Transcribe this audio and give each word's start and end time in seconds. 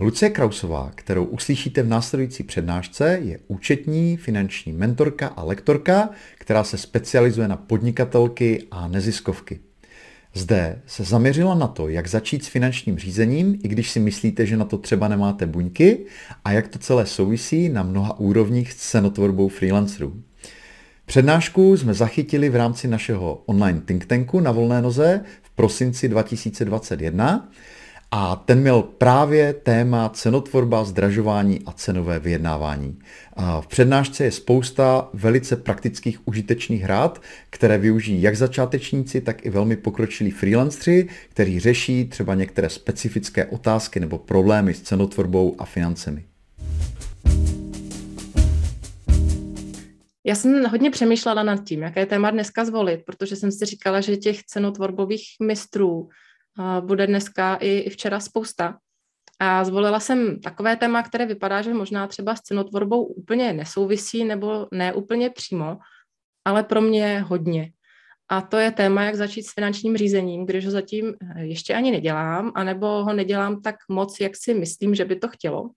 Lucie 0.00 0.30
Krausová, 0.30 0.92
kterou 0.94 1.24
uslyšíte 1.24 1.82
v 1.82 1.88
následující 1.88 2.42
přednášce, 2.42 3.20
je 3.22 3.38
účetní, 3.48 4.16
finanční 4.16 4.72
mentorka 4.72 5.26
a 5.26 5.42
lektorka, 5.42 6.10
která 6.38 6.64
se 6.64 6.78
specializuje 6.78 7.48
na 7.48 7.56
podnikatelky 7.56 8.62
a 8.70 8.88
neziskovky. 8.88 9.60
Zde 10.34 10.82
se 10.86 11.04
zaměřila 11.04 11.54
na 11.54 11.66
to, 11.66 11.88
jak 11.88 12.06
začít 12.06 12.44
s 12.44 12.48
finančním 12.48 12.98
řízením, 12.98 13.58
i 13.62 13.68
když 13.68 13.90
si 13.90 14.00
myslíte, 14.00 14.46
že 14.46 14.56
na 14.56 14.64
to 14.64 14.78
třeba 14.78 15.08
nemáte 15.08 15.46
buňky, 15.46 16.06
a 16.44 16.52
jak 16.52 16.68
to 16.68 16.78
celé 16.78 17.06
souvisí 17.06 17.68
na 17.68 17.82
mnoha 17.82 18.18
úrovních 18.18 18.72
s 18.72 18.76
cenotvorbou 18.76 19.48
freelancerů. 19.48 20.22
Přednášku 21.06 21.76
jsme 21.76 21.94
zachytili 21.94 22.48
v 22.48 22.56
rámci 22.56 22.88
našeho 22.88 23.42
online 23.46 23.80
think 23.80 24.06
tanku 24.06 24.40
na 24.40 24.52
volné 24.52 24.82
noze 24.82 25.20
v 25.42 25.50
prosinci 25.50 26.08
2021 26.08 27.48
a 28.10 28.36
ten 28.36 28.60
měl 28.60 28.82
právě 28.82 29.52
téma 29.52 30.08
cenotvorba, 30.08 30.84
zdražování 30.84 31.60
a 31.66 31.72
cenové 31.72 32.18
vyjednávání. 32.18 32.98
V 33.60 33.66
přednášce 33.66 34.24
je 34.24 34.32
spousta 34.32 35.08
velice 35.12 35.56
praktických 35.56 36.28
užitečných 36.28 36.84
rád, 36.84 37.22
které 37.50 37.78
využijí 37.78 38.22
jak 38.22 38.36
začátečníci, 38.36 39.20
tak 39.20 39.46
i 39.46 39.50
velmi 39.50 39.76
pokročilí 39.76 40.30
freelancři, 40.30 41.08
kteří 41.28 41.60
řeší 41.60 42.04
třeba 42.04 42.34
některé 42.34 42.68
specifické 42.68 43.46
otázky 43.46 44.00
nebo 44.00 44.18
problémy 44.18 44.74
s 44.74 44.82
cenotvorbou 44.82 45.56
a 45.58 45.64
financemi. 45.64 46.24
Já 50.24 50.34
jsem 50.34 50.64
hodně 50.64 50.90
přemýšlela 50.90 51.42
nad 51.42 51.64
tím, 51.64 51.82
jaké 51.82 52.06
téma 52.06 52.30
dneska 52.30 52.64
zvolit, 52.64 53.00
protože 53.06 53.36
jsem 53.36 53.52
si 53.52 53.64
říkala, 53.64 54.00
že 54.00 54.16
těch 54.16 54.42
cenotvorbových 54.42 55.24
mistrů 55.42 56.08
bude 56.80 57.06
dneska 57.06 57.54
i, 57.60 57.90
včera 57.90 58.20
spousta. 58.20 58.78
A 59.38 59.64
zvolila 59.64 60.00
jsem 60.00 60.40
takové 60.40 60.76
téma, 60.76 61.02
které 61.02 61.26
vypadá, 61.26 61.62
že 61.62 61.74
možná 61.74 62.06
třeba 62.06 62.36
s 62.36 62.40
cenotvorbou 62.40 63.04
úplně 63.04 63.52
nesouvisí 63.52 64.24
nebo 64.24 64.68
ne 64.72 64.92
úplně 64.92 65.30
přímo, 65.30 65.78
ale 66.44 66.64
pro 66.64 66.80
mě 66.80 67.20
hodně. 67.20 67.72
A 68.28 68.40
to 68.40 68.56
je 68.56 68.70
téma, 68.70 69.04
jak 69.04 69.14
začít 69.14 69.42
s 69.42 69.52
finančním 69.52 69.96
řízením, 69.96 70.46
když 70.46 70.64
ho 70.64 70.70
zatím 70.70 71.14
eh, 71.36 71.44
ještě 71.44 71.74
ani 71.74 71.90
nedělám, 71.90 72.52
anebo 72.54 73.04
ho 73.04 73.12
nedělám 73.12 73.62
tak 73.62 73.76
moc, 73.88 74.20
jak 74.20 74.36
si 74.36 74.54
myslím, 74.54 74.94
že 74.94 75.04
by 75.04 75.16
to 75.16 75.28
chtělo. 75.28 75.70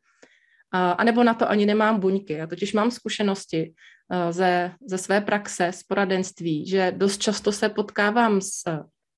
A 0.72 1.04
nebo 1.04 1.24
na 1.24 1.34
to 1.34 1.50
ani 1.50 1.66
nemám 1.66 2.00
buňky. 2.00 2.34
Já 2.34 2.48
totiž 2.48 2.74
mám 2.74 2.92
zkušenosti 2.92 3.74
eh, 4.12 4.34
ze, 4.34 4.72
ze 4.86 4.98
své 4.98 5.22
praxe, 5.22 5.72
z 5.72 5.84
poradenství, 5.84 6.68
že 6.68 6.94
dost 6.98 7.22
často 7.22 7.52
se 7.52 7.70
potkávám 7.70 8.42
s 8.42 8.64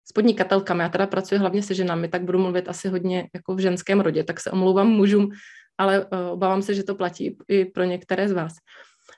s 0.09 0.11
podnikatelkami, 0.11 0.83
já 0.83 0.89
teda 0.89 1.07
pracuji 1.07 1.39
hlavně 1.39 1.63
se 1.63 1.73
ženami, 1.73 2.07
tak 2.07 2.23
budu 2.23 2.39
mluvit 2.39 2.69
asi 2.69 2.89
hodně 2.89 3.29
jako 3.33 3.55
v 3.55 3.59
ženském 3.59 3.99
rodě, 3.99 4.23
tak 4.23 4.39
se 4.39 4.51
omlouvám 4.51 4.87
mužům, 4.87 5.29
ale 5.77 6.05
uh, 6.05 6.07
obávám 6.31 6.61
se, 6.61 6.73
že 6.73 6.83
to 6.83 6.95
platí 6.95 7.37
i 7.47 7.65
pro 7.65 7.83
některé 7.83 8.29
z 8.29 8.31
vás. 8.31 8.53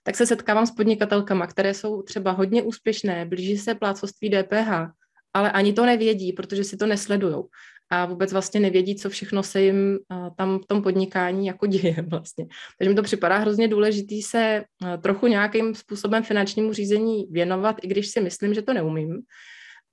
Tak 0.03 0.15
se 0.15 0.25
setkávám 0.25 0.65
s 0.65 0.71
podnikatelkami, 0.71 1.43
které 1.47 1.73
jsou 1.73 2.01
třeba 2.01 2.31
hodně 2.31 2.63
úspěšné, 2.63 3.25
blíží 3.25 3.57
se 3.57 3.75
plácoství 3.75 4.29
DPH, 4.29 4.91
ale 5.33 5.51
ani 5.51 5.73
to 5.73 5.85
nevědí, 5.85 6.33
protože 6.33 6.63
si 6.63 6.77
to 6.77 6.85
nesledujou 6.85 7.49
a 7.89 8.05
vůbec 8.05 8.33
vlastně 8.33 8.59
nevědí, 8.59 8.95
co 8.95 9.09
všechno 9.09 9.43
se 9.43 9.61
jim 9.61 9.99
uh, 10.11 10.35
tam 10.35 10.59
v 10.59 10.65
tom 10.65 10.81
podnikání 10.81 11.47
jako 11.47 11.65
děje 11.65 11.95
vlastně. 12.07 12.45
Takže 12.77 12.89
mi 12.89 12.95
to 12.95 13.03
připadá 13.03 13.37
hrozně 13.37 13.67
důležitý 13.67 14.21
se 14.21 14.63
uh, 14.83 15.01
trochu 15.01 15.27
nějakým 15.27 15.75
způsobem 15.75 16.23
finančnímu 16.23 16.73
řízení 16.73 17.27
věnovat, 17.31 17.75
i 17.81 17.87
když 17.87 18.07
si 18.07 18.21
myslím, 18.21 18.53
že 18.53 18.61
to 18.61 18.73
neumím. 18.73 19.21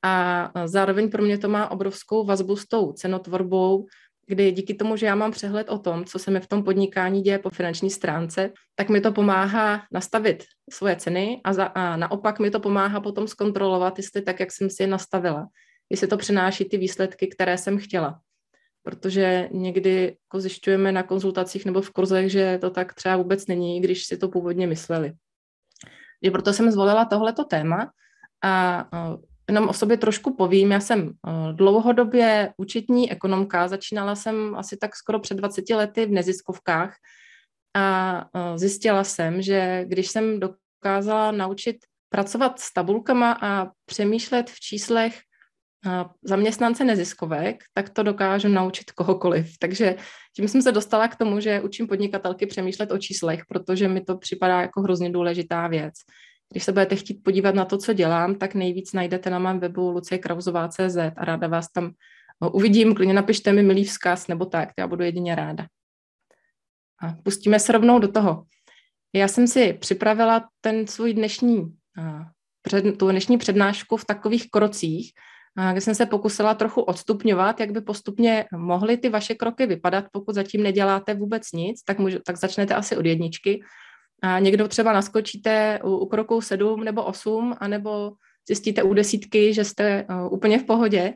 A 0.03 0.51
zároveň 0.65 1.11
pro 1.11 1.23
mě 1.23 1.39
to 1.39 1.49
má 1.49 1.71
obrovskou 1.71 2.25
vazbu 2.25 2.57
s 2.57 2.67
tou 2.67 2.93
cenotvorbou, 2.93 3.87
kdy 4.27 4.53
díky 4.53 4.75
tomu, 4.75 4.97
že 4.97 5.07
já 5.07 5.15
mám 5.15 5.31
přehled 5.31 5.69
o 5.69 5.79
tom, 5.79 6.05
co 6.05 6.19
se 6.19 6.31
mi 6.31 6.41
v 6.41 6.47
tom 6.47 6.65
podnikání 6.65 7.23
děje 7.23 7.39
po 7.39 7.51
finanční 7.51 7.91
stránce, 7.91 8.53
tak 8.75 8.89
mi 8.89 9.01
to 9.01 9.13
pomáhá 9.13 9.83
nastavit 9.93 10.45
svoje 10.73 10.97
ceny 10.97 11.41
a, 11.45 11.53
za, 11.53 11.65
a 11.65 11.97
naopak 11.97 12.39
mi 12.39 12.51
to 12.51 12.61
pomáhá 12.61 13.01
potom 13.01 13.29
zkontrolovat, 13.29 13.99
jestli 13.99 14.23
tak, 14.23 14.41
jak 14.41 14.53
jsem 14.53 14.71
si 14.71 14.83
je 14.83 14.87
nastavila, 14.87 15.47
jestli 15.91 16.07
to 16.07 16.17
přináší 16.17 16.65
ty 16.65 16.79
výsledky, 16.79 17.27
které 17.27 17.59
jsem 17.59 17.79
chtěla. 17.79 18.21
Protože 18.83 19.49
někdy 19.53 20.17
jako 20.25 20.41
zjišťujeme 20.41 20.93
na 20.93 21.03
konzultacích 21.03 21.67
nebo 21.67 21.83
v 21.83 21.91
kurzech, 21.91 22.31
že 22.31 22.59
to 22.61 22.71
tak 22.71 22.95
třeba 22.95 23.17
vůbec 23.17 23.47
není, 23.47 23.81
když 23.81 24.05
si 24.05 24.17
to 24.17 24.29
původně 24.29 24.67
mysleli. 24.67 25.13
Je 26.21 26.31
proto 26.31 26.53
jsem 26.53 26.71
zvolila 26.71 27.05
tohleto 27.05 27.45
téma 27.45 27.91
a 28.45 28.89
jenom 29.51 29.69
o 29.69 29.73
sobě 29.73 29.97
trošku 29.97 30.35
povím. 30.35 30.71
Já 30.71 30.81
jsem 30.81 31.11
eh, 31.11 31.53
dlouhodobě 31.53 32.53
účetní 32.57 33.13
ekonomka, 33.13 33.69
začínala 33.69 34.15
jsem 34.15 34.57
asi 34.57 34.77
tak 34.77 34.97
skoro 34.97 35.21
před 35.21 35.35
20 35.35 35.71
lety 35.71 36.07
v 36.07 36.11
neziskovkách 36.11 36.95
a 37.77 38.17
eh, 38.35 38.59
zjistila 38.59 39.05
jsem, 39.05 39.43
že 39.43 39.85
když 39.89 40.09
jsem 40.09 40.41
dokázala 40.41 41.31
naučit 41.33 41.77
pracovat 42.09 42.61
s 42.61 42.73
tabulkama 42.73 43.39
a 43.43 43.67
přemýšlet 43.87 44.51
v 44.51 44.61
číslech 44.61 45.19
eh, 45.87 46.05
zaměstnance 46.23 46.85
neziskovek, 46.85 47.65
tak 47.75 47.91
to 47.91 48.03
dokážu 48.03 48.49
naučit 48.49 48.91
kohokoliv. 48.93 49.59
Takže 49.59 49.97
tím 50.37 50.49
jsem 50.49 50.63
se 50.63 50.73
dostala 50.73 51.09
k 51.09 51.17
tomu, 51.17 51.41
že 51.41 51.61
učím 51.61 51.87
podnikatelky 51.87 52.47
přemýšlet 52.47 52.93
o 52.93 52.99
číslech, 52.99 53.43
protože 53.49 53.89
mi 53.89 54.01
to 54.01 54.19
připadá 54.19 54.61
jako 54.61 54.81
hrozně 54.81 55.11
důležitá 55.11 55.69
věc. 55.69 55.95
Když 56.53 56.65
se 56.65 56.73
budete 56.73 56.97
chtít 56.97 57.15
podívat 57.25 57.55
na 57.55 57.65
to, 57.65 57.79
co 57.79 57.93
dělám, 57.93 58.35
tak 58.35 58.55
nejvíc 58.55 58.93
najdete 58.93 59.31
na 59.31 59.39
mém 59.39 59.61
webu 59.61 59.91
luciekravzová.cz 59.91 60.97
a 61.17 61.25
ráda 61.25 61.49
vás 61.49 61.73
tam 61.73 61.91
no, 62.43 62.51
uvidím. 62.51 62.95
Klidně 62.95 63.15
napište 63.15 63.53
mi 63.53 63.63
milý 63.63 63.85
vzkaz 63.85 64.29
nebo 64.29 64.47
tak, 64.47 64.69
já 64.79 64.87
budu 64.87 65.05
jedině 65.05 65.35
ráda. 65.35 65.67
A 67.03 67.13
pustíme 67.23 67.61
se 67.61 67.73
rovnou 67.73 67.99
do 67.99 68.09
toho. 68.09 68.45
Já 69.13 69.29
jsem 69.29 69.47
si 69.47 69.73
připravila 69.73 70.49
ten 70.61 70.87
svůj 70.87 71.15
dnešní, 71.15 71.77
před, 72.63 72.99
tu 72.99 73.11
dnešní 73.11 73.39
přednášku 73.39 73.97
v 73.97 74.05
takových 74.05 74.51
krocích, 74.51 75.13
kde 75.73 75.81
jsem 75.81 75.95
se 75.95 76.07
pokusila 76.07 76.55
trochu 76.55 76.81
odstupňovat, 76.81 77.61
jak 77.61 77.71
by 77.71 77.81
postupně 77.81 78.45
mohly 78.57 78.97
ty 78.97 79.09
vaše 79.09 79.35
kroky 79.35 79.67
vypadat, 79.67 80.05
pokud 80.13 80.35
zatím 80.35 80.63
neděláte 80.63 81.15
vůbec 81.15 81.53
nic, 81.53 81.83
tak, 81.83 81.99
můžu, 81.99 82.19
tak 82.27 82.37
začnete 82.37 82.75
asi 82.75 82.97
od 82.97 83.07
jedničky 83.07 83.63
a 84.23 84.39
někdo 84.39 84.69
třeba 84.69 84.93
naskočíte 84.93 85.81
u, 85.85 85.97
u 85.97 86.07
kroku 86.07 86.41
7 86.41 86.85
nebo 86.85 87.05
8, 87.05 87.55
anebo 87.61 88.13
zjistíte 88.49 88.83
u 88.83 88.95
desítky, 88.95 89.55
že 89.55 89.65
jste 89.65 90.07
uh, 90.11 90.33
úplně 90.33 90.59
v 90.59 90.65
pohodě. 90.65 91.15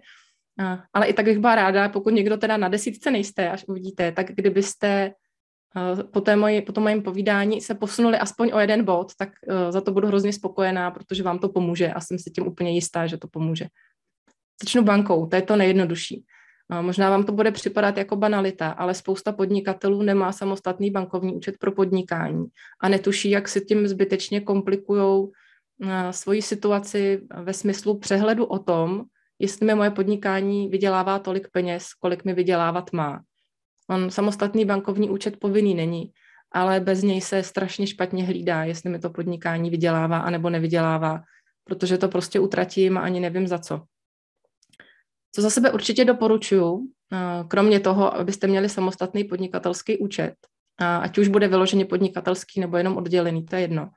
Uh, 0.60 0.78
ale 0.92 1.06
i 1.06 1.12
tak 1.12 1.24
bych 1.24 1.38
byla 1.38 1.54
ráda, 1.54 1.88
pokud 1.88 2.10
někdo 2.10 2.36
teda 2.36 2.56
na 2.56 2.68
desítce 2.68 3.10
nejste, 3.10 3.50
až 3.50 3.64
uvidíte, 3.68 4.12
tak 4.12 4.26
kdybyste 4.26 5.12
uh, 5.76 6.02
po, 6.02 6.22
po 6.66 6.72
tom 6.72 6.82
mojím 6.82 7.02
povídání 7.02 7.60
se 7.60 7.74
posunuli 7.74 8.18
aspoň 8.18 8.50
o 8.54 8.58
jeden 8.58 8.84
bod, 8.84 9.12
tak 9.18 9.28
uh, 9.28 9.70
za 9.70 9.80
to 9.80 9.92
budu 9.92 10.06
hrozně 10.06 10.32
spokojená, 10.32 10.90
protože 10.90 11.22
vám 11.22 11.38
to 11.38 11.48
pomůže 11.48 11.92
a 11.92 12.00
jsem 12.00 12.18
si 12.18 12.30
tím 12.30 12.46
úplně 12.46 12.70
jistá, 12.70 13.06
že 13.06 13.16
to 13.16 13.28
pomůže. 13.28 13.66
Začnu 14.64 14.82
bankou, 14.82 15.26
to 15.26 15.36
je 15.36 15.42
to 15.42 15.56
nejjednodušší. 15.56 16.24
Možná 16.80 17.10
vám 17.10 17.24
to 17.24 17.32
bude 17.32 17.50
připadat 17.50 17.96
jako 17.96 18.16
banalita, 18.16 18.70
ale 18.70 18.94
spousta 18.94 19.32
podnikatelů 19.32 20.02
nemá 20.02 20.32
samostatný 20.32 20.90
bankovní 20.90 21.34
účet 21.34 21.58
pro 21.58 21.72
podnikání 21.72 22.46
a 22.80 22.88
netuší, 22.88 23.30
jak 23.30 23.48
si 23.48 23.60
tím 23.60 23.88
zbytečně 23.88 24.40
komplikují 24.40 25.28
svoji 26.10 26.42
situaci 26.42 27.20
ve 27.42 27.52
smyslu 27.52 27.98
přehledu 27.98 28.44
o 28.44 28.58
tom, 28.58 29.04
jestli 29.38 29.66
mi 29.66 29.74
moje 29.74 29.90
podnikání 29.90 30.68
vydělává 30.68 31.18
tolik 31.18 31.48
peněz, 31.52 31.86
kolik 32.00 32.24
mi 32.24 32.34
vydělávat 32.34 32.92
má. 32.92 33.20
On 33.90 34.10
samostatný 34.10 34.64
bankovní 34.64 35.10
účet 35.10 35.36
povinný 35.36 35.74
není, 35.74 36.10
ale 36.52 36.80
bez 36.80 37.02
něj 37.02 37.20
se 37.20 37.42
strašně 37.42 37.86
špatně 37.86 38.24
hlídá, 38.24 38.64
jestli 38.64 38.90
mi 38.90 38.98
to 38.98 39.10
podnikání 39.10 39.70
vydělává 39.70 40.18
anebo 40.18 40.50
nevydělává, 40.50 41.20
protože 41.64 41.98
to 41.98 42.08
prostě 42.08 42.40
utratím 42.40 42.98
a 42.98 43.00
ani 43.00 43.20
nevím 43.20 43.46
za 43.46 43.58
co. 43.58 43.82
Co 45.34 45.42
za 45.42 45.50
sebe 45.50 45.72
určitě 45.72 46.04
doporučuju, 46.04 46.88
kromě 47.48 47.80
toho, 47.80 48.16
abyste 48.16 48.46
měli 48.46 48.68
samostatný 48.68 49.24
podnikatelský 49.24 49.98
účet, 49.98 50.34
ať 50.78 51.18
už 51.18 51.28
bude 51.28 51.48
vyloženě 51.48 51.84
podnikatelský 51.84 52.60
nebo 52.60 52.76
jenom 52.76 52.96
oddělený, 52.96 53.44
to 53.44 53.56
je 53.56 53.62
jedno. 53.62 53.88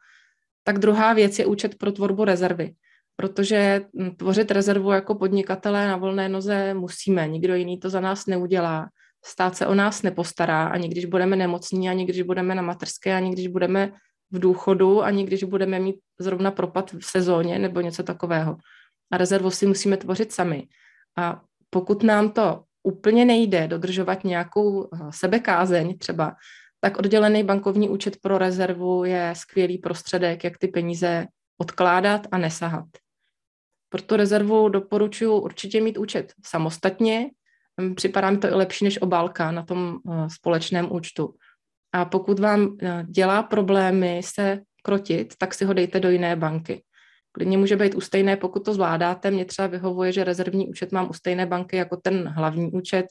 Tak 0.64 0.80
druhá 0.80 1.14
věc 1.14 1.40
je 1.40 1.46
účet 1.46 1.76
pro 1.76 1.92
tvorbu 1.92 2.26
rezervy, 2.26 2.74
protože 3.16 3.82
hm, 4.00 4.12
tvořit 4.16 4.52
rezervu 4.52 4.92
jako 4.92 5.16
podnikatelé 5.16 5.88
na 5.88 5.98
volné 5.98 6.30
noze 6.30 6.74
musíme, 6.74 7.28
nikdo 7.28 7.56
jiný 7.56 7.80
to 7.80 7.90
za 7.90 8.00
nás 8.00 8.26
neudělá. 8.26 8.90
Stát 9.26 9.56
se 9.58 9.68
o 9.68 9.76
nás 9.76 10.04
nepostará, 10.04 10.68
ani 10.68 10.90
když 10.90 11.06
budeme 11.06 11.36
nemocní, 11.36 11.90
ani 11.90 12.06
když 12.06 12.22
budeme 12.22 12.56
na 12.56 12.62
materské, 12.62 13.14
ani 13.14 13.32
když 13.32 13.48
budeme 13.48 13.92
v 14.32 14.40
důchodu, 14.40 15.04
ani 15.04 15.24
když 15.24 15.44
budeme 15.44 15.80
mít 15.80 15.96
zrovna 16.20 16.52
propad 16.52 16.92
v 16.92 17.06
sezóně 17.06 17.60
nebo 17.60 17.82
něco 17.82 18.04
takového. 18.04 18.58
A 19.12 19.18
rezervu 19.18 19.52
si 19.52 19.66
musíme 19.66 19.98
tvořit 19.98 20.32
sami. 20.32 20.68
A 21.18 21.42
pokud 21.70 22.04
nám 22.04 22.32
to 22.32 22.64
úplně 22.84 23.26
nejde 23.26 23.68
dodržovat 23.68 24.24
nějakou 24.24 24.84
eh, 24.84 24.98
sebekázeň 25.10 25.98
třeba, 25.98 26.36
tak 26.82 26.98
oddělený 26.98 27.44
bankovní 27.44 27.90
účet 27.90 28.18
pro 28.22 28.38
rezervu 28.38 29.04
je 29.04 29.34
skvělý 29.38 29.78
prostředek, 29.78 30.44
jak 30.44 30.58
ty 30.58 30.68
peníze 30.68 31.28
odkládat 31.58 32.28
a 32.32 32.38
nesahat. 32.38 32.86
Pro 33.90 34.02
tu 34.02 34.16
rezervu 34.16 34.70
doporučuji 34.70 35.42
určitě 35.42 35.82
mít 35.82 35.98
účet 35.98 36.34
samostatně 36.46 37.30
připadá 37.96 38.32
mi 38.32 38.38
to 38.38 38.48
i 38.48 38.54
lepší 38.54 38.86
než 38.86 39.02
obálka 39.02 39.52
na 39.52 39.64
tom 39.64 39.98
společném 40.28 40.92
účtu. 40.92 41.34
A 41.94 42.06
pokud 42.06 42.40
vám 42.40 42.78
dělá 43.06 43.44
problémy 43.44 44.22
se 44.26 44.60
krotit, 44.84 45.34
tak 45.38 45.54
si 45.54 45.66
ho 45.66 45.74
dejte 45.74 46.00
do 46.00 46.10
jiné 46.10 46.36
banky. 46.36 46.84
Klidně 47.38 47.58
může 47.58 47.76
být 47.76 47.96
u 47.96 48.02
stejné, 48.02 48.38
pokud 48.38 48.66
to 48.66 48.74
zvládáte. 48.74 49.32
Mně 49.32 49.46
třeba 49.46 49.68
vyhovuje, 49.68 50.12
že 50.12 50.24
rezervní 50.24 50.68
účet 50.68 50.92
mám 50.92 51.10
u 51.10 51.14
stejné 51.14 51.46
banky 51.46 51.78
jako 51.78 51.98
ten 51.98 52.28
hlavní 52.28 52.72
účet, 52.72 53.06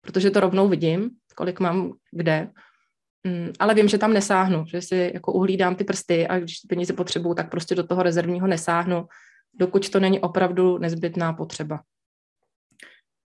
protože 0.00 0.30
to 0.30 0.40
rovnou 0.40 0.68
vidím, 0.68 1.10
kolik 1.36 1.60
mám 1.60 1.92
kde. 2.12 2.50
Mm, 3.24 3.52
ale 3.58 3.74
vím, 3.74 3.88
že 3.88 3.98
tam 3.98 4.12
nesáhnu, 4.12 4.64
že 4.66 4.82
si 4.82 5.10
jako 5.14 5.32
uhlídám 5.32 5.74
ty 5.74 5.84
prsty 5.84 6.28
a 6.28 6.38
když 6.38 6.54
peníze 6.68 6.92
potřebuju, 6.92 7.34
tak 7.34 7.50
prostě 7.50 7.74
do 7.74 7.86
toho 7.86 8.02
rezervního 8.02 8.46
nesáhnu, 8.46 9.06
dokud 9.54 9.90
to 9.90 10.00
není 10.00 10.20
opravdu 10.20 10.78
nezbytná 10.78 11.32
potřeba. 11.32 11.80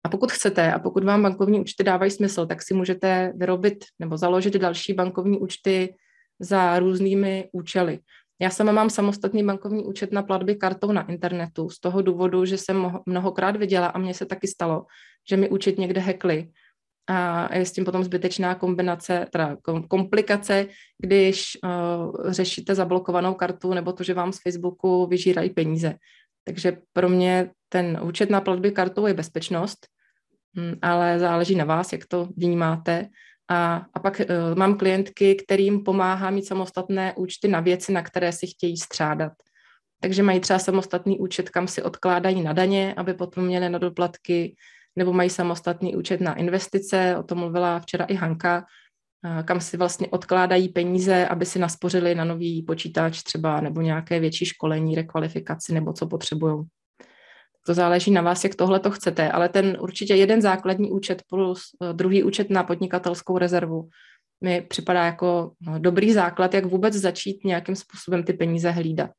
A 0.05 0.09
pokud 0.09 0.33
chcete 0.33 0.73
a 0.73 0.79
pokud 0.79 1.05
vám 1.05 1.23
bankovní 1.23 1.61
účty 1.61 1.85
dávají 1.85 2.11
smysl, 2.11 2.47
tak 2.47 2.63
si 2.63 2.75
můžete 2.75 3.33
vyrobit 3.37 3.85
nebo 3.99 4.17
založit 4.17 4.57
další 4.57 4.93
bankovní 4.93 5.39
účty 5.39 5.95
za 6.41 6.79
různými 6.79 7.49
účely. 7.53 7.99
Já 8.41 8.51
sama 8.51 8.73
mám 8.73 8.91
samostatný 8.91 9.45
bankovní 9.45 9.85
účet 9.85 10.13
na 10.13 10.23
platby 10.23 10.55
kartou 10.55 10.93
na 10.93 11.09
internetu 11.09 11.71
z 11.71 11.81
toho 11.81 12.03
důvodu, 12.03 12.45
že 12.45 12.59
jsem 12.59 12.93
mnohokrát 13.07 13.57
viděla 13.57 13.87
a 13.87 13.99
mně 13.99 14.15
se 14.15 14.27
taky 14.27 14.49
stalo, 14.49 14.85
že 15.29 15.37
mi 15.37 15.49
účet 15.49 15.79
někde 15.79 16.01
hekli 16.01 16.49
a 17.09 17.55
je 17.57 17.67
s 17.67 17.73
tím 17.73 17.85
potom 17.85 18.05
zbytečná 18.05 18.55
kombinace, 18.55 19.27
teda 19.33 19.57
komplikace, 19.89 20.67
když 21.03 21.59
uh, 21.65 22.33
řešíte 22.33 22.75
zablokovanou 22.75 23.35
kartu 23.35 23.75
nebo 23.75 23.93
to, 23.93 24.03
že 24.03 24.15
vám 24.15 24.33
z 24.33 24.43
Facebooku 24.43 25.07
vyžírají 25.07 25.51
peníze. 25.51 25.95
Takže 26.45 26.79
pro 26.93 27.09
mě 27.09 27.51
ten 27.69 28.01
účet 28.03 28.31
na 28.31 28.41
platby 28.41 28.73
kartou 28.73 29.07
je 29.07 29.15
bezpečnost, 29.15 29.79
hm, 30.57 30.75
ale 30.83 31.19
záleží 31.19 31.55
na 31.55 31.65
vás, 31.65 31.93
jak 31.93 32.07
to 32.07 32.29
vnímáte. 32.37 33.09
A, 33.51 33.87
a 33.95 33.99
pak 33.99 34.21
uh, 34.21 34.59
mám 34.59 34.79
klientky, 34.79 35.35
kterým 35.35 35.85
pomáhá 35.85 36.31
mít 36.31 36.47
samostatné 36.47 37.15
účty 37.17 37.49
na 37.49 37.61
věci, 37.61 37.93
na 37.93 38.03
které 38.03 38.33
si 38.33 38.47
chtějí 38.47 38.77
střádat. 38.77 39.33
Takže 40.01 40.23
mají 40.23 40.41
třeba 40.41 40.59
samostatný 40.59 41.19
účet, 41.19 41.51
kam 41.51 41.69
si 41.69 41.83
odkládají 41.83 42.43
na 42.43 42.53
daně, 42.53 42.95
aby 42.97 43.15
potom 43.15 43.45
měli 43.45 43.69
na 43.69 43.79
doplatky, 43.79 44.57
nebo 44.97 45.13
mají 45.13 45.31
samostatný 45.31 45.97
účet 45.97 46.21
na 46.21 46.35
investice, 46.35 47.17
o 47.19 47.23
tom 47.23 47.39
mluvila 47.39 47.81
včera 47.81 48.05
i 48.05 48.15
Hanka, 48.15 48.65
kam 49.45 49.61
si 49.61 49.77
vlastně 49.77 50.09
odkládají 50.09 50.69
peníze, 50.69 51.27
aby 51.27 51.47
si 51.47 51.59
naspořili 51.59 52.15
na 52.15 52.25
nový 52.25 52.63
počítač 52.63 53.23
třeba 53.23 53.61
nebo 53.61 53.81
nějaké 53.81 54.21
větší 54.21 54.45
školení, 54.45 54.95
rekvalifikaci 54.95 55.75
nebo 55.75 55.93
co 55.93 56.07
potřebují. 56.07 56.65
To 57.69 57.75
záleží 57.75 58.11
na 58.11 58.23
vás, 58.23 58.45
jak 58.45 58.55
tohle 58.55 58.81
to 58.81 58.91
chcete, 58.91 59.31
ale 59.31 59.49
ten 59.49 59.77
určitě 59.81 60.15
jeden 60.15 60.43
základní 60.43 60.91
účet 60.91 61.23
plus 61.29 61.63
e, 61.83 61.93
druhý 61.93 62.23
účet 62.23 62.51
na 62.51 62.65
podnikatelskou 62.65 63.39
rezervu 63.39 63.89
mi 64.45 64.61
připadá 64.61 65.05
jako 65.05 65.53
no, 65.61 65.79
dobrý 65.79 66.13
základ, 66.13 66.55
jak 66.55 66.65
vůbec 66.65 66.95
začít 66.95 67.45
nějakým 67.45 67.77
způsobem 67.77 68.23
ty 68.23 68.33
peníze 68.33 68.71
hlídat. 68.71 69.11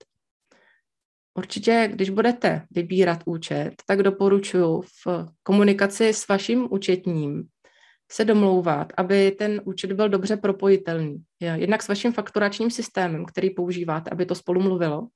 Určitě, 1.38 1.90
když 1.94 2.10
budete 2.10 2.62
vybírat 2.72 3.20
účet, 3.26 3.72
tak 3.86 4.04
doporučuji 4.04 4.82
v 4.82 5.26
komunikaci 5.44 6.10
s 6.10 6.28
vaším 6.28 6.68
účetním 6.72 7.44
se 8.12 8.26
domlouvat, 8.26 8.94
aby 8.98 9.32
ten 9.32 9.62
účet 9.66 9.92
byl 9.92 10.10
dobře 10.10 10.38
propojitelný. 10.38 11.24
Jednak 11.40 11.84
s 11.84 11.88
vaším 11.88 12.14
fakturačním 12.14 12.72
systémem, 12.72 13.26
který 13.26 13.50
používáte, 13.50 14.10
aby 14.10 14.26
to 14.26 14.36
spolu 14.36 14.62
mluvilo, 14.62 15.08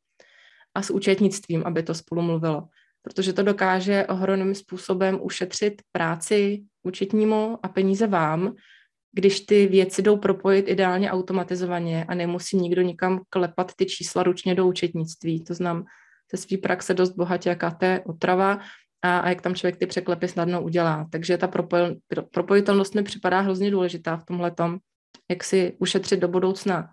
a 0.75 0.81
s 0.81 0.89
účetnictvím, 0.89 1.63
aby 1.65 1.83
to 1.83 1.93
spolu 1.93 2.21
mluvilo. 2.21 2.67
Protože 3.03 3.33
to 3.33 3.43
dokáže 3.43 4.05
ohromným 4.07 4.55
způsobem 4.55 5.19
ušetřit 5.21 5.81
práci 5.91 6.63
účetnímu 6.83 7.59
a 7.63 7.67
peníze 7.67 8.07
vám, 8.07 8.53
když 9.11 9.39
ty 9.39 9.67
věci 9.67 10.01
jdou 10.01 10.17
propojit 10.17 10.67
ideálně 10.67 11.11
automatizovaně 11.11 12.05
a 12.07 12.15
nemusí 12.15 12.57
nikdo 12.57 12.81
nikam 12.81 13.21
klepat 13.29 13.71
ty 13.75 13.85
čísla 13.85 14.23
ručně 14.23 14.55
do 14.55 14.67
účetnictví. 14.67 15.43
To 15.43 15.53
znám 15.53 15.85
ze 16.31 16.37
své 16.37 16.57
praxe 16.57 16.93
dost 16.93 17.11
bohatě, 17.11 17.49
jaká 17.49 17.71
to 17.71 17.85
je 17.85 18.01
otrava 18.05 18.59
a, 19.01 19.19
a 19.19 19.29
jak 19.29 19.41
tam 19.41 19.55
člověk 19.55 19.77
ty 19.77 19.85
překlepy 19.85 20.27
snadno 20.27 20.63
udělá. 20.63 21.07
Takže 21.11 21.37
ta 21.37 21.47
propojil, 21.47 21.95
propojitelnost 22.31 22.95
mi 22.95 23.03
připadá 23.03 23.39
hrozně 23.39 23.71
důležitá 23.71 24.17
v 24.17 24.25
tomhle 24.25 24.51
tom, 24.51 24.77
jak 25.29 25.43
si 25.43 25.77
ušetřit 25.79 26.19
do 26.19 26.27
budoucna 26.27 26.89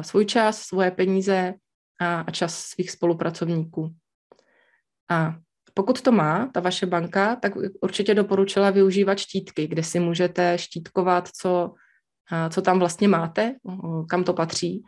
svůj 0.00 0.24
čas, 0.24 0.60
svoje 0.60 0.90
peníze 0.90 1.54
a, 2.00 2.20
a 2.20 2.30
čas 2.30 2.58
svých 2.58 2.90
spolupracovníků. 2.90 3.94
A 5.10 5.36
pokud 5.74 6.02
to 6.02 6.12
má 6.12 6.50
ta 6.54 6.60
vaše 6.60 6.86
banka, 6.86 7.36
tak 7.36 7.52
určitě 7.80 8.14
doporučila 8.14 8.70
využívat 8.70 9.18
štítky, 9.18 9.66
kde 9.66 9.82
si 9.82 10.00
můžete 10.00 10.58
štítkovat, 10.58 11.28
co, 11.28 11.74
co 12.50 12.62
tam 12.62 12.78
vlastně 12.78 13.08
máte, 13.08 13.54
kam 14.08 14.24
to 14.24 14.32
patří. 14.32 14.82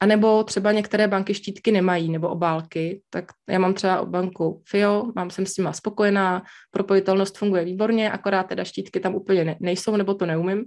A 0.00 0.06
nebo 0.06 0.44
třeba 0.44 0.72
některé 0.72 1.08
banky 1.08 1.34
štítky 1.34 1.72
nemají, 1.72 2.08
nebo 2.08 2.28
obálky, 2.28 3.02
tak 3.10 3.24
já 3.48 3.58
mám 3.58 3.74
třeba 3.74 4.04
banku 4.04 4.62
FIO, 4.68 5.12
mám 5.16 5.30
jsem 5.30 5.46
s 5.46 5.54
tím 5.54 5.68
spokojená, 5.72 6.42
propojitelnost 6.70 7.38
funguje 7.38 7.64
výborně, 7.64 8.10
akorát 8.10 8.42
teda 8.42 8.64
štítky 8.64 9.00
tam 9.00 9.14
úplně 9.14 9.56
nejsou, 9.60 9.96
nebo 9.96 10.14
to 10.14 10.26
neumím. 10.26 10.64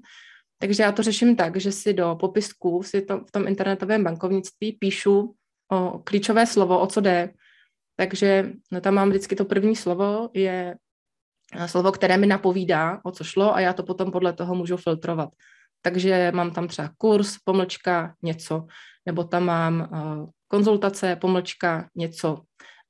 Takže 0.60 0.84
já 0.84 0.92
to 0.92 1.04
řeším 1.04 1.36
tak, 1.36 1.58
že 1.58 1.72
si 1.72 1.94
do 1.94 2.18
popisku 2.20 2.84
si 2.84 3.02
to, 3.02 3.20
v 3.20 3.32
tom 3.32 3.48
internetovém 3.48 4.04
bankovnictví 4.04 4.72
píšu 4.72 5.36
o 5.72 6.02
klíčové 6.04 6.46
slovo, 6.46 6.80
o 6.80 6.88
co 6.88 7.02
jde. 7.02 7.34
Takže 8.01 8.51
no, 8.71 8.81
tam 8.81 8.94
mám 8.94 9.09
vždycky 9.09 9.36
to 9.36 9.45
první 9.45 9.75
slovo, 9.75 10.30
je 10.33 10.75
slovo, 11.65 11.92
které 11.92 12.18
mi 12.18 12.27
napovídá, 12.27 13.00
o 13.03 13.12
co 13.12 13.24
šlo 13.24 13.56
a 13.56 13.59
já 13.59 13.74
to 13.74 13.83
potom 13.83 14.12
podle 14.12 14.33
toho 14.33 14.56
můžu 14.56 14.77
filtrovat. 14.77 15.30
Takže 15.81 16.31
mám 16.33 16.51
tam 16.51 16.68
třeba 16.68 16.89
kurz, 16.98 17.38
pomlčka, 17.45 18.15
něco 18.24 18.65
nebo 19.06 19.24
tam 19.24 19.45
mám 19.45 19.89
uh, 19.92 20.30
konzultace, 20.48 21.15
pomlčka, 21.15 21.89
něco. 21.95 22.42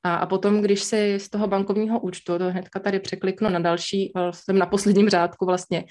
A, 0.04 0.16
a 0.16 0.26
potom, 0.26 0.62
když 0.62 0.84
si 0.84 1.20
z 1.20 1.30
toho 1.30 1.48
bankovního 1.48 2.00
účtu, 2.00 2.38
to 2.38 2.50
hnedka 2.50 2.80
tady 2.80 3.00
překliknu 3.00 3.50
na 3.50 3.60
další, 3.60 4.12
uh, 4.16 4.32
jsem 4.32 4.58
na 4.58 4.66
posledním 4.66 5.10
řádku 5.10 5.46
vlastně, 5.46 5.86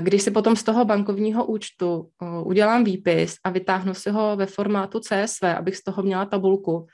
když 0.00 0.22
si 0.22 0.30
potom 0.30 0.56
z 0.56 0.62
toho 0.62 0.84
bankovního 0.84 1.46
účtu 1.46 2.10
udělám 2.44 2.84
výpis 2.84 3.36
a 3.44 3.50
vytáhnu 3.50 3.94
si 3.94 4.10
ho 4.10 4.36
ve 4.36 4.46
formátu 4.46 5.00
CSV, 5.00 5.44
abych 5.44 5.76
z 5.76 5.84
toho 5.84 6.02
měla 6.02 6.26
tabulku, 6.26 6.86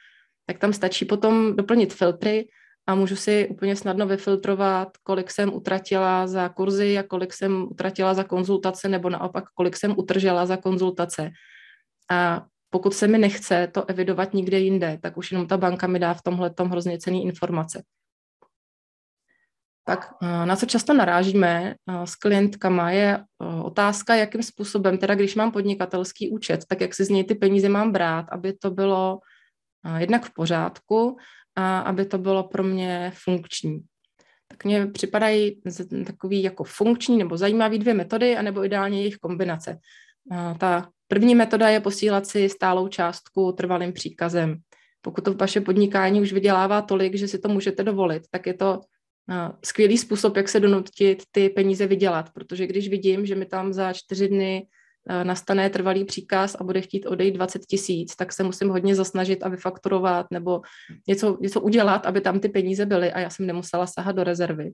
tak 0.47 0.59
tam 0.59 0.73
stačí 0.73 1.05
potom 1.05 1.57
doplnit 1.57 1.95
filtry 1.95 2.49
a 2.87 2.95
můžu 2.95 3.17
si 3.17 3.49
úplně 3.49 3.77
snadno 3.77 4.07
vyfiltrovat, 4.07 4.89
kolik 5.03 5.31
jsem 5.31 5.55
utratila 5.55 6.27
za 6.27 6.49
kurzy 6.49 6.99
a 6.99 7.03
kolik 7.03 7.33
jsem 7.33 7.63
utratila 7.63 8.15
za 8.15 8.25
konzultace, 8.25 8.89
nebo 8.89 9.11
naopak, 9.11 9.45
kolik 9.55 9.77
jsem 9.77 9.95
utržela 9.99 10.47
za 10.47 10.57
konzultace. 10.57 11.31
A 12.11 12.45
pokud 12.71 12.95
se 12.95 13.09
mi 13.09 13.19
nechce 13.19 13.69
to 13.73 13.85
evidovat 13.91 14.35
nikde 14.35 14.59
jinde, 14.59 14.99
tak 15.03 15.17
už 15.17 15.33
jenom 15.33 15.47
ta 15.47 15.57
banka 15.57 15.87
mi 15.87 15.99
dá 15.99 16.15
v 16.15 16.23
tomhle 16.23 16.51
tom 16.51 16.69
hrozně 16.69 16.99
cený 16.99 17.25
informace. 17.25 17.83
Tak 19.85 20.15
eh, 20.23 20.47
na 20.47 20.57
co 20.57 20.67
často 20.67 20.95
narážíme 20.95 21.75
eh, 21.75 22.07
s 22.07 22.15
klientkama 22.17 22.91
je 22.91 23.19
eh, 23.19 23.63
otázka, 23.63 24.15
jakým 24.15 24.43
způsobem, 24.43 24.99
teda 24.99 25.15
když 25.15 25.35
mám 25.35 25.53
podnikatelský 25.53 26.31
účet, 26.31 26.65
tak 26.69 26.81
jak 26.81 26.95
si 26.95 27.05
z 27.05 27.09
něj 27.09 27.25
ty 27.25 27.35
peníze 27.35 27.69
mám 27.69 27.93
brát, 27.93 28.27
aby 28.33 28.53
to 28.53 28.71
bylo 28.71 29.19
jednak 29.99 30.25
v 30.25 30.35
pořádku 30.35 31.17
a 31.57 31.79
aby 31.79 32.07
to 32.07 32.19
bylo 32.19 32.45
pro 32.45 32.63
mě 32.63 33.13
funkční. 33.15 33.81
Tak 34.49 34.65
mně 34.65 34.87
připadají 34.87 35.61
takový 36.07 36.43
jako 36.43 36.65
funkční 36.65 37.19
nebo 37.19 37.37
zajímavý 37.37 37.79
dvě 37.79 37.95
metody, 37.95 38.37
anebo 38.37 38.65
ideálně 38.65 38.99
jejich 38.99 39.17
kombinace. 39.17 39.79
Ta 40.59 40.89
První 41.09 41.35
metoda 41.35 41.69
je 41.69 41.81
posílat 41.81 42.27
si 42.27 42.49
stálou 42.49 42.89
částku 42.89 43.53
trvalým 43.53 43.93
příkazem. 43.93 44.57
Pokud 45.01 45.25
to 45.25 45.35
vaše 45.35 45.61
podnikání 45.61 46.21
už 46.21 46.33
vydělává 46.33 46.83
tolik, 46.83 47.15
že 47.15 47.29
si 47.29 47.39
to 47.39 47.49
můžete 47.49 47.83
dovolit, 47.83 48.23
tak 48.31 48.47
je 48.47 48.55
to 48.55 48.81
skvělý 49.65 49.99
způsob, 49.99 50.37
jak 50.37 50.49
se 50.49 50.61
donutit 50.61 51.23
ty 51.31 51.49
peníze 51.49 51.87
vydělat, 51.87 52.31
protože 52.35 52.67
když 52.67 52.89
vidím, 52.89 53.27
že 53.27 53.35
mi 53.35 53.47
tam 53.47 53.73
za 53.73 53.93
čtyři 53.93 54.29
dny 54.29 54.67
nastane 55.23 55.71
trvalý 55.71 56.05
příkaz 56.05 56.57
a 56.61 56.65
bude 56.65 56.81
chtít 56.81 57.07
odejít 57.07 57.35
20 57.35 57.67
tisíc, 57.67 58.17
tak 58.17 58.33
se 58.33 58.43
musím 58.43 58.69
hodně 58.69 58.95
zasnažit 58.95 59.43
a 59.43 59.49
vyfakturovat 59.49 60.27
nebo 60.31 60.61
něco, 61.09 61.39
něco 61.41 61.61
udělat, 61.61 62.07
aby 62.07 62.21
tam 62.21 62.41
ty 62.41 62.49
peníze 62.49 62.87
byly 62.87 63.13
a 63.13 63.21
já 63.21 63.31
jsem 63.31 63.47
nemusela 63.47 63.87
sahat 63.87 64.17
do 64.17 64.25
rezervy. 64.25 64.73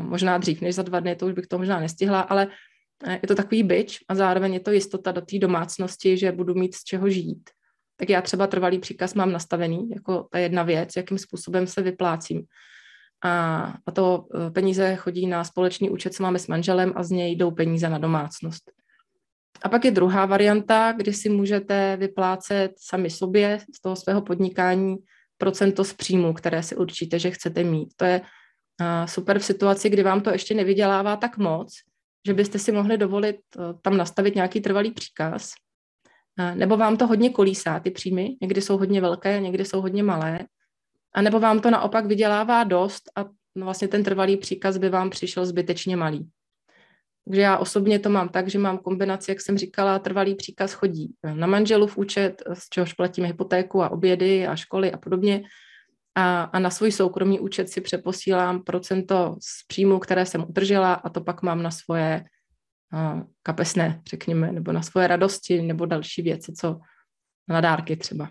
Možná 0.00 0.38
dřív 0.38 0.60
než 0.60 0.74
za 0.74 0.82
dva 0.82 1.00
dny, 1.00 1.16
to 1.16 1.26
už 1.26 1.32
bych 1.32 1.46
to 1.46 1.58
možná 1.58 1.80
nestihla, 1.80 2.20
ale 2.20 2.48
je 3.22 3.28
to 3.28 3.34
takový 3.34 3.62
byč 3.62 3.98
a 4.08 4.14
zároveň 4.14 4.54
je 4.54 4.60
to 4.60 4.70
jistota 4.70 5.12
do 5.12 5.20
té 5.20 5.38
domácnosti, 5.38 6.16
že 6.16 6.32
budu 6.32 6.54
mít 6.54 6.74
z 6.74 6.84
čeho 6.84 7.10
žít. 7.10 7.50
Tak 7.96 8.10
já 8.10 8.22
třeba 8.22 8.46
trvalý 8.46 8.78
příkaz 8.78 9.14
mám 9.14 9.32
nastavený, 9.32 9.90
jako 9.90 10.28
ta 10.30 10.38
jedna 10.38 10.62
věc, 10.62 10.96
jakým 10.96 11.18
způsobem 11.18 11.66
se 11.66 11.82
vyplácím. 11.82 12.42
A, 13.24 13.74
a 13.86 13.90
to 13.92 14.26
peníze 14.52 14.96
chodí 14.96 15.26
na 15.26 15.44
společný 15.44 15.90
účet, 15.90 16.14
co 16.14 16.22
máme 16.22 16.38
s 16.38 16.46
manželem 16.46 16.92
a 16.96 17.02
z 17.02 17.10
něj 17.10 17.36
jdou 17.36 17.50
peníze 17.50 17.88
na 17.88 17.98
domácnost. 17.98 18.70
A 19.62 19.68
pak 19.68 19.84
je 19.84 19.90
druhá 19.90 20.26
varianta, 20.26 20.92
kdy 20.92 21.12
si 21.12 21.28
můžete 21.28 21.96
vyplácet 21.96 22.72
sami 22.78 23.10
sobě 23.10 23.60
z 23.76 23.80
toho 23.80 23.96
svého 23.96 24.22
podnikání 24.22 24.96
procento 25.38 25.84
z 25.84 25.92
příjmu, 25.92 26.32
které 26.32 26.62
si 26.62 26.76
určíte, 26.76 27.18
že 27.18 27.30
chcete 27.30 27.64
mít. 27.64 27.88
To 27.96 28.04
je 28.04 28.20
super 29.06 29.38
v 29.38 29.44
situaci, 29.44 29.90
kdy 29.90 30.02
vám 30.02 30.20
to 30.20 30.30
ještě 30.30 30.54
nevydělává 30.54 31.16
tak 31.16 31.38
moc, 31.38 31.74
že 32.26 32.34
byste 32.34 32.58
si 32.58 32.72
mohli 32.72 32.98
dovolit 32.98 33.36
eh, 33.56 33.60
tam 33.82 33.96
nastavit 33.96 34.34
nějaký 34.34 34.60
trvalý 34.60 34.90
příkaz, 34.90 35.50
nebo 36.54 36.76
vám 36.76 36.96
to 36.96 37.06
hodně 37.06 37.30
kolísá, 37.30 37.80
ty 37.80 37.90
příjmy, 37.90 38.36
někdy 38.40 38.62
jsou 38.62 38.78
hodně 38.78 39.00
velké, 39.00 39.40
někdy 39.40 39.64
jsou 39.64 39.80
hodně 39.80 40.02
malé, 40.02 40.40
a 41.14 41.22
nebo 41.22 41.40
vám 41.40 41.60
to 41.60 41.70
naopak 41.70 42.06
vydělává 42.06 42.64
dost 42.64 43.02
a 43.16 43.24
vlastně 43.56 43.88
ten 43.88 44.04
trvalý 44.04 44.36
příkaz 44.36 44.76
by 44.76 44.88
vám 44.88 45.10
přišel 45.10 45.46
zbytečně 45.46 45.96
malý. 45.96 46.28
Takže 47.28 47.40
já 47.40 47.58
osobně 47.58 47.98
to 47.98 48.10
mám 48.10 48.28
tak, 48.28 48.48
že 48.48 48.58
mám 48.58 48.78
kombinaci, 48.78 49.30
jak 49.30 49.40
jsem 49.40 49.58
říkala, 49.58 49.98
trvalý 49.98 50.34
příkaz 50.34 50.72
chodí 50.72 51.14
na 51.34 51.46
manželův 51.46 51.98
účet, 51.98 52.42
z 52.52 52.68
čehož 52.68 52.92
platím 52.92 53.24
hypotéku 53.24 53.82
a 53.82 53.90
obědy 53.90 54.46
a 54.46 54.56
školy 54.56 54.92
a 54.92 54.98
podobně. 54.98 55.42
A, 56.14 56.42
a 56.42 56.58
na 56.58 56.70
svůj 56.70 56.92
soukromý 56.92 57.40
účet 57.40 57.68
si 57.68 57.80
přeposílám 57.80 58.62
procento 58.62 59.36
z 59.40 59.66
příjmu, 59.66 59.98
které 59.98 60.26
jsem 60.26 60.44
udržela 60.48 60.94
a 60.94 61.08
to 61.08 61.20
pak 61.20 61.42
mám 61.42 61.62
na 61.62 61.70
svoje 61.70 62.24
a, 62.92 63.22
kapesné, 63.42 64.02
řekněme, 64.10 64.52
nebo 64.52 64.72
na 64.72 64.82
svoje 64.82 65.06
radosti 65.06 65.62
nebo 65.62 65.86
další 65.86 66.22
věci, 66.22 66.52
co 66.52 66.80
na 67.48 67.60
dárky 67.60 67.96
třeba. 67.96 68.28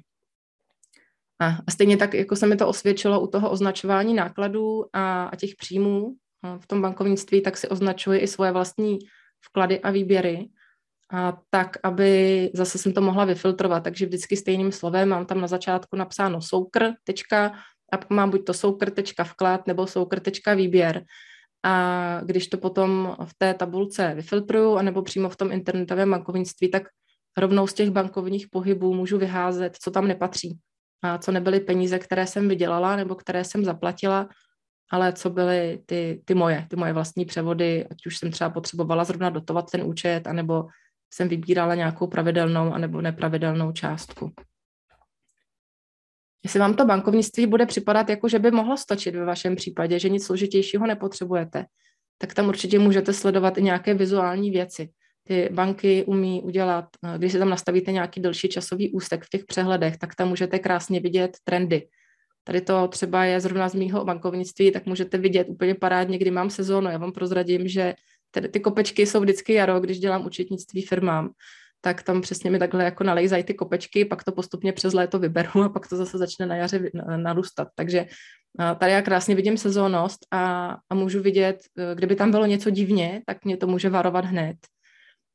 A, 1.40 1.48
a 1.68 1.72
stejně 1.72 1.98
tak, 1.98 2.14
jako 2.14 2.36
se 2.36 2.48
mi 2.48 2.56
to 2.56 2.68
osvědčilo 2.68 3.22
u 3.22 3.28
toho 3.28 3.50
označování 3.50 4.14
nákladů 4.14 4.86
a, 4.94 5.24
a 5.24 5.36
těch 5.36 5.56
příjmů 5.56 6.16
v 6.60 6.68
tom 6.68 6.82
bankovnictví, 6.82 7.42
tak 7.42 7.58
si 7.58 7.68
označuji 7.68 8.20
i 8.20 8.28
svoje 8.28 8.52
vlastní 8.52 9.00
vklady 9.46 9.80
a 9.80 9.92
výběry, 9.92 10.50
a 11.14 11.38
tak, 11.50 11.78
aby 11.84 12.52
zase 12.54 12.78
jsem 12.78 12.94
to 12.94 13.02
mohla 13.02 13.26
vyfiltrovat. 13.26 13.84
Takže 13.84 14.06
vždycky 14.06 14.38
stejným 14.38 14.72
slovem 14.72 15.10
mám 15.10 15.26
tam 15.26 15.42
na 15.42 15.48
začátku 15.48 15.96
napsáno 15.96 16.42
soukr, 16.42 16.92
tečka, 17.04 17.54
a 17.94 18.14
mám 18.14 18.30
buď 18.30 18.46
to 18.46 18.54
soukr, 18.54 18.92
tečka 18.92 19.24
vklad, 19.24 19.68
nebo 19.68 19.88
soukr, 19.88 20.20
tečka 20.20 20.54
výběr. 20.54 21.06
A 21.64 22.22
když 22.26 22.48
to 22.48 22.58
potom 22.58 23.16
v 23.26 23.34
té 23.38 23.54
tabulce 23.54 24.14
vyfiltruju, 24.16 24.76
anebo 24.76 25.02
přímo 25.02 25.30
v 25.30 25.36
tom 25.36 25.52
internetovém 25.52 26.12
bankovnictví, 26.12 26.72
tak 26.72 26.84
rovnou 27.38 27.68
z 27.68 27.74
těch 27.74 27.92
bankovních 27.92 28.48
pohybů 28.48 28.94
můžu 28.94 29.18
vyházet, 29.18 29.76
co 29.76 29.92
tam 29.92 30.08
nepatří 30.08 30.60
a 31.02 31.18
co 31.18 31.32
nebyly 31.32 31.60
peníze, 31.60 32.00
které 32.00 32.28
jsem 32.28 32.50
vydělala 32.50 32.96
nebo 32.96 33.16
které 33.16 33.44
jsem 33.44 33.66
zaplatila, 33.66 34.30
ale 34.94 35.14
co 35.14 35.30
byly 35.30 35.80
ty, 35.86 36.22
ty 36.26 36.34
moje, 36.34 36.68
ty 36.70 36.76
moje 36.76 36.94
vlastní 36.94 37.26
převody, 37.26 37.86
ať 37.92 38.06
už 38.06 38.18
jsem 38.18 38.32
třeba 38.32 38.50
potřebovala 38.50 39.04
zrovna 39.04 39.30
dotovat 39.30 39.72
ten 39.72 39.84
účet, 39.84 40.28
anebo 40.28 40.66
jsem 41.14 41.30
vybírala 41.30 41.76
nějakou 41.76 42.08
pravidelnou 42.08 42.74
anebo 42.74 43.02
nepravidelnou 43.02 43.72
částku. 43.72 44.32
Jestli 46.44 46.60
vám 46.60 46.74
to 46.74 46.86
bankovnictví 46.86 47.48
bude 47.48 47.66
připadat 47.66 48.10
jako, 48.10 48.30
že 48.30 48.40
by 48.40 48.52
mohlo 48.52 48.78
stačit 48.78 49.16
ve 49.16 49.26
vašem 49.26 49.56
případě, 49.56 50.00
že 50.00 50.10
nic 50.10 50.26
složitějšího 50.26 50.88
nepotřebujete, 50.88 51.66
tak 52.18 52.34
tam 52.34 52.48
určitě 52.48 52.80
můžete 52.80 53.14
sledovat 53.14 53.58
i 53.58 53.64
nějaké 53.64 53.94
vizuální 53.94 54.52
věci 54.52 54.90
ty 55.24 55.50
banky 55.52 56.04
umí 56.06 56.42
udělat, 56.44 56.86
eh, 57.04 57.18
když 57.18 57.32
si 57.32 57.40
tam 57.40 57.50
nastavíte 57.50 57.92
nějaký 57.92 58.22
delší 58.22 58.50
časový 58.50 58.92
úsek 58.92 59.24
v 59.24 59.30
těch 59.30 59.46
přehledech, 59.46 59.98
tak 59.98 60.16
tam 60.16 60.30
můžete 60.30 60.60
krásně 60.60 61.00
vidět 61.00 61.38
trendy. 61.44 61.88
Tady 62.44 62.62
to 62.62 62.88
třeba 62.88 63.26
je 63.26 63.40
zrovna 63.40 63.70
z 63.70 63.76
mýho 63.76 64.06
bankovnictví, 64.06 64.72
tak 64.72 64.86
můžete 64.86 65.18
vidět 65.18 65.48
úplně 65.50 65.76
parádně, 65.76 66.18
kdy 66.18 66.32
mám 66.32 66.50
sezónu. 66.50 66.90
Já 66.90 66.98
vám 66.98 67.12
prozradím, 67.12 67.68
že 67.68 67.94
ty, 68.32 68.42
ty 68.42 68.60
kopečky 68.60 69.06
jsou 69.06 69.22
vždycky 69.22 69.54
jaro, 69.54 69.80
když 69.80 70.00
dělám 70.00 70.26
účetnictví 70.26 70.82
firmám, 70.82 71.30
tak 71.82 72.04
tam 72.04 72.22
přesně 72.22 72.52
mi 72.52 72.60
takhle 72.60 72.84
jako 72.84 73.04
nalejzají 73.04 73.44
ty 73.44 73.54
kopečky, 73.54 74.06
pak 74.06 74.24
to 74.24 74.32
postupně 74.32 74.74
přes 74.74 74.94
léto 74.94 75.20
vyberu 75.20 75.64
a 75.64 75.70
pak 75.70 75.88
to 75.88 75.96
zase 75.96 76.18
začne 76.18 76.46
na 76.46 76.56
jaře 76.56 76.90
narůstat. 77.18 77.68
Takže 77.76 78.06
tady 78.80 78.92
já 78.92 79.02
krásně 79.02 79.36
vidím 79.36 79.58
sezónnost 79.58 80.26
a, 80.32 80.76
a 80.90 80.96
můžu 80.96 81.22
vidět, 81.22 81.58
eh, 81.78 81.96
kdyby 81.96 82.16
tam 82.16 82.32
bylo 82.32 82.46
něco 82.46 82.70
divně, 82.70 83.22
tak 83.26 83.46
mě 83.46 83.58
to 83.58 83.68
může 83.68 83.90
varovat 83.90 84.26
hned. 84.26 84.58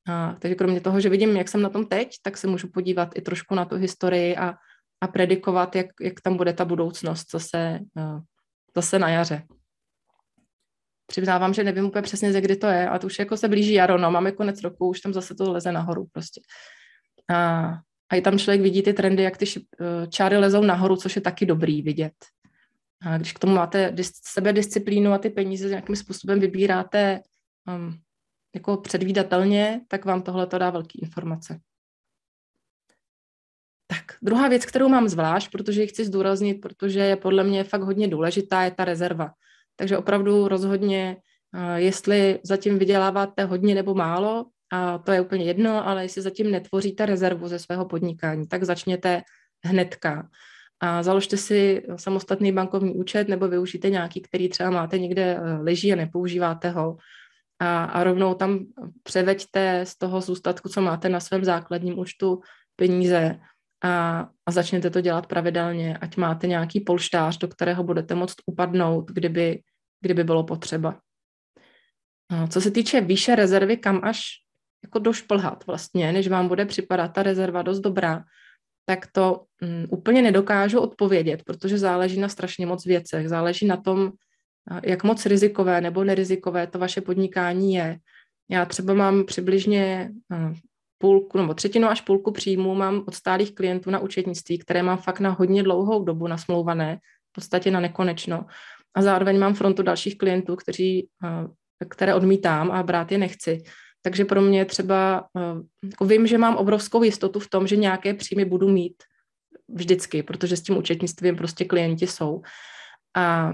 A, 0.09 0.37
takže 0.38 0.55
kromě 0.55 0.81
toho, 0.81 1.00
že 1.00 1.09
vidím, 1.09 1.37
jak 1.37 1.49
jsem 1.49 1.62
na 1.62 1.69
tom 1.69 1.87
teď, 1.87 2.17
tak 2.23 2.37
se 2.37 2.47
můžu 2.47 2.69
podívat 2.69 3.09
i 3.15 3.21
trošku 3.21 3.55
na 3.55 3.65
tu 3.65 3.77
historii 3.77 4.37
a, 4.37 4.55
a 5.00 5.09
predikovat, 5.09 5.76
jak, 5.76 5.87
jak 6.00 6.21
tam 6.21 6.37
bude 6.37 6.52
ta 6.52 6.64
budoucnost 6.64 7.31
zase, 7.31 7.81
uh, 7.97 8.21
zase 8.76 8.99
na 8.99 9.09
jaře. 9.09 9.43
Přiznávám, 11.07 11.55
že 11.55 11.64
nevím 11.64 11.85
úplně 11.85 12.02
přesně, 12.02 12.33
ze 12.33 12.40
kdy 12.40 12.57
to 12.57 12.67
je, 12.67 12.88
a 12.88 12.99
to 12.99 13.07
už 13.07 13.19
jako 13.19 13.37
se 13.37 13.49
blíží 13.49 13.73
jaro, 13.73 13.99
no, 13.99 14.11
máme 14.11 14.33
konec 14.33 14.62
roku, 14.62 14.88
už 14.88 15.00
tam 15.00 15.12
zase 15.12 15.35
to 15.35 15.52
leze 15.52 15.73
nahoru 15.73 16.07
prostě. 16.12 16.40
A, 17.31 17.69
a 18.11 18.17
i 18.17 18.21
tam 18.21 18.38
člověk 18.38 18.61
vidí 18.61 18.83
ty 18.83 18.93
trendy, 18.93 19.23
jak 19.23 19.37
ty 19.37 19.45
uh, 19.47 20.07
čáry 20.09 20.37
lezou 20.37 20.62
nahoru, 20.62 20.97
což 20.97 21.17
je 21.17 21.23
taky 21.23 21.47
dobrý 21.47 21.83
vidět. 21.83 22.12
A 23.07 23.17
když 23.17 23.33
k 23.33 23.38
tomu 23.38 23.55
máte 23.55 23.90
dis- 23.90 24.21
sebedisciplínu 24.23 25.12
a 25.12 25.19
ty 25.19 25.31
peníze 25.31 25.69
nějakým 25.69 25.97
způsobem 25.97 26.40
vybíráte 26.40 27.21
um, 27.69 28.00
jako 28.55 28.76
předvídatelně, 28.76 29.81
tak 29.88 30.05
vám 30.05 30.23
tohle 30.23 30.47
to 30.47 30.59
dá 30.59 30.71
velké 30.71 30.99
informace. 31.02 31.61
Tak, 33.90 34.04
druhá 34.23 34.49
věc, 34.49 34.66
kterou 34.66 34.88
mám 34.88 35.09
zvlášť, 35.09 35.50
protože 35.52 35.80
ji 35.80 35.87
chci 35.87 36.04
zdůraznit, 36.04 36.54
protože 36.54 37.00
je 37.00 37.16
podle 37.16 37.45
mě 37.45 37.64
fakt 37.64 37.83
hodně 37.83 38.09
důležitá, 38.09 38.62
je 38.62 38.71
ta 38.71 38.85
rezerva. 38.85 39.30
Takže 39.76 39.99
opravdu 39.99 40.49
rozhodně, 40.49 41.16
jestli 41.76 42.40
zatím 42.42 42.78
vyděláváte 42.78 43.45
hodně 43.45 43.75
nebo 43.75 43.95
málo, 43.95 44.47
a 44.73 44.99
to 44.99 45.12
je 45.12 45.21
úplně 45.21 45.45
jedno, 45.45 45.88
ale 45.88 46.02
jestli 46.02 46.23
zatím 46.23 46.50
netvoříte 46.50 47.07
rezervu 47.07 47.49
ze 47.49 47.59
svého 47.59 47.85
podnikání, 47.85 48.47
tak 48.49 48.64
začněte 48.64 49.23
hnedka. 49.64 50.28
A 50.80 51.02
založte 51.02 51.37
si 51.37 51.83
samostatný 51.97 52.52
bankovní 52.52 52.95
účet 52.95 53.28
nebo 53.28 53.49
využijte 53.49 53.90
nějaký, 53.90 54.21
který 54.21 54.49
třeba 54.49 54.71
máte 54.71 54.99
někde 54.99 55.23
e, 55.23 55.40
leží 55.40 55.92
a 55.92 55.97
nepoužíváte 55.97 56.71
ho 56.71 56.97
a, 57.59 57.85
a 57.85 58.04
rovnou 58.04 58.35
tam 58.35 58.66
převeďte 59.02 59.80
z 59.87 59.99
toho 59.99 60.21
zůstatku, 60.21 60.68
co 60.68 60.80
máte 60.83 61.09
na 61.09 61.21
svém 61.21 61.45
základním 61.45 61.99
účtu, 61.99 62.40
peníze 62.76 63.40
a, 63.85 64.28
a 64.47 64.50
začněte 64.50 64.90
to 64.90 65.00
dělat 65.00 65.26
pravidelně, 65.26 65.99
ať 65.99 66.16
máte 66.16 66.47
nějaký 66.47 66.80
polštář, 66.80 67.38
do 67.38 67.49
kterého 67.49 67.85
budete 67.85 68.14
moct 68.14 68.37
upadnout, 68.47 69.11
kdyby, 69.11 69.62
kdyby 70.00 70.25
bylo 70.25 70.44
potřeba. 70.44 71.00
No, 72.32 72.49
co 72.49 72.61
se 72.61 72.70
týče 72.70 73.00
výše 73.00 73.37
rezervy, 73.37 73.76
kam 73.76 74.00
až 74.04 74.23
jako 74.82 74.99
došplhat 74.99 75.66
vlastně, 75.66 76.12
než 76.12 76.28
vám 76.28 76.49
bude 76.49 76.66
připadat 76.66 77.08
ta 77.08 77.23
rezerva 77.23 77.62
dost 77.62 77.80
dobrá, 77.80 78.25
tak 78.85 79.06
to 79.12 79.44
um, 79.62 79.87
úplně 79.90 80.23
nedokážu 80.23 80.80
odpovědět, 80.80 81.42
protože 81.42 81.78
záleží 81.78 82.20
na 82.20 82.28
strašně 82.28 82.66
moc 82.66 82.87
věcech. 82.87 83.28
Záleží 83.28 83.66
na 83.66 83.76
tom, 83.76 84.12
jak 84.85 85.04
moc 85.04 85.26
rizikové 85.26 85.80
nebo 85.80 86.04
nerizikové 86.04 86.66
to 86.66 86.78
vaše 86.78 87.00
podnikání 87.00 87.75
je. 87.75 87.99
Já 88.50 88.64
třeba 88.64 88.94
mám 88.94 89.25
přibližně 89.25 90.11
půlku 90.99 91.38
nebo 91.38 91.55
třetinu 91.55 91.88
až 91.88 92.00
půlku 92.00 92.31
příjmu 92.33 92.75
mám 92.75 93.05
od 93.07 93.14
stálých 93.14 93.55
klientů 93.55 93.90
na 93.90 93.99
účetnictví, 93.99 94.59
které 94.59 94.83
mám 94.83 94.99
fakt 94.99 95.21
na 95.21 95.31
hodně 95.31 95.62
dlouhou 95.62 96.05
dobu 96.05 96.26
nasmlouvané, 96.26 96.99
v 97.31 97.33
podstatě 97.33 97.71
na 97.71 97.81
nekonečno. 97.81 98.47
A 98.95 99.02
zároveň 99.02 99.38
mám 99.38 99.55
frontu 99.55 99.83
dalších 99.83 100.19
klientů, 100.19 100.57
kteří, 100.57 101.09
které 101.88 102.14
odmítám 102.14 102.71
a 102.71 102.83
brát 102.83 103.12
je 103.12 103.19
nechci. 103.19 103.62
Takže 104.02 104.25
pro 104.25 104.40
mě 104.40 104.64
třeba, 104.64 105.26
jako 105.85 106.05
vím, 106.05 106.26
že 106.26 106.38
mám 106.38 106.57
obrovskou 106.57 107.02
jistotu 107.02 107.40
v 107.40 107.50
tom, 107.50 107.67
že 107.67 107.76
nějaké 107.76 108.14
příjmy 108.14 108.45
budu 108.45 108.69
mít 108.69 109.02
vždycky, 109.69 110.23
protože 110.23 110.57
s 110.57 110.62
tím 110.62 110.76
účetnictvím 110.76 111.37
prostě 111.37 111.64
klienti 111.64 112.07
jsou. 112.07 112.43
A 113.17 113.52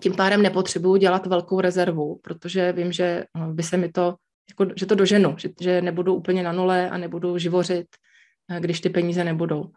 tím 0.00 0.14
pádem 0.16 0.42
nepotřebuju 0.42 0.96
dělat 0.96 1.26
velkou 1.26 1.60
rezervu, 1.60 2.20
protože 2.22 2.72
vím, 2.72 2.92
že 2.92 3.24
no, 3.36 3.52
by 3.52 3.62
se 3.62 3.76
mi 3.76 3.92
to, 3.92 4.14
jako, 4.50 4.72
že 4.76 4.86
to 4.86 4.94
doženu, 4.94 5.34
že, 5.38 5.48
že 5.60 5.82
nebudu 5.82 6.14
úplně 6.14 6.42
na 6.42 6.52
nule 6.52 6.90
a 6.90 6.98
nebudu 6.98 7.38
živořit, 7.38 7.86
eh, 8.50 8.60
když 8.60 8.80
ty 8.80 8.90
peníze 8.90 9.24
nebudou. 9.24 9.70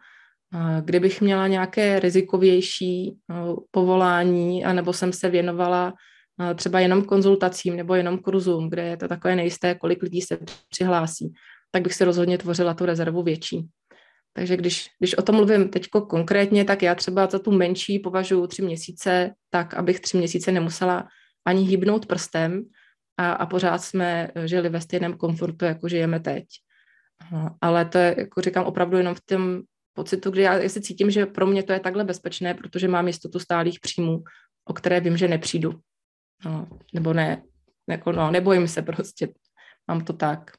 Kdybych 0.84 1.20
měla 1.20 1.46
nějaké 1.46 2.00
rizikovější 2.00 3.16
no, 3.28 3.56
povolání, 3.70 4.64
anebo 4.64 4.92
jsem 4.92 5.12
se 5.12 5.28
věnovala 5.28 5.94
eh, 6.40 6.54
třeba 6.54 6.80
jenom 6.80 7.04
konzultacím 7.04 7.76
nebo 7.76 7.94
jenom 7.94 8.18
kurzům, 8.18 8.70
kde 8.70 8.82
je 8.82 8.96
to 8.96 9.08
takové 9.08 9.36
nejisté, 9.36 9.74
kolik 9.74 10.02
lidí 10.02 10.22
se 10.22 10.38
přihlásí, 10.70 11.32
tak 11.70 11.82
bych 11.82 11.94
si 11.94 12.04
rozhodně 12.04 12.38
tvořila 12.38 12.74
tu 12.74 12.86
rezervu 12.86 13.22
větší. 13.22 13.68
Takže 14.32 14.56
když, 14.56 14.86
když 14.98 15.14
o 15.14 15.22
tom 15.22 15.34
mluvím 15.34 15.68
teď 15.68 15.88
konkrétně, 16.08 16.64
tak 16.64 16.82
já 16.82 16.94
třeba 16.94 17.26
za 17.26 17.38
tu 17.38 17.50
menší 17.50 17.98
považuji 17.98 18.46
tři 18.46 18.62
měsíce 18.62 19.30
tak, 19.50 19.74
abych 19.74 20.00
tři 20.00 20.16
měsíce 20.16 20.52
nemusela 20.52 21.08
ani 21.44 21.62
hýbnout 21.62 22.06
prstem 22.06 22.64
a, 23.18 23.32
a 23.32 23.46
pořád 23.46 23.78
jsme 23.78 24.28
žili 24.44 24.68
ve 24.68 24.80
stejném 24.80 25.16
komfortu, 25.16 25.64
jako 25.64 25.88
žijeme 25.88 26.20
teď. 26.20 26.44
Ale 27.60 27.84
to 27.84 27.98
je, 27.98 28.14
jako 28.18 28.40
říkám, 28.40 28.64
opravdu 28.64 28.96
jenom 28.96 29.14
v 29.14 29.20
tom 29.20 29.60
pocitu, 29.92 30.30
kdy 30.30 30.42
já 30.42 30.68
si 30.68 30.80
cítím, 30.80 31.10
že 31.10 31.26
pro 31.26 31.46
mě 31.46 31.62
to 31.62 31.72
je 31.72 31.80
takhle 31.80 32.04
bezpečné, 32.04 32.54
protože 32.54 32.88
mám 32.88 33.06
jistotu 33.06 33.38
stálých 33.38 33.80
příjmů, 33.80 34.22
o 34.64 34.72
které 34.72 35.00
vím, 35.00 35.16
že 35.16 35.28
nepřijdu. 35.28 35.74
No, 36.44 36.68
nebo 36.94 37.12
ne, 37.12 37.42
jako 37.88 38.12
no, 38.12 38.30
nebojím 38.30 38.68
se 38.68 38.82
prostě. 38.82 39.28
Mám 39.88 40.04
to 40.04 40.12
tak. 40.12 40.50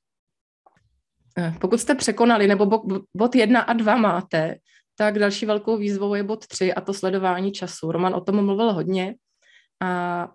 Eh, 1.38 1.54
pokud 1.62 1.80
jste 1.80 1.96
překonali, 1.96 2.48
nebo 2.48 2.82
bod 3.18 3.36
jedna 3.36 3.62
a 3.62 3.74
dva 3.74 3.96
máte, 3.96 4.56
tak 4.96 5.20
další 5.20 5.46
velkou 5.46 5.78
výzvou 5.78 6.16
je 6.16 6.24
bod 6.24 6.48
tři 6.48 6.74
a 6.74 6.82
to 6.82 6.94
sledování 6.94 7.52
času. 7.52 7.92
Roman 7.92 8.16
o 8.16 8.22
tom 8.22 8.46
mluvil 8.46 8.74
hodně. 8.74 9.16
A 9.82 10.32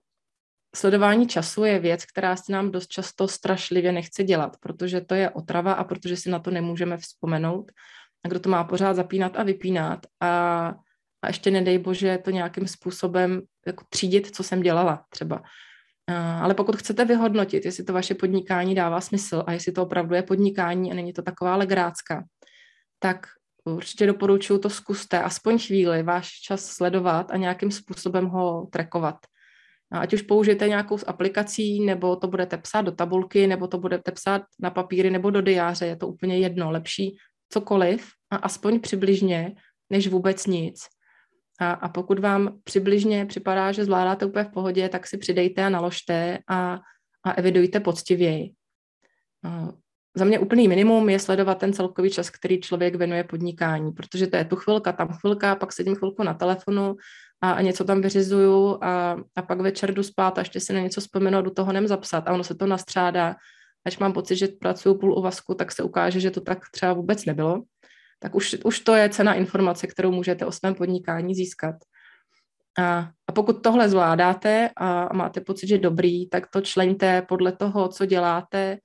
sledování 0.75 1.27
času 1.27 1.65
je 1.65 1.79
věc, 1.79 2.05
která 2.05 2.37
se 2.37 2.53
nám 2.53 2.71
dost 2.71 2.89
často 2.89 3.29
strašlivě 3.29 3.93
nechce 3.93 4.25
dělat, 4.25 4.57
protože 4.61 5.01
to 5.01 5.15
je 5.15 5.31
otrava 5.31 5.73
a 5.73 5.85
protože 5.85 6.17
si 6.17 6.31
na 6.31 6.39
to 6.39 6.51
nemůžeme 6.51 6.97
vzpomenout. 6.97 7.73
A 8.25 8.29
kdo 8.29 8.41
to 8.41 8.49
má 8.49 8.65
pořád 8.65 8.95
zapínat 8.95 9.37
a 9.37 9.43
vypínat 9.43 10.07
a, 10.21 10.75
a 11.23 11.27
ještě 11.27 11.51
nedej 11.51 11.79
bože 11.79 12.19
to 12.25 12.31
nějakým 12.31 12.67
způsobem 12.69 13.43
jako 13.67 13.85
třídit, 13.89 14.37
co 14.37 14.43
jsem 14.43 14.63
dělala 14.63 15.05
třeba. 15.09 15.43
Ale 16.41 16.55
pokud 16.55 16.77
chcete 16.77 17.05
vyhodnotit, 17.05 17.65
jestli 17.65 17.85
to 17.85 17.93
vaše 17.93 18.15
podnikání 18.15 18.75
dává 18.75 19.01
smysl 19.01 19.45
a 19.47 19.53
jestli 19.53 19.73
to 19.73 19.83
opravdu 19.83 20.15
je 20.15 20.23
podnikání 20.23 20.93
a 20.93 20.95
není 20.95 21.13
to 21.13 21.23
taková 21.23 21.57
legrácka, 21.57 22.25
tak 22.99 23.27
určitě 23.65 24.07
doporučuji 24.07 24.59
to 24.59 24.71
zkuste 24.71 25.23
aspoň 25.23 25.59
chvíli 25.59 26.03
váš 26.03 26.31
čas 26.31 26.67
sledovat 26.67 27.31
a 27.31 27.37
nějakým 27.37 27.71
způsobem 27.71 28.27
ho 28.27 28.69
trackovat. 28.73 29.17
Ať 30.01 30.15
už 30.15 30.23
použijete 30.23 30.69
nějakou 30.69 30.99
z 30.99 31.05
aplikací, 31.07 31.85
nebo 31.85 32.17
to 32.17 32.29
budete 32.29 32.59
psát 32.59 32.83
do 32.83 32.93
tabulky, 32.93 33.47
nebo 33.47 33.67
to 33.67 33.79
budete 33.79 34.13
psát 34.13 34.43
na 34.61 34.71
papíry 34.71 35.11
nebo 35.11 35.31
do 35.31 35.41
diáře, 35.41 35.87
je 35.87 35.97
to 35.97 36.09
úplně 36.09 36.39
jedno, 36.39 36.71
lepší 36.71 37.17
cokoliv 37.49 38.09
a 38.31 38.37
aspoň 38.37 38.81
přibližně, 38.81 39.55
než 39.91 40.09
vůbec 40.09 40.47
nic. 40.47 40.81
A, 41.61 41.73
a 41.73 41.89
pokud 41.89 42.19
vám 42.19 42.59
přibližně 42.65 43.27
připadá, 43.27 43.73
že 43.73 43.85
zvládáte 43.85 44.27
úplně 44.27 44.45
v 44.45 44.53
pohodě, 44.53 44.89
tak 44.89 45.07
si 45.07 45.19
přidejte 45.19 45.65
a 45.65 45.69
naložte 45.69 46.39
a, 46.49 46.81
a 47.25 47.31
evidujte 47.31 47.81
poctivěji. 47.81 48.53
Za 50.17 50.25
mě 50.25 50.39
úplný 50.39 50.69
minimum 50.69 51.09
je 51.09 51.19
sledovat 51.19 51.59
ten 51.59 51.73
celkový 51.73 52.11
čas, 52.11 52.31
který 52.31 52.61
člověk 52.61 52.95
věnuje 52.95 53.25
podnikání, 53.25 53.93
protože 53.93 54.27
to 54.27 54.37
je 54.37 54.45
tu 54.45 54.57
chvilka, 54.57 54.93
tam 54.93 55.09
chvilka, 55.09 55.55
pak 55.55 55.73
sedím 55.73 55.95
chvilku 55.95 56.23
na 56.23 56.35
telefonu 56.35 56.97
a, 57.41 57.53
a 57.53 57.61
něco 57.61 57.85
tam 57.85 58.01
vyřizuju 58.01 58.79
a, 58.81 59.17
a 59.37 59.43
pak 59.43 59.61
večer 59.61 59.95
jdu 59.95 60.03
spát 60.03 60.39
a 60.39 60.41
ještě 60.41 60.61
si 60.61 60.73
na 60.73 60.81
něco 60.81 61.01
vzpomenu 61.01 61.39
a 61.39 61.41
do 61.41 61.51
toho 61.51 61.73
nem 61.73 61.87
zapsat 61.87 62.29
a 62.29 62.33
ono 62.33 62.45
se 62.45 62.55
to 62.55 62.67
nastřádá. 62.67 63.37
Až 63.87 63.99
mám 63.99 64.13
pocit, 64.13 64.37
že 64.37 64.49
pracuju 64.61 64.95
půl 64.99 65.19
uvazku, 65.19 65.55
tak 65.55 65.73
se 65.73 65.83
ukáže, 65.83 66.21
že 66.21 66.31
to 66.31 66.41
tak 66.41 66.59
třeba 66.71 66.93
vůbec 66.93 67.25
nebylo 67.25 67.63
tak 68.25 68.35
už, 68.35 68.57
už 68.65 68.81
to 68.81 68.95
je 68.95 69.09
cena 69.09 69.35
informace, 69.35 69.87
kterou 69.87 70.13
můžete 70.13 70.47
o 70.47 70.53
svém 70.53 70.75
podnikání 70.75 71.35
získat. 71.35 71.75
A, 72.79 73.11
a 73.27 73.33
pokud 73.33 73.63
tohle 73.63 73.89
zvládáte 73.89 74.71
a, 74.77 75.15
máte 75.15 75.41
pocit, 75.41 75.67
že 75.67 75.79
dobrý, 75.79 76.29
tak 76.29 76.47
to 76.51 76.61
čleňte 76.61 77.23
podle 77.23 77.53
toho, 77.53 77.89
co 77.89 78.07
děláte, 78.07 78.79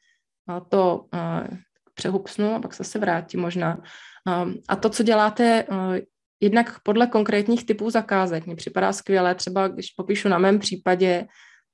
to 0.69 1.05
a, 1.11 1.43
přehupsnu 1.93 2.55
a 2.55 2.59
pak 2.59 2.73
se 2.73 2.83
se 2.83 2.99
vrátím 2.99 3.39
možná. 3.39 3.81
A, 4.27 4.45
a 4.67 4.75
to, 4.75 4.89
co 4.89 5.03
děláte, 5.03 5.63
a, 5.63 5.93
jednak 6.41 6.79
podle 6.83 7.07
konkrétních 7.07 7.65
typů 7.65 7.89
zakázek, 7.89 8.45
mně 8.45 8.55
připadá 8.55 8.93
skvělé, 8.93 9.35
třeba 9.35 9.67
když 9.67 9.91
popíšu 9.91 10.29
na 10.29 10.37
mém 10.37 10.59
případě, 10.59 11.27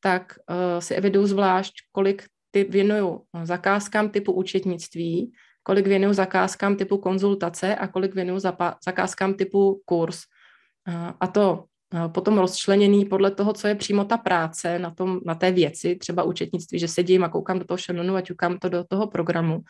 tak 0.03 0.33
uh, 0.49 0.79
si 0.79 0.95
eviduju 0.95 1.27
zvlášť, 1.27 1.73
kolik 1.91 2.23
ty 2.51 2.63
věnuju 2.63 3.21
zakázkám 3.43 4.09
typu 4.09 4.31
účetnictví, 4.31 5.31
kolik 5.63 5.87
věnuju 5.87 6.13
zakázkám 6.13 6.75
typu 6.75 6.97
konzultace 6.97 7.75
a 7.75 7.87
kolik 7.87 8.15
věnuju 8.15 8.39
zakázkám 8.85 9.33
typu 9.33 9.81
kurz. 9.85 10.21
A 11.19 11.27
to 11.27 11.65
potom 12.07 12.37
rozčleněný 12.37 13.05
podle 13.05 13.31
toho, 13.31 13.53
co 13.53 13.67
je 13.67 13.75
přímo 13.75 14.05
ta 14.05 14.17
práce 14.17 14.79
na, 14.79 14.91
tom, 14.91 15.19
na 15.25 15.35
té 15.35 15.51
věci, 15.51 15.95
třeba 15.95 16.23
účetnictví, 16.23 16.79
že 16.79 16.87
sedím 16.87 17.23
a 17.23 17.29
koukám 17.29 17.59
do 17.59 17.65
toho 17.65 17.77
šanonu 17.77 18.15
a 18.15 18.21
ťukám 18.21 18.57
to 18.57 18.69
do 18.69 18.83
toho 18.83 19.07
programu. 19.07 19.61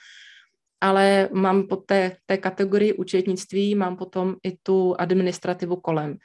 Ale 0.82 1.30
mám 1.34 1.68
po 1.68 1.76
té, 1.76 2.18
té 2.26 2.38
kategorii 2.38 2.94
účetnictví, 2.94 3.76
mám 3.76 3.98
potom 3.98 4.36
i 4.44 4.58
tu 4.64 4.96
administrativu 5.00 5.76
kolem 5.76 6.18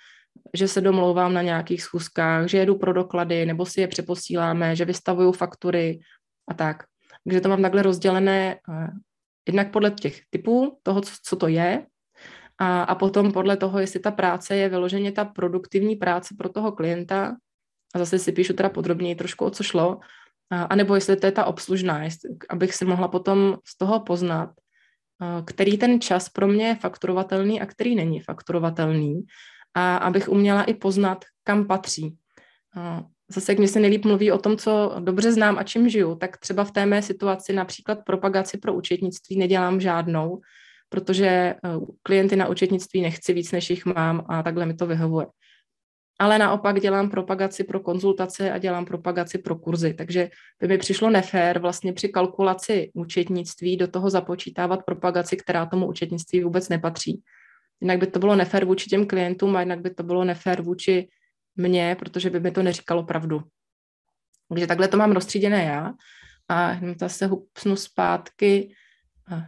že 0.55 0.69
se 0.69 0.81
domlouvám 0.81 1.35
na 1.35 1.43
nějakých 1.43 1.83
schůzkách, 1.83 2.47
že 2.47 2.59
jedu 2.59 2.79
pro 2.79 2.93
doklady, 2.93 3.47
nebo 3.47 3.67
si 3.67 3.81
je 3.81 3.89
přeposíláme, 3.89 4.77
že 4.77 4.85
vystavuju 4.85 5.33
faktury 5.33 6.01
a 6.49 6.55
tak. 6.55 6.85
Takže 7.25 7.41
to 7.41 7.49
mám 7.49 7.63
takhle 7.63 7.83
rozdělené 7.83 8.57
Jednak 9.47 9.71
podle 9.71 9.91
těch 9.91 10.21
typů, 10.31 10.79
toho, 10.83 11.01
co, 11.01 11.13
co 11.23 11.37
to 11.37 11.49
je, 11.49 11.87
a, 12.61 12.83
a 12.83 12.95
potom 12.95 13.33
podle 13.33 13.57
toho, 13.57 13.79
jestli 13.79 14.01
ta 14.01 14.11
práce 14.11 14.57
je 14.57 14.69
vyloženě 14.69 15.13
ta 15.13 15.25
produktivní 15.25 15.97
práce 15.97 16.35
pro 16.39 16.49
toho 16.49 16.73
klienta, 16.73 17.37
a 17.95 17.99
zase 17.99 18.19
si 18.19 18.33
píšu 18.33 18.53
teda 18.53 18.69
podrobněji 18.69 19.15
trošku, 19.15 19.45
o 19.45 19.51
co 19.51 19.63
šlo, 19.63 20.01
a, 20.51 20.77
nebo 20.77 20.95
jestli 20.95 21.17
to 21.17 21.27
je 21.27 21.33
ta 21.33 21.45
obslužná, 21.45 22.03
jestli, 22.03 22.31
abych 22.49 22.75
si 22.75 22.85
mohla 22.85 23.09
potom 23.09 23.57
z 23.65 23.79
toho 23.79 24.01
poznat, 24.01 24.51
a, 25.21 25.43
který 25.47 25.79
ten 25.79 26.01
čas 26.01 26.29
pro 26.29 26.49
mě 26.49 26.67
je 26.67 26.75
fakturovatelný 26.75 27.61
a 27.61 27.67
který 27.67 27.95
není 27.95 28.21
fakturovatelný, 28.21 29.23
a 29.75 29.97
abych 29.97 30.29
uměla 30.29 30.63
i 30.63 30.75
poznat, 30.75 31.25
kam 31.45 31.67
patří. 31.67 32.17
A, 32.77 33.03
zase, 33.29 33.53
jak 33.53 33.59
mě 33.59 33.69
se 33.69 33.81
nejlíp 33.81 34.05
mluví 34.05 34.33
o 34.33 34.39
tom, 34.39 34.57
co 34.57 34.97
dobře 34.99 35.33
znám 35.33 35.59
a 35.59 35.63
čím 35.63 35.89
žiju, 35.89 36.15
tak 36.15 36.37
třeba 36.37 36.65
v 36.65 36.71
té 36.71 36.87
mé 36.87 37.03
situaci 37.03 37.53
například 37.53 37.99
propagaci 38.05 38.59
pro 38.59 38.75
účetnictví 38.75 39.39
nedělám 39.39 39.81
žádnou, 39.81 40.41
protože 40.91 41.27
eh, 41.27 41.57
klienty 42.03 42.37
na 42.37 42.49
účetnictví 42.49 43.03
nechci 43.03 43.33
víc, 43.33 43.53
než 43.53 43.71
jich 43.71 43.87
mám 43.87 44.25
a 44.29 44.43
takhle 44.43 44.67
mi 44.67 44.75
to 44.75 44.87
vyhovuje. 44.87 45.27
Ale 46.19 46.39
naopak 46.39 46.81
dělám 46.81 47.11
propagaci 47.11 47.65
pro 47.65 47.81
konzultace 47.81 48.53
a 48.53 48.59
dělám 48.59 48.85
propagaci 48.85 49.39
pro 49.39 49.57
kurzy, 49.57 49.95
takže 49.95 50.31
by 50.61 50.69
mi 50.69 50.79
přišlo 50.79 51.11
nefér 51.11 51.59
vlastně 51.59 51.93
při 51.93 52.09
kalkulaci 52.09 52.91
účetnictví 52.95 53.77
do 53.77 53.89
toho 53.89 54.11
započítávat 54.11 54.85
propagaci, 54.85 55.37
která 55.37 55.67
tomu 55.67 55.87
účetnictví 55.87 56.45
vůbec 56.45 56.69
nepatří. 56.69 57.23
Jinak 57.81 57.99
by 57.99 58.07
to 58.07 58.19
bylo 58.19 58.37
nefér 58.37 58.65
vůči 58.65 58.91
těm 58.91 59.07
klientům 59.07 59.57
a 59.57 59.61
jinak 59.61 59.81
by 59.81 59.91
to 59.91 60.03
bylo 60.03 60.25
nefér 60.25 60.63
vůči 60.63 61.09
mě, 61.57 61.97
protože 61.99 62.31
by 62.31 62.41
mi 62.41 62.51
to 62.51 62.63
neříkalo 62.63 63.03
pravdu. 63.03 63.43
Takže 64.49 64.67
takhle 64.67 64.89
to 64.89 64.97
mám 64.97 65.13
rozstříděné 65.13 65.65
já 65.65 65.93
a 66.49 66.77
zase 67.01 67.27
hupsnu 67.27 67.77
zpátky, 67.77 68.75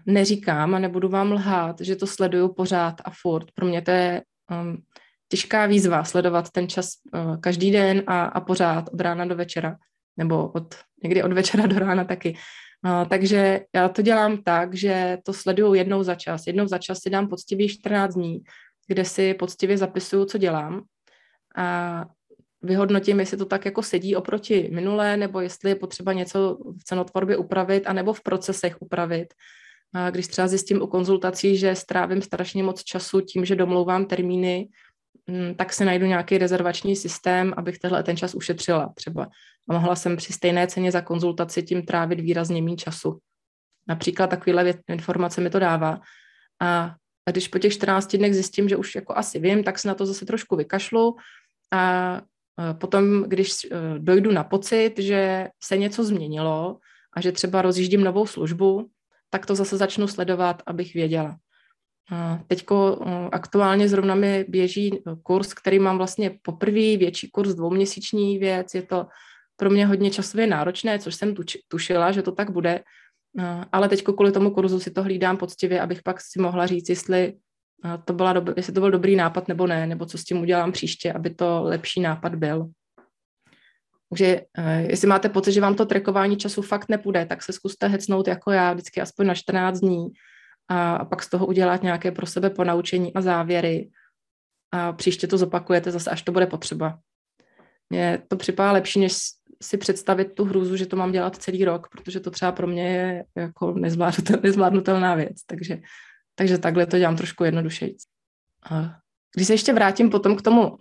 neříkám 0.07 0.75
a 0.75 0.79
nebudu 0.79 1.09
vám 1.09 1.33
lhát, 1.33 1.81
že 1.81 1.97
to 1.97 2.07
sleduju 2.07 2.55
pořád 2.55 2.95
a 3.05 3.11
furt. 3.23 3.47
Pro 3.55 3.66
mě 3.66 3.83
to 3.83 3.90
je 3.90 4.23
um, 4.51 4.83
těžká 5.29 5.66
výzva 5.66 6.05
sledovat 6.05 6.51
ten 6.51 6.68
čas 6.68 6.88
uh, 7.14 7.40
každý 7.40 7.71
den 7.71 8.03
a, 8.07 8.25
a 8.25 8.40
pořád 8.40 8.88
od 8.92 9.01
rána 9.01 9.25
do 9.25 9.37
večera, 9.37 9.77
nebo 10.16 10.49
od, 10.49 10.75
někdy 11.03 11.23
od 11.23 11.33
večera 11.33 11.66
do 11.66 11.79
rána 11.79 12.05
taky. 12.05 12.37
Uh, 12.87 13.09
takže 13.09 13.61
já 13.75 13.88
to 13.88 14.03
dělám 14.03 14.42
tak, 14.42 14.75
že 14.75 15.18
to 15.25 15.33
sleduju 15.33 15.75
jednou 15.75 16.03
za 16.03 16.14
čas. 16.14 16.47
Jednou 16.47 16.66
za 16.66 16.79
čas 16.79 16.99
si 16.99 17.11
dám 17.11 17.29
poctivý 17.29 17.68
14 17.68 18.14
dní, 18.14 18.40
kde 18.88 19.05
si 19.05 19.35
poctivě 19.35 19.79
zapisuju, 19.79 20.25
co 20.25 20.38
dělám 20.38 20.83
a 21.57 22.05
vyhodnotím, 22.62 23.21
jestli 23.21 23.37
to 23.37 23.45
tak 23.45 23.64
jako 23.64 23.83
sedí 23.83 24.16
oproti 24.16 24.71
minulé, 24.73 25.16
nebo 25.16 25.40
jestli 25.40 25.71
je 25.71 25.75
potřeba 25.75 26.12
něco 26.12 26.59
v 26.81 26.85
cenotvorbě 26.85 27.37
upravit, 27.37 27.87
anebo 27.87 28.12
v 28.12 28.23
procesech 28.23 28.83
upravit. 28.83 29.35
Když 30.11 30.26
třeba 30.26 30.48
zjistím 30.48 30.83
u 30.83 30.87
konzultací, 30.87 31.57
že 31.57 31.74
strávím 31.74 32.22
strašně 32.22 32.62
moc 32.62 32.85
času 32.85 33.20
tím, 33.20 33.44
že 33.44 33.57
domlouvám 33.57 34.07
termíny, 34.07 34.68
mm, 35.26 35.55
tak 35.55 35.72
si 35.72 35.85
najdu 35.85 36.07
nějaký 36.07 36.38
rezervační 36.38 36.96
systém, 36.96 37.55
abych 37.57 37.78
tenhle 37.78 38.02
ten 38.02 38.16
čas 38.16 38.35
ušetřila 38.35 38.92
třeba. 38.94 39.28
A 39.68 39.72
mohla 39.72 39.96
jsem 39.96 40.16
při 40.16 40.33
stejné 40.33 40.66
ceně 40.66 40.92
za 40.92 41.00
konzultaci 41.00 41.62
tím 41.62 41.83
trávit 41.87 42.20
výrazně 42.20 42.62
méně 42.62 42.76
času. 42.76 43.18
Například 43.88 44.26
takovéhle 44.26 44.74
informace 44.88 45.40
mi 45.40 45.50
to 45.50 45.59
dává. 45.59 46.00
A 46.61 46.94
když 47.31 47.48
po 47.48 47.59
těch 47.59 47.72
14 47.72 48.16
dnech 48.16 48.35
zjistím, 48.35 48.68
že 48.68 48.76
už 48.76 48.94
jako 48.94 49.16
asi 49.16 49.38
vím, 49.38 49.64
tak 49.64 49.78
se 49.78 49.88
na 49.88 49.94
to 49.94 50.07
zase 50.07 50.26
trošku 50.26 50.57
vykašlu 50.57 51.16
a 51.72 52.20
potom, 52.72 53.22
když 53.22 53.64
e, 53.64 53.68
dojdu 53.98 54.33
na 54.33 54.44
pocit, 54.44 54.92
že 54.98 55.48
se 55.62 55.76
něco 55.76 56.05
změnilo 56.05 56.78
a 57.12 57.20
že 57.20 57.33
třeba 57.33 57.62
rozjíždím 57.62 58.05
novou 58.05 58.26
službu, 58.26 58.90
tak 59.33 59.47
to 59.47 59.55
zase 59.55 59.77
začnu 59.77 60.09
sledovat, 60.09 60.62
abych 60.66 60.95
věděla. 60.95 61.37
Teďko 62.47 63.01
e, 63.01 63.29
aktuálně 63.33 63.88
zrovna 63.88 64.14
mi 64.14 64.45
běží 64.49 65.03
kurz, 65.23 65.55
který 65.55 65.79
mám 65.79 65.97
vlastně 65.97 66.38
poprvé, 66.42 66.97
větší 66.97 67.31
kurz, 67.31 67.55
dvouměsíční 67.55 68.38
věc. 68.38 68.75
Je 68.75 68.83
to 68.83 69.07
pro 69.57 69.71
mě 69.71 69.87
hodně 69.87 70.11
časově 70.11 70.47
náročné, 70.47 70.99
což 70.99 71.14
jsem 71.14 71.35
tušila, 71.68 72.12
že 72.12 72.23
to 72.23 72.33
tak 72.33 72.51
bude. 72.51 72.83
Ale 73.73 73.88
teď 73.88 74.05
kvůli 74.05 74.33
tomu 74.33 74.51
kurzu 74.51 74.81
si 74.81 74.90
to 74.90 75.03
hlídám 75.03 75.37
poctivě, 75.37 75.81
abych 75.81 76.03
pak 76.03 76.21
si 76.21 76.40
mohla 76.40 76.66
říct, 76.66 76.88
jestli 76.88 77.35
to, 78.05 78.12
byla 78.12 78.35
dob- 78.35 78.55
jestli 78.57 78.73
to 78.73 78.81
byl 78.81 78.90
dobrý 78.90 79.16
nápad 79.16 79.49
nebo 79.49 79.66
ne, 79.66 79.87
nebo 79.87 80.07
co 80.07 80.18
s 80.18 80.25
tím 80.25 80.40
udělám 80.40 80.73
příště, 80.73 81.12
aby 81.12 81.35
to 81.35 81.62
lepší 81.62 82.01
nápad 82.01 82.35
byl. 82.35 82.68
Takže 84.12 84.40
eh, 84.59 84.83
jestli 84.90 85.09
máte 85.09 85.29
pocit, 85.29 85.53
že 85.53 85.61
vám 85.61 85.75
to 85.75 85.87
trekování 85.87 86.37
času 86.37 86.62
fakt 86.62 86.88
nepůjde, 86.88 87.27
tak 87.27 87.42
se 87.42 87.53
zkuste 87.53 87.88
hecnout 87.88 88.29
jako 88.29 88.51
já, 88.51 88.72
vždycky 88.72 89.01
aspoň 89.01 89.27
na 89.27 89.35
14 89.35 89.81
dní 89.81 90.09
a, 90.68 91.05
pak 91.05 91.22
z 91.22 91.29
toho 91.29 91.46
udělat 91.46 91.83
nějaké 91.83 92.12
pro 92.12 92.27
sebe 92.27 92.51
ponaučení 92.51 93.14
a 93.14 93.20
závěry 93.20 93.90
a 94.72 94.92
příště 94.92 95.27
to 95.27 95.38
zopakujete 95.38 95.90
zase, 95.90 96.11
až 96.11 96.22
to 96.22 96.33
bude 96.33 96.46
potřeba. 96.46 96.98
Mně 97.90 98.22
to 98.29 98.37
připadá 98.37 98.72
lepší, 98.72 99.01
než 99.01 99.16
si 99.62 99.79
představit 99.79 100.35
tu 100.35 100.44
hrůzu, 100.44 100.77
že 100.77 100.87
to 100.87 100.96
mám 100.96 101.12
dělat 101.12 101.37
celý 101.37 101.64
rok, 101.64 101.88
protože 101.88 102.20
to 102.20 102.31
třeba 102.31 102.53
pro 102.53 102.66
mě 102.66 102.88
je 102.88 103.25
jako 103.37 103.75
nezvládnutelná 104.42 105.14
věc. 105.14 105.37
Takže 105.46 105.79
takže 106.35 106.59
takhle 106.59 106.87
to 106.87 106.98
dělám 106.98 107.16
trošku 107.16 107.44
jednodušejíc. 107.44 108.05
Když 109.37 109.47
se 109.47 109.55
ještě 109.55 109.73
vrátím 109.73 110.11
potom 110.11 110.37
k 110.37 110.42
tomu 110.42 110.77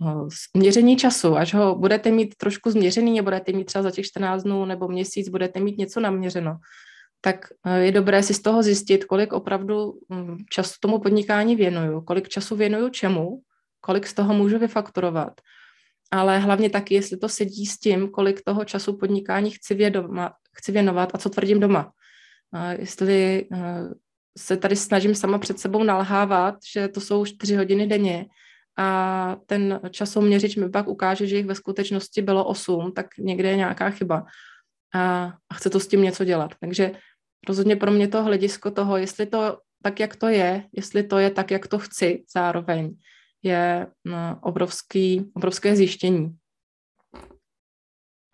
měření 0.54 0.96
času, 0.96 1.36
až 1.36 1.54
ho 1.54 1.74
budete 1.74 2.10
mít 2.10 2.34
trošku 2.34 2.70
změřený, 2.70 3.22
budete 3.22 3.52
mít 3.52 3.64
třeba 3.64 3.82
za 3.82 3.90
těch 3.90 4.06
14 4.06 4.42
dnů 4.42 4.64
nebo 4.64 4.88
měsíc, 4.88 5.28
budete 5.28 5.60
mít 5.60 5.78
něco 5.78 6.00
naměřeno, 6.00 6.56
tak 7.20 7.46
je 7.76 7.92
dobré 7.92 8.22
si 8.22 8.34
z 8.34 8.42
toho 8.42 8.62
zjistit, 8.62 9.04
kolik 9.04 9.32
opravdu 9.32 9.92
hm, 10.12 10.36
času 10.50 10.74
tomu 10.80 10.98
podnikání 10.98 11.56
věnuju, 11.56 12.00
kolik 12.00 12.28
času 12.28 12.56
věnuju 12.56 12.88
čemu, 12.88 13.40
kolik 13.80 14.06
z 14.06 14.14
toho 14.14 14.34
můžu 14.34 14.58
vyfakturovat 14.58 15.32
ale 16.12 16.38
hlavně 16.38 16.70
taky, 16.70 16.94
jestli 16.94 17.16
to 17.16 17.28
sedí 17.28 17.66
s 17.66 17.78
tím, 17.78 18.08
kolik 18.08 18.42
toho 18.44 18.64
času 18.64 18.96
podnikání 18.96 19.50
chci, 19.50 19.74
vědoma, 19.74 20.34
chci 20.52 20.72
věnovat 20.72 21.10
a 21.14 21.18
co 21.18 21.30
tvrdím 21.30 21.60
doma. 21.60 21.92
Jestli 22.78 23.48
eh, 23.52 23.58
se 24.38 24.56
tady 24.56 24.76
snažím 24.76 25.14
sama 25.14 25.38
před 25.38 25.58
sebou 25.58 25.82
nalhávat, 25.82 26.54
že 26.72 26.88
to 26.88 27.00
jsou 27.00 27.24
čtyři 27.24 27.56
hodiny 27.56 27.86
denně 27.86 28.26
a 28.78 29.36
ten 29.46 29.80
časoměřič 29.90 30.56
mi 30.56 30.70
pak 30.70 30.88
ukáže, 30.88 31.26
že 31.26 31.36
jich 31.36 31.46
ve 31.46 31.54
skutečnosti 31.54 32.22
bylo 32.22 32.44
osm, 32.44 32.92
tak 32.92 33.06
někde 33.18 33.50
je 33.50 33.56
nějaká 33.56 33.90
chyba 33.90 34.24
a, 34.94 35.32
a 35.50 35.54
chce 35.54 35.70
to 35.70 35.80
s 35.80 35.88
tím 35.88 36.02
něco 36.02 36.24
dělat. 36.24 36.54
Takže 36.60 36.92
rozhodně 37.48 37.76
pro 37.76 37.90
mě 37.90 38.08
to 38.08 38.22
hledisko 38.22 38.70
toho, 38.70 38.96
jestli 38.96 39.26
to 39.26 39.58
tak, 39.82 40.00
jak 40.00 40.16
to 40.16 40.28
je, 40.28 40.68
jestli 40.72 41.02
to 41.02 41.18
je 41.18 41.30
tak, 41.30 41.50
jak 41.50 41.66
to 41.66 41.78
chci 41.78 42.24
zároveň, 42.34 42.94
je 43.42 43.86
no, 44.04 44.38
obrovský, 44.42 45.30
obrovské 45.34 45.76
zjištění. 45.76 46.36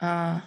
A 0.03 0.43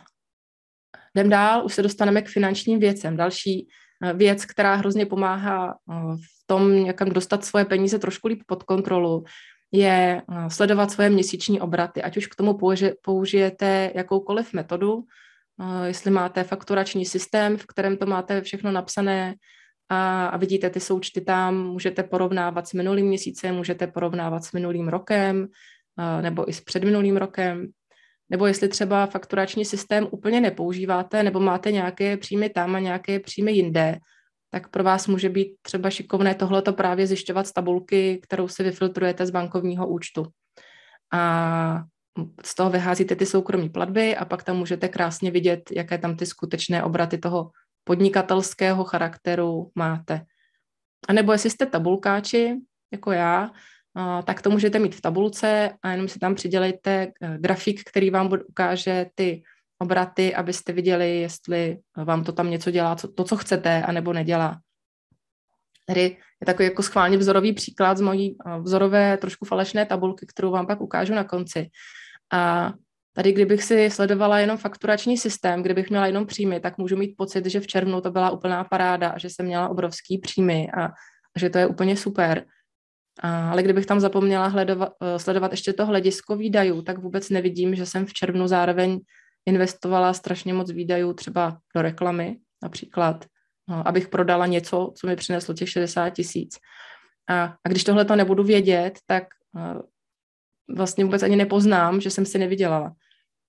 jdem 1.15 1.29
dál, 1.29 1.65
už 1.65 1.73
se 1.73 1.83
dostaneme 1.83 2.21
k 2.21 2.29
finančním 2.29 2.79
věcem. 2.79 3.17
Další 3.17 3.67
eh, 4.03 4.13
věc, 4.13 4.45
která 4.45 4.75
hrozně 4.75 5.05
pomáhá 5.05 5.71
eh, 5.71 5.93
v 6.15 6.45
tom, 6.45 6.73
jakam 6.73 7.09
dostat 7.09 7.45
svoje 7.45 7.65
peníze 7.65 7.99
trošku 7.99 8.27
líp 8.27 8.43
pod 8.47 8.63
kontrolu, 8.63 9.23
je 9.71 10.21
eh, 10.21 10.49
sledovat 10.49 10.91
svoje 10.91 11.09
měsíční 11.09 11.61
obraty, 11.61 12.01
ať 12.01 12.17
už 12.17 12.27
k 12.27 12.35
tomu 12.35 12.57
použijete 13.01 13.91
jakoukoliv 13.95 14.53
metodu, 14.53 15.03
jestli 15.85 16.11
máte 16.11 16.43
fakturační 16.43 17.05
systém, 17.05 17.57
v 17.57 17.65
kterém 17.65 17.97
to 17.97 18.05
máte 18.05 18.41
všechno 18.41 18.71
napsané, 18.71 19.35
a, 19.93 20.37
vidíte 20.37 20.69
ty 20.69 20.79
součty 20.79 21.21
tam, 21.21 21.67
můžete 21.67 22.03
porovnávat 22.03 22.67
s 22.67 22.73
minulým 22.73 23.05
měsícem, 23.05 23.55
můžete 23.55 23.87
porovnávat 23.87 24.43
s 24.43 24.51
minulým 24.51 24.87
rokem 24.87 25.47
a, 25.97 26.21
nebo 26.21 26.49
i 26.49 26.53
s 26.53 26.61
předminulým 26.61 27.17
rokem. 27.17 27.67
Nebo 28.29 28.47
jestli 28.47 28.67
třeba 28.67 29.05
fakturační 29.05 29.65
systém 29.65 30.07
úplně 30.11 30.41
nepoužíváte, 30.41 31.23
nebo 31.23 31.39
máte 31.39 31.71
nějaké 31.71 32.17
příjmy 32.17 32.49
tam 32.49 32.75
a 32.75 32.79
nějaké 32.79 33.19
příjmy 33.19 33.51
jinde, 33.51 33.97
tak 34.51 34.67
pro 34.69 34.83
vás 34.83 35.07
může 35.07 35.29
být 35.29 35.55
třeba 35.61 35.89
šikovné 35.89 36.35
tohleto 36.35 36.73
právě 36.73 37.07
zjišťovat 37.07 37.47
z 37.47 37.53
tabulky, 37.53 38.19
kterou 38.23 38.47
si 38.47 38.63
vyfiltrujete 38.63 39.25
z 39.25 39.31
bankovního 39.31 39.87
účtu. 39.87 40.27
A 41.13 41.83
z 42.45 42.55
toho 42.55 42.69
vyházíte 42.69 43.15
ty 43.15 43.25
soukromí 43.25 43.69
platby 43.69 44.15
a 44.15 44.25
pak 44.25 44.43
tam 44.43 44.57
můžete 44.57 44.89
krásně 44.89 45.31
vidět, 45.31 45.61
jaké 45.71 45.97
tam 45.97 46.17
ty 46.17 46.25
skutečné 46.25 46.83
obraty 46.83 47.17
toho 47.17 47.51
podnikatelského 47.83 48.83
charakteru 48.83 49.71
máte. 49.75 50.21
A 51.07 51.13
nebo 51.13 51.31
jestli 51.31 51.49
jste 51.49 51.65
tabulkáči, 51.65 52.55
jako 52.91 53.11
já, 53.11 53.51
tak 54.25 54.41
to 54.41 54.49
můžete 54.49 54.79
mít 54.79 54.95
v 54.95 55.01
tabulce 55.01 55.71
a 55.83 55.91
jenom 55.91 56.07
si 56.07 56.19
tam 56.19 56.35
přidělejte 56.35 56.91
eh, 57.21 57.37
grafik, 57.39 57.81
který 57.89 58.09
vám 58.09 58.29
ukáže 58.49 59.05
ty 59.15 59.41
obraty, 59.81 60.35
abyste 60.35 60.73
viděli, 60.73 61.19
jestli 61.19 61.77
vám 61.97 62.23
to 62.23 62.31
tam 62.31 62.49
něco 62.49 62.71
dělá, 62.71 62.95
co, 62.95 63.07
to, 63.07 63.23
co 63.23 63.37
chcete, 63.37 63.83
anebo 63.83 64.13
nedělá. 64.13 64.59
Tady 65.87 66.01
je 66.41 66.45
takový 66.45 66.65
jako 66.65 66.83
schválně 66.83 67.17
vzorový 67.17 67.53
příklad 67.53 67.97
z 67.97 68.01
mojí 68.01 68.37
eh, 68.45 68.59
vzorové, 68.59 69.17
trošku 69.17 69.45
falešné 69.45 69.85
tabulky, 69.85 70.25
kterou 70.25 70.51
vám 70.51 70.67
pak 70.67 70.81
ukážu 70.81 71.13
na 71.13 71.23
konci. 71.23 71.69
A 72.33 72.73
Tady, 73.13 73.31
kdybych 73.31 73.63
si 73.63 73.89
sledovala 73.89 74.39
jenom 74.39 74.57
fakturační 74.57 75.17
systém, 75.17 75.63
kdybych 75.63 75.89
měla 75.89 76.07
jenom 76.07 76.25
příjmy, 76.25 76.59
tak 76.59 76.77
můžu 76.77 76.97
mít 76.97 77.13
pocit, 77.17 77.45
že 77.45 77.59
v 77.59 77.67
červnu 77.67 78.01
to 78.01 78.11
byla 78.11 78.29
úplná 78.29 78.63
paráda 78.63 79.09
a 79.09 79.17
že 79.17 79.29
jsem 79.29 79.45
měla 79.45 79.69
obrovský 79.69 80.17
příjmy 80.17 80.67
a, 80.71 80.85
a 81.35 81.39
že 81.39 81.49
to 81.49 81.57
je 81.57 81.67
úplně 81.67 81.97
super. 81.97 82.45
A, 83.23 83.51
ale 83.51 83.63
kdybych 83.63 83.85
tam 83.85 83.99
zapomněla 83.99 84.47
hledova, 84.47 84.89
eh, 85.01 85.19
sledovat 85.19 85.51
ještě 85.51 85.73
to 85.73 85.85
hledisko 85.85 86.35
výdajů, 86.35 86.81
tak 86.81 86.97
vůbec 86.97 87.29
nevidím, 87.29 87.75
že 87.75 87.85
jsem 87.85 88.05
v 88.05 88.13
červnu 88.13 88.47
zároveň 88.47 88.99
investovala 89.45 90.13
strašně 90.13 90.53
moc 90.53 90.71
výdajů 90.71 91.13
třeba 91.13 91.57
do 91.75 91.81
reklamy, 91.81 92.37
například, 92.63 93.25
no, 93.67 93.87
abych 93.87 94.07
prodala 94.07 94.45
něco, 94.45 94.93
co 94.97 95.07
mi 95.07 95.15
přineslo 95.15 95.53
těch 95.53 95.69
60 95.69 96.09
tisíc. 96.09 96.57
A, 97.29 97.43
a 97.63 97.69
když 97.69 97.83
tohle 97.83 98.05
to 98.05 98.15
nebudu 98.15 98.43
vědět, 98.43 98.99
tak 99.05 99.23
eh, 99.57 99.81
vlastně 100.75 101.05
vůbec 101.05 101.23
ani 101.23 101.35
nepoznám, 101.35 102.01
že 102.01 102.09
jsem 102.09 102.25
si 102.25 102.37
nevydělala. 102.37 102.95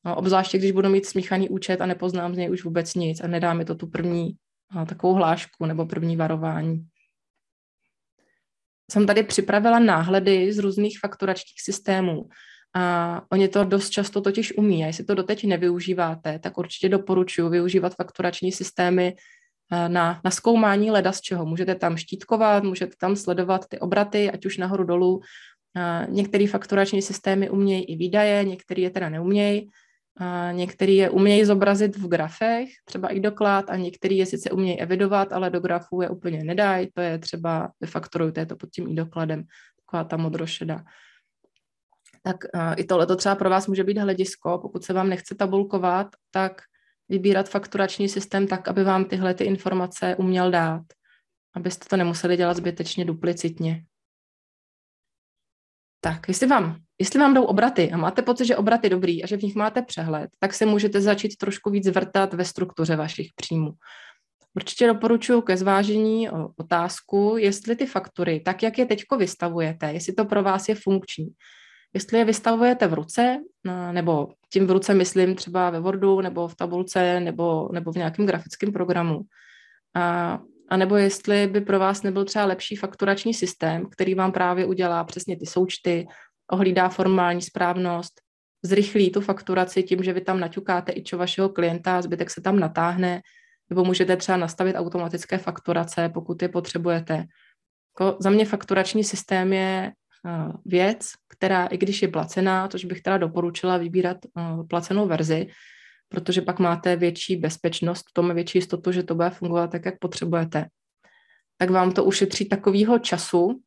No, 0.04 0.16
obzvláště, 0.16 0.58
když 0.58 0.72
budu 0.72 0.88
mít 0.88 1.06
smíchaný 1.06 1.48
účet 1.48 1.80
a 1.80 1.86
nepoznám 1.86 2.34
z 2.34 2.38
něj 2.38 2.50
už 2.50 2.64
vůbec 2.64 2.94
nic 2.94 3.20
a 3.20 3.26
nedá 3.26 3.54
mi 3.54 3.64
to 3.64 3.74
tu 3.74 3.86
první 3.86 4.36
no, 4.74 4.86
takovou 4.86 5.14
hlášku 5.14 5.66
nebo 5.66 5.86
první 5.86 6.16
varování. 6.16 6.86
Jsem 8.90 9.06
tady 9.06 9.22
připravila 9.22 9.78
náhledy 9.78 10.52
z 10.52 10.58
různých 10.58 10.98
fakturačních 11.00 11.62
systémů 11.62 12.28
a 12.74 13.22
oni 13.32 13.48
to 13.48 13.64
dost 13.64 13.90
často 13.90 14.20
totiž 14.20 14.56
umí. 14.56 14.84
A 14.84 14.86
jestli 14.86 15.04
to 15.04 15.14
doteď 15.14 15.44
nevyužíváte, 15.44 16.38
tak 16.38 16.58
určitě 16.58 16.88
doporučuji 16.88 17.48
využívat 17.48 17.94
fakturační 17.94 18.52
systémy 18.52 19.16
eh, 19.72 19.88
na, 19.88 20.20
na 20.24 20.30
zkoumání 20.30 20.90
leda 20.90 21.12
z 21.12 21.20
čeho. 21.20 21.46
Můžete 21.46 21.74
tam 21.74 21.96
štítkovat, 21.96 22.64
můžete 22.64 22.92
tam 23.00 23.16
sledovat 23.16 23.68
ty 23.68 23.78
obraty, 23.78 24.30
ať 24.30 24.46
už 24.46 24.56
nahoru 24.58 24.84
dolů, 24.84 25.20
Některé 26.08 26.46
fakturační 26.46 27.02
systémy 27.02 27.50
umějí 27.50 27.84
i 27.84 27.96
výdaje, 27.96 28.44
některé 28.44 28.82
je 28.82 28.90
teda 28.90 29.08
neumějí. 29.08 29.68
Některý 30.52 30.96
je 30.96 31.10
umějí 31.10 31.44
zobrazit 31.44 31.96
v 31.96 32.08
grafech, 32.08 32.68
třeba 32.84 33.08
i 33.08 33.20
doklad, 33.20 33.70
a 33.70 33.76
některý 33.76 34.16
je 34.16 34.26
sice 34.26 34.50
umějí 34.50 34.80
evidovat, 34.80 35.32
ale 35.32 35.50
do 35.50 35.60
grafů 35.60 36.02
je 36.02 36.08
úplně 36.08 36.44
nedají, 36.44 36.88
to 36.94 37.00
je 37.00 37.18
třeba 37.18 37.70
vyfakturujte 37.80 38.46
to 38.46 38.56
pod 38.56 38.70
tím 38.70 38.88
i 38.88 38.94
dokladem, 38.94 39.44
taková 39.84 40.04
ta 40.04 40.16
modrošeda. 40.16 40.84
Tak 42.22 42.36
i 42.76 42.84
tohle 42.84 43.06
to 43.06 43.16
třeba 43.16 43.34
pro 43.34 43.50
vás 43.50 43.66
může 43.66 43.84
být 43.84 43.98
hledisko, 43.98 44.58
pokud 44.62 44.84
se 44.84 44.92
vám 44.92 45.08
nechce 45.08 45.34
tabulkovat, 45.34 46.06
tak 46.30 46.62
vybírat 47.08 47.48
fakturační 47.48 48.08
systém 48.08 48.46
tak, 48.46 48.68
aby 48.68 48.84
vám 48.84 49.04
tyhle 49.04 49.34
ty 49.34 49.44
informace 49.44 50.16
uměl 50.16 50.50
dát, 50.50 50.82
abyste 51.54 51.88
to 51.88 51.96
nemuseli 51.96 52.36
dělat 52.36 52.56
zbytečně 52.56 53.04
duplicitně. 53.04 53.84
Tak, 56.00 56.28
jestli 56.28 56.46
vám, 56.46 56.76
jestli 57.00 57.20
vám 57.20 57.34
jdou 57.34 57.44
obraty 57.44 57.92
a 57.92 57.96
máte 57.96 58.22
pocit, 58.22 58.46
že 58.46 58.56
obraty 58.56 58.88
dobrý 58.88 59.24
a 59.24 59.26
že 59.26 59.36
v 59.36 59.42
nich 59.42 59.54
máte 59.54 59.82
přehled, 59.82 60.30
tak 60.38 60.54
se 60.54 60.66
můžete 60.66 61.00
začít 61.00 61.36
trošku 61.36 61.70
víc 61.70 61.88
vrtat 61.88 62.34
ve 62.34 62.44
struktuře 62.44 62.96
vašich 62.96 63.28
příjmů. 63.36 63.72
Určitě 64.54 64.86
doporučuji 64.86 65.42
ke 65.42 65.56
zvážení 65.56 66.30
otázku, 66.56 67.34
jestli 67.38 67.76
ty 67.76 67.86
faktury, 67.86 68.40
tak 68.40 68.62
jak 68.62 68.78
je 68.78 68.86
teď 68.86 69.02
vystavujete, 69.18 69.92
jestli 69.92 70.12
to 70.12 70.24
pro 70.24 70.42
vás 70.42 70.68
je 70.68 70.74
funkční. 70.74 71.28
Jestli 71.94 72.18
je 72.18 72.24
vystavujete 72.24 72.86
v 72.86 72.94
ruce, 72.94 73.38
nebo 73.92 74.28
tím 74.52 74.66
v 74.66 74.70
ruce 74.70 74.94
myslím 74.94 75.34
třeba 75.34 75.70
ve 75.70 75.80
Wordu, 75.80 76.20
nebo 76.20 76.48
v 76.48 76.54
tabulce, 76.54 77.20
nebo, 77.20 77.68
nebo 77.72 77.92
v 77.92 77.96
nějakém 77.96 78.26
grafickém 78.26 78.72
programu. 78.72 79.20
A 79.94 80.38
a 80.72 80.76
nebo 80.76 80.96
jestli 80.96 81.46
by 81.46 81.60
pro 81.60 81.78
vás 81.78 82.02
nebyl 82.02 82.24
třeba 82.24 82.44
lepší 82.44 82.76
fakturační 82.76 83.34
systém, 83.34 83.86
který 83.90 84.14
vám 84.14 84.32
právě 84.32 84.66
udělá 84.66 85.04
přesně 85.04 85.36
ty 85.36 85.46
součty, 85.46 86.06
ohlídá 86.52 86.88
formální 86.88 87.42
správnost, 87.42 88.20
zrychlí 88.62 89.10
tu 89.10 89.20
fakturaci 89.20 89.82
tím, 89.82 90.02
že 90.02 90.12
vy 90.12 90.20
tam 90.20 90.40
naťukáte 90.40 90.92
i 90.92 91.02
čo 91.02 91.18
vašeho 91.18 91.48
klienta, 91.48 92.02
zbytek 92.02 92.30
se 92.30 92.40
tam 92.40 92.58
natáhne, 92.58 93.20
nebo 93.70 93.84
můžete 93.84 94.16
třeba 94.16 94.38
nastavit 94.38 94.76
automatické 94.76 95.38
fakturace, 95.38 96.08
pokud 96.08 96.42
je 96.42 96.48
potřebujete. 96.48 97.14
Jako 97.92 98.16
za 98.20 98.30
mě 98.30 98.44
fakturační 98.44 99.04
systém 99.04 99.52
je 99.52 99.92
věc, 100.64 101.12
která, 101.28 101.66
i 101.66 101.76
když 101.76 102.02
je 102.02 102.08
placená, 102.08 102.68
což 102.68 102.84
bych 102.84 103.02
teda 103.02 103.18
doporučila 103.18 103.76
vybírat 103.76 104.16
uh, 104.24 104.66
placenou 104.66 105.08
verzi, 105.08 105.46
protože 106.08 106.42
pak 106.42 106.58
máte 106.58 106.96
větší 106.96 107.36
bezpečnost, 107.36 108.04
v 108.08 108.12
tom 108.12 108.34
větší 108.34 108.58
jistotu, 108.58 108.92
že 108.92 109.02
to 109.02 109.14
bude 109.14 109.30
fungovat 109.30 109.70
tak, 109.70 109.84
jak 109.84 109.98
potřebujete. 109.98 110.66
Tak 111.58 111.70
vám 111.70 111.92
to 111.92 112.04
ušetří 112.04 112.48
takového 112.48 112.98
času, 112.98 113.60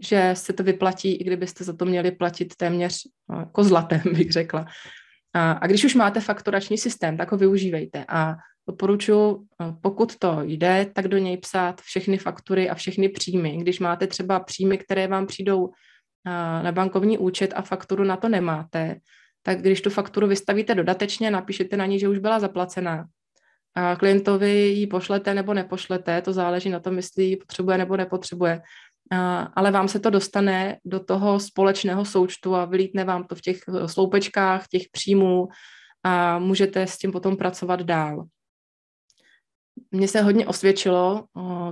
že 0.00 0.30
se 0.34 0.52
to 0.52 0.62
vyplatí, 0.62 1.14
i 1.14 1.24
kdybyste 1.24 1.64
za 1.64 1.72
to 1.72 1.84
měli 1.84 2.10
platit 2.10 2.56
téměř 2.56 3.02
no, 3.28 3.38
jako 3.38 3.64
zlatem, 3.64 4.00
bych 4.14 4.32
řekla. 4.32 4.66
A, 5.34 5.52
a 5.52 5.66
když 5.66 5.84
už 5.84 5.94
máte 5.94 6.20
fakturační 6.20 6.78
systém, 6.78 7.16
tak 7.16 7.32
ho 7.32 7.38
využívejte. 7.38 8.04
A 8.08 8.34
doporučuji, 8.68 9.46
pokud 9.82 10.16
to 10.18 10.38
jde, 10.42 10.86
tak 10.94 11.08
do 11.08 11.18
něj 11.18 11.36
psát 11.36 11.80
všechny 11.80 12.18
faktury 12.18 12.70
a 12.70 12.74
všechny 12.74 13.08
příjmy. 13.08 13.56
Když 13.56 13.80
máte 13.80 14.06
třeba 14.06 14.40
příjmy, 14.40 14.78
které 14.78 15.08
vám 15.08 15.26
přijdou 15.26 15.70
na 16.62 16.72
bankovní 16.72 17.18
účet 17.18 17.52
a 17.56 17.62
fakturu 17.62 18.04
na 18.04 18.16
to 18.16 18.28
nemáte, 18.28 18.96
tak 19.42 19.60
když 19.60 19.80
tu 19.80 19.90
fakturu 19.90 20.26
vystavíte 20.26 20.74
dodatečně, 20.74 21.30
napíšete 21.30 21.76
na 21.76 21.86
ní, 21.86 21.98
že 21.98 22.08
už 22.08 22.18
byla 22.18 22.40
zaplacená. 22.40 23.06
A 23.74 23.96
klientovi 23.96 24.50
ji 24.50 24.86
pošlete 24.86 25.34
nebo 25.34 25.54
nepošlete, 25.54 26.22
to 26.22 26.32
záleží 26.32 26.70
na 26.70 26.80
tom, 26.80 26.96
jestli 26.96 27.24
ji 27.24 27.36
potřebuje 27.36 27.78
nebo 27.78 27.96
nepotřebuje. 27.96 28.60
ale 29.54 29.70
vám 29.70 29.88
se 29.88 30.00
to 30.00 30.10
dostane 30.10 30.76
do 30.84 31.00
toho 31.00 31.40
společného 31.40 32.04
součtu 32.04 32.54
a 32.54 32.64
vylítne 32.64 33.04
vám 33.04 33.24
to 33.24 33.34
v 33.34 33.40
těch 33.40 33.58
sloupečkách, 33.86 34.68
těch 34.68 34.82
příjmů 34.92 35.48
a 36.04 36.38
můžete 36.38 36.86
s 36.86 36.98
tím 36.98 37.12
potom 37.12 37.36
pracovat 37.36 37.82
dál. 37.82 38.24
Mně 39.90 40.08
se 40.08 40.22
hodně 40.22 40.46
osvědčilo, 40.46 41.24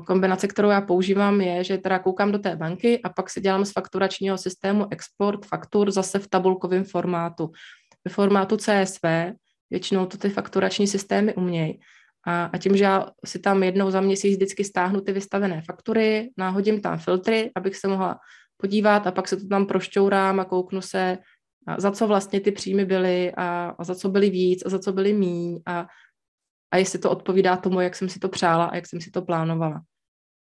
kombinace, 0.06 0.48
kterou 0.48 0.70
já 0.70 0.80
používám, 0.80 1.40
je, 1.40 1.64
že 1.64 1.78
teda 1.78 1.98
koukám 1.98 2.32
do 2.32 2.38
té 2.38 2.56
banky 2.56 3.02
a 3.02 3.08
pak 3.08 3.30
si 3.30 3.40
dělám 3.40 3.64
z 3.64 3.72
fakturačního 3.72 4.38
systému 4.38 4.86
export 4.90 5.46
faktur 5.46 5.90
zase 5.90 6.18
v 6.18 6.28
tabulkovém 6.28 6.84
formátu. 6.84 7.50
Ve 8.04 8.10
formátu 8.10 8.56
CSV, 8.56 9.04
většinou 9.70 10.06
to 10.06 10.18
ty 10.18 10.28
fakturační 10.28 10.86
systémy 10.86 11.34
umějí. 11.34 11.80
A, 12.26 12.44
a 12.44 12.58
tím, 12.58 12.76
že 12.76 12.84
já 12.84 13.10
si 13.24 13.38
tam 13.38 13.62
jednou 13.62 13.90
za 13.90 14.00
měsíc 14.00 14.36
vždycky 14.36 14.64
stáhnu 14.64 15.00
ty 15.00 15.12
vystavené 15.12 15.62
faktury, 15.62 16.30
náhodím 16.36 16.80
tam 16.80 16.98
filtry, 16.98 17.50
abych 17.54 17.76
se 17.76 17.88
mohla 17.88 18.18
podívat 18.56 19.06
a 19.06 19.12
pak 19.12 19.28
se 19.28 19.36
to 19.36 19.48
tam 19.48 19.66
prošťourám 19.66 20.40
a 20.40 20.44
kouknu 20.44 20.80
se, 20.80 21.18
a 21.66 21.80
za 21.80 21.90
co 21.90 22.06
vlastně 22.06 22.40
ty 22.40 22.52
příjmy 22.52 22.84
byly 22.84 23.32
a, 23.36 23.74
a 23.78 23.84
za 23.84 23.94
co 23.94 24.08
byly 24.08 24.30
víc 24.30 24.62
a 24.66 24.68
za 24.68 24.78
co 24.78 24.92
byly 24.92 25.12
míň 25.12 25.60
a, 25.66 25.86
a 26.70 26.76
jestli 26.76 26.98
to 26.98 27.10
odpovídá 27.10 27.56
tomu, 27.56 27.80
jak 27.80 27.96
jsem 27.96 28.08
si 28.08 28.18
to 28.18 28.28
přála 28.28 28.64
a 28.64 28.76
jak 28.76 28.86
jsem 28.86 29.00
si 29.00 29.10
to 29.10 29.22
plánovala. 29.22 29.82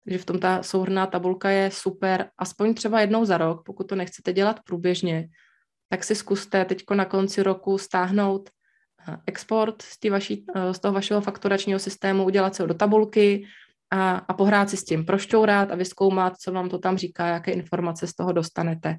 Takže 0.05 0.18
v 0.18 0.24
tom 0.24 0.38
ta 0.38 0.62
souhrná 0.62 1.07
tabulka 1.07 1.50
je 1.50 1.70
super, 1.70 2.31
aspoň 2.38 2.74
třeba 2.74 3.00
jednou 3.00 3.24
za 3.24 3.38
rok, 3.38 3.62
pokud 3.64 3.88
to 3.88 3.94
nechcete 3.96 4.33
dělat 4.33 4.61
průběžně, 4.64 5.29
tak 5.88 6.05
si 6.05 6.14
zkuste 6.14 6.64
teď 6.64 6.85
na 6.94 7.05
konci 7.05 7.42
roku 7.42 7.79
stáhnout 7.79 8.50
export 9.27 9.83
z, 9.83 10.11
vaší, 10.11 10.44
eh, 10.55 10.74
z 10.74 10.79
toho 10.79 10.92
vašeho 10.92 11.20
fakturačního 11.20 11.79
systému, 11.79 12.24
udělat 12.24 12.55
se 12.55 12.62
ho 12.62 12.66
do 12.66 12.74
tabulky 12.74 13.46
a, 13.90 14.16
a 14.16 14.35
pohrát 14.35 14.70
si 14.70 14.77
s 14.77 14.85
tím, 14.85 15.07
prošťourat 15.07 15.70
a 15.70 15.74
vyskoumat, 15.74 16.37
co 16.37 16.53
vám 16.53 16.68
to 16.68 16.79
tam 16.79 16.96
říká, 16.96 17.27
jaké 17.27 17.53
informace 17.53 18.07
z 18.07 18.14
toho 18.14 18.33
dostanete. 18.33 18.96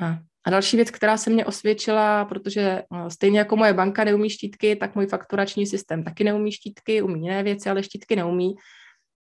A, 0.00 0.18
a 0.46 0.50
další 0.50 0.76
věc, 0.76 0.90
která 0.90 1.16
se 1.16 1.30
mě 1.30 1.44
osvědčila, 1.44 2.24
protože 2.24 2.60
eh, 2.60 3.10
stejně 3.10 3.38
jako 3.38 3.56
moje 3.56 3.72
banka 3.72 4.04
neumí 4.04 4.30
štítky, 4.30 4.76
tak 4.76 4.94
můj 4.94 5.06
fakturační 5.06 5.66
systém 5.66 6.04
taky 6.04 6.24
neumí 6.24 6.52
štítky, 6.52 7.02
umí 7.02 7.22
jiné 7.22 7.42
věci, 7.42 7.70
ale 7.70 7.82
štítky 7.82 8.16
neumí. 8.16 8.54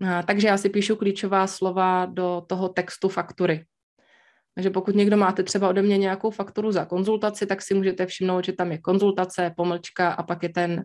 A, 0.09 0.23
takže 0.23 0.49
já 0.49 0.57
si 0.57 0.69
píšu 0.69 0.97
klíčová 0.97 1.47
slova 1.47 2.07
do 2.07 2.43
toho 2.47 2.69
textu 2.69 3.09
faktury. 3.09 3.65
Takže 4.55 4.71
pokud 4.71 4.95
někdo 4.95 5.17
máte 5.17 5.43
třeba 5.43 5.69
ode 5.69 5.83
mě 5.83 5.99
nějakou 5.99 6.31
fakturu 6.31 6.73
za 6.73 6.85
konzultaci, 6.85 7.47
tak 7.47 7.63
si 7.63 7.75
můžete 7.75 8.07
všimnout, 8.07 8.45
že 8.45 8.53
tam 8.53 8.73
je 8.73 8.79
konzultace, 8.79 9.53
pomlčka 9.57 10.13
a 10.13 10.23
pak 10.23 10.43
je 10.43 10.49
ten, 10.49 10.85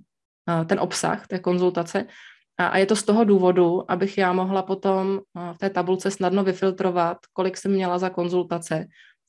ten 0.66 0.80
obsah 0.80 1.28
té 1.28 1.40
konzultace. 1.40 2.06
A 2.58 2.78
je 2.78 2.86
to 2.86 2.96
z 2.96 3.04
toho 3.04 3.24
důvodu, 3.24 3.92
abych 3.92 4.18
já 4.18 4.34
mohla 4.34 4.64
potom 4.64 5.20
v 5.54 5.58
té 5.58 5.70
tabulce 5.70 6.12
snadno 6.12 6.44
vyfiltrovat, 6.44 7.18
kolik 7.34 7.58
jsem 7.58 7.72
měla 7.72 8.00
za 8.00 8.10
konzultace 8.10 8.88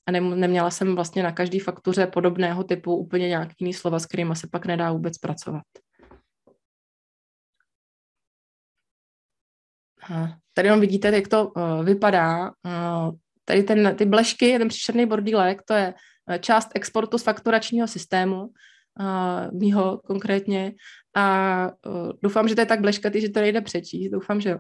a 0.08 0.10
neměla 0.10 0.70
jsem 0.70 0.94
vlastně 0.94 1.22
na 1.22 1.32
každý 1.32 1.58
faktuře 1.58 2.06
podobného 2.06 2.64
typu 2.64 2.96
úplně 2.96 3.28
nějaký 3.28 3.54
jiný 3.60 3.74
slova, 3.74 3.98
s 3.98 4.06
kterými 4.06 4.36
se 4.36 4.48
pak 4.52 4.66
nedá 4.66 4.92
vůbec 4.92 5.18
pracovat. 5.18 5.62
Tady 10.54 10.68
jenom 10.68 10.80
vidíte, 10.80 11.08
jak 11.08 11.28
to 11.28 11.52
vypadá 11.84 12.50
Tady 13.48 13.62
ten, 13.62 13.96
ty 13.96 14.04
blešky, 14.04 14.58
ten 14.58 14.68
příšerný 14.68 15.06
bordílek, 15.06 15.62
to 15.62 15.74
je 15.74 15.94
eh, 16.30 16.38
část 16.38 16.68
exportu 16.74 17.18
z 17.18 17.22
fakturačního 17.22 17.86
systému, 17.86 18.48
uh, 19.00 19.58
mýho 19.60 20.00
konkrétně. 20.06 20.72
A 21.16 21.70
uh, 21.86 22.12
doufám, 22.22 22.48
že 22.48 22.54
to 22.54 22.60
je 22.60 22.66
tak 22.66 22.80
bleškatý, 22.80 23.20
že 23.20 23.28
to 23.28 23.40
nejde 23.40 23.60
přečíst. 23.60 24.10
Doufám, 24.10 24.40
že 24.40 24.50
jo. 24.50 24.58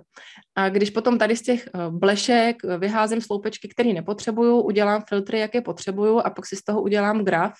A 0.54 0.68
když 0.68 0.90
potom 0.90 1.18
tady 1.18 1.36
z 1.36 1.42
těch 1.42 1.68
blešek 1.90 2.56
vyházím 2.78 3.20
sloupečky, 3.20 3.68
které 3.68 3.92
nepotřebuju, 3.92 4.60
udělám 4.60 5.02
filtry, 5.08 5.38
jaké 5.38 5.60
potřebuju 5.60 6.18
a 6.18 6.30
pak 6.30 6.46
si 6.46 6.56
z 6.56 6.64
toho 6.64 6.82
udělám 6.82 7.24
graf, 7.24 7.52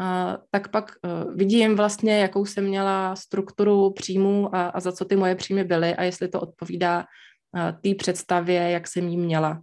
uh, 0.00 0.44
tak 0.50 0.68
pak 0.68 0.92
uh, 1.04 1.34
vidím 1.34 1.76
vlastně, 1.76 2.18
jakou 2.18 2.44
jsem 2.44 2.64
měla 2.64 3.16
strukturu 3.16 3.92
příjmů 3.92 4.54
a, 4.54 4.68
a 4.68 4.80
za 4.80 4.92
co 4.92 5.04
ty 5.04 5.16
moje 5.16 5.34
příjmy 5.34 5.64
byly 5.64 5.94
a 5.94 6.02
jestli 6.02 6.28
to 6.28 6.40
odpovídá 6.40 6.98
uh, 6.98 7.80
té 7.80 7.94
představě, 7.94 8.70
jak 8.70 8.88
jsem 8.88 9.08
jí 9.08 9.16
měla 9.16 9.60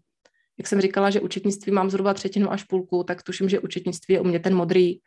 jak 0.58 0.68
jsem 0.68 0.82
říkala, 0.82 1.10
že 1.10 1.22
učetnictví 1.22 1.72
mám 1.72 1.90
zhruba 1.90 2.14
třetinu 2.14 2.52
až 2.52 2.64
půlku, 2.64 3.04
tak 3.04 3.24
tuším, 3.24 3.50
že 3.50 3.60
učetnictví 3.60 4.14
je 4.14 4.22
u 4.22 4.24
mě 4.24 4.40
ten 4.40 4.56
modrý, 4.56 4.98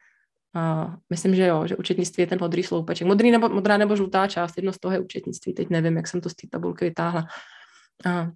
uh, 0.56 0.94
myslím, 1.10 1.34
že 1.34 1.46
jo, 1.46 1.66
že 1.66 1.76
učetnictví 1.76 2.22
je 2.22 2.26
ten 2.26 2.38
modrý 2.40 2.62
sloupeček. 2.62 3.06
Modrý 3.06 3.30
nebo, 3.30 3.48
modrá 3.48 3.76
nebo 3.76 3.96
žlutá 3.96 4.26
část, 4.26 4.56
jedno 4.56 4.72
z 4.72 4.78
toho 4.78 4.92
je 4.92 5.00
učetnictví, 5.00 5.54
teď 5.54 5.70
nevím, 5.70 5.96
jak 5.96 6.08
jsem 6.08 6.20
to 6.20 6.28
z 6.28 6.34
té 6.34 6.48
tabulky 6.50 6.84
vytáhla. 6.84 7.26
Uh, 8.06 8.30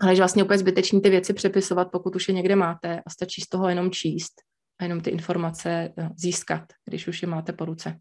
ale 0.00 0.16
že 0.16 0.20
vlastně 0.20 0.42
úplně 0.42 0.58
zbytečný 0.58 1.00
ty 1.00 1.10
věci 1.10 1.32
přepisovat, 1.32 1.88
pokud 1.92 2.16
už 2.16 2.28
je 2.28 2.34
někde 2.34 2.56
máte 2.56 3.00
a 3.06 3.10
stačí 3.10 3.40
z 3.40 3.48
toho 3.48 3.68
jenom 3.68 3.90
číst 3.90 4.32
a 4.78 4.84
jenom 4.84 5.00
ty 5.00 5.10
informace 5.10 5.94
získat, 6.16 6.62
když 6.84 7.08
už 7.08 7.22
je 7.22 7.28
máte 7.28 7.52
po 7.52 7.64
ruce. 7.64 7.98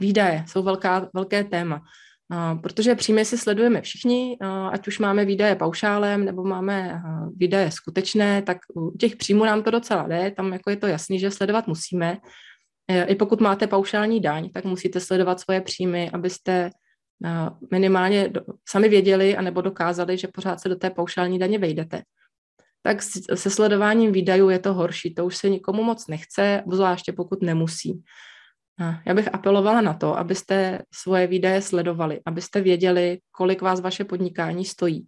Výdaje 0.00 0.44
jsou 0.48 0.62
velká, 0.62 1.10
velké 1.14 1.44
téma 1.44 1.82
protože 2.62 2.94
příjmy 2.94 3.24
si 3.24 3.38
sledujeme 3.38 3.80
všichni, 3.80 4.38
ať 4.72 4.88
už 4.88 4.98
máme 4.98 5.24
výdaje 5.24 5.54
paušálem 5.56 6.24
nebo 6.24 6.44
máme 6.44 7.02
výdaje 7.36 7.70
skutečné, 7.70 8.42
tak 8.42 8.58
u 8.74 8.96
těch 8.98 9.16
příjmů 9.16 9.44
nám 9.44 9.62
to 9.62 9.70
docela 9.70 10.08
jde, 10.08 10.30
tam 10.30 10.52
jako 10.52 10.70
je 10.70 10.76
to 10.76 10.86
jasný, 10.86 11.18
že 11.18 11.30
sledovat 11.30 11.66
musíme. 11.66 12.18
E, 12.88 13.04
I 13.04 13.14
pokud 13.14 13.40
máte 13.40 13.66
paušální 13.66 14.20
daň, 14.20 14.50
tak 14.50 14.64
musíte 14.64 15.00
sledovat 15.00 15.40
svoje 15.40 15.60
příjmy, 15.60 16.10
abyste 16.10 16.70
minimálně 17.70 18.32
sami 18.68 18.88
věděli 18.88 19.36
anebo 19.36 19.60
dokázali, 19.60 20.18
že 20.18 20.28
pořád 20.28 20.60
se 20.60 20.68
do 20.68 20.76
té 20.76 20.90
paušální 20.90 21.38
daně 21.38 21.58
vejdete. 21.58 22.02
Tak 22.82 23.02
se 23.34 23.50
sledováním 23.50 24.12
výdajů 24.12 24.48
je 24.48 24.58
to 24.58 24.74
horší, 24.74 25.14
to 25.14 25.26
už 25.26 25.36
se 25.36 25.48
nikomu 25.48 25.82
moc 25.82 26.06
nechce, 26.06 26.62
zvláště 26.72 27.12
pokud 27.12 27.42
nemusí. 27.42 28.02
Já 29.06 29.14
bych 29.14 29.34
apelovala 29.34 29.80
na 29.80 29.94
to, 29.94 30.18
abyste 30.18 30.82
svoje 30.94 31.26
výdaje 31.26 31.62
sledovali, 31.62 32.20
abyste 32.26 32.60
věděli, 32.60 33.18
kolik 33.30 33.62
vás 33.62 33.80
vaše 33.80 34.04
podnikání 34.04 34.64
stojí. 34.64 35.06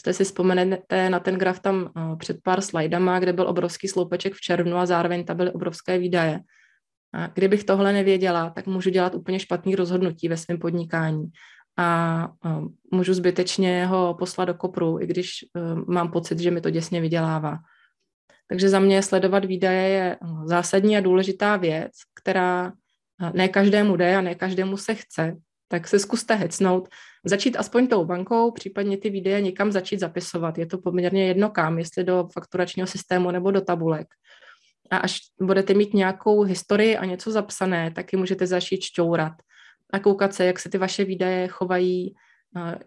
Jste 0.00 0.12
si 0.12 0.24
vzpomenete 0.24 1.10
na 1.10 1.20
ten 1.20 1.34
graf 1.34 1.60
tam 1.60 1.90
eh, 1.96 2.16
před 2.16 2.36
pár 2.42 2.60
slajdama, 2.60 3.18
kde 3.18 3.32
byl 3.32 3.48
obrovský 3.48 3.88
sloupeček 3.88 4.34
v 4.34 4.40
červnu 4.40 4.76
a 4.76 4.86
zároveň 4.86 5.24
tam 5.24 5.36
byly 5.36 5.50
obrovské 5.50 5.98
výdaje. 5.98 6.40
A 7.14 7.26
kdybych 7.26 7.64
tohle 7.64 7.92
nevěděla, 7.92 8.50
tak 8.50 8.66
můžu 8.66 8.90
dělat 8.90 9.14
úplně 9.14 9.40
špatný 9.40 9.76
rozhodnutí 9.76 10.28
ve 10.28 10.36
svém 10.36 10.58
podnikání 10.58 11.24
a 11.78 12.28
eh, 12.46 12.50
můžu 12.92 13.14
zbytečně 13.14 13.86
ho 13.86 14.14
poslat 14.18 14.44
do 14.44 14.54
kopru, 14.54 15.00
i 15.00 15.06
když 15.06 15.30
eh, 15.56 15.60
mám 15.86 16.10
pocit, 16.10 16.38
že 16.38 16.50
mi 16.50 16.60
to 16.60 16.70
děsně 16.70 17.00
vydělává. 17.00 17.58
Takže 18.48 18.68
za 18.68 18.78
mě 18.78 19.02
sledovat 19.02 19.44
výdaje 19.44 19.88
je 19.88 20.16
zásadní 20.44 20.96
a 20.96 21.00
důležitá 21.00 21.56
věc, 21.56 21.92
která 22.14 22.72
ne 23.32 23.48
každému 23.48 23.96
jde 23.96 24.16
a 24.16 24.20
ne 24.20 24.34
každému 24.34 24.76
se 24.76 24.94
chce, 24.94 25.36
tak 25.68 25.88
se 25.88 25.98
zkuste 25.98 26.34
hecnout, 26.34 26.88
začít 27.24 27.56
aspoň 27.56 27.86
tou 27.86 28.04
bankou, 28.04 28.50
případně 28.50 28.96
ty 28.96 29.10
výdaje 29.10 29.40
někam 29.40 29.72
začít 29.72 30.00
zapisovat. 30.00 30.58
Je 30.58 30.66
to 30.66 30.78
poměrně 30.78 31.26
jedno 31.26 31.50
kam, 31.50 31.78
jestli 31.78 32.04
do 32.04 32.28
fakturačního 32.32 32.86
systému 32.86 33.30
nebo 33.30 33.50
do 33.50 33.60
tabulek. 33.60 34.06
A 34.90 34.96
až 34.96 35.18
budete 35.40 35.74
mít 35.74 35.94
nějakou 35.94 36.42
historii 36.42 36.96
a 36.96 37.04
něco 37.04 37.30
zapsané, 37.30 37.90
tak 37.90 38.12
ji 38.12 38.18
můžete 38.18 38.46
začít 38.46 38.82
šťourat 38.82 39.32
a 39.92 39.98
koukat 39.98 40.34
se, 40.34 40.44
jak 40.44 40.58
se 40.58 40.68
ty 40.68 40.78
vaše 40.78 41.04
výdaje 41.04 41.48
chovají, 41.48 42.14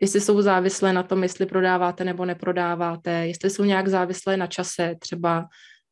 jestli 0.01 0.21
jsou 0.21 0.41
závislé 0.41 0.93
na 0.93 1.03
tom, 1.03 1.23
jestli 1.23 1.45
prodáváte 1.45 2.03
nebo 2.03 2.25
neprodáváte, 2.25 3.11
jestli 3.11 3.49
jsou 3.49 3.63
nějak 3.63 3.87
závislé 3.87 4.37
na 4.37 4.47
čase, 4.47 4.95
třeba 4.99 5.45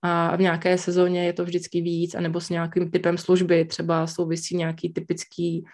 a 0.08 0.36
v 0.36 0.42
nějaké 0.42 0.78
sezóně 0.78 1.26
je 1.26 1.34
to 1.34 1.46
vždycky 1.46 1.82
víc, 1.82 2.16
anebo 2.16 2.42
s 2.42 2.50
nějakým 2.50 2.92
typem 2.92 3.18
služby, 3.18 3.66
třeba 3.66 4.08
souvisí 4.08 4.58
nějaký 4.58 4.94
typický 4.94 5.66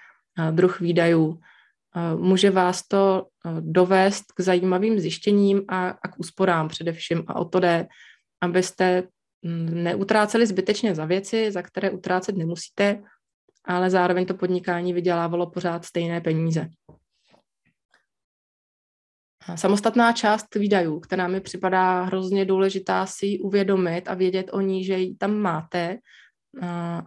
druh 0.52 0.80
výdajů. 0.80 1.40
Může 2.16 2.52
vás 2.52 2.88
to 2.88 3.28
dovést 3.60 4.32
k 4.32 4.40
zajímavým 4.40 5.00
zjištěním 5.00 5.62
a, 5.68 5.90
a 5.90 6.08
k 6.08 6.20
úsporám 6.20 6.68
především. 6.68 7.24
A 7.28 7.36
o 7.36 7.46
to 7.46 7.60
jde, 7.60 7.88
abyste 8.42 9.04
mm, 9.42 9.84
neutráceli 9.84 10.48
zbytečně 10.48 10.96
za 10.96 11.06
věci, 11.06 11.52
za 11.52 11.62
které 11.62 11.90
utrácet 11.90 12.38
nemusíte, 12.38 13.04
ale 13.66 13.90
zároveň 13.90 14.26
to 14.26 14.34
podnikání 14.34 14.94
vydělávalo 14.94 15.50
pořád 15.50 15.86
stejné 15.86 16.22
peníze. 16.22 16.68
Samostatná 19.56 20.12
část 20.12 20.56
výdajů, 20.56 21.00
která 21.00 21.28
mi 21.28 21.42
připadá 21.42 22.04
hrozně 22.04 22.46
důležitá 22.46 23.06
si 23.06 23.40
uvědomit 23.40 24.08
a 24.08 24.14
vědět 24.14 24.50
o 24.52 24.62
ní, 24.62 24.86
že 24.86 24.98
ji 24.98 25.16
tam 25.16 25.38
máte 25.38 25.98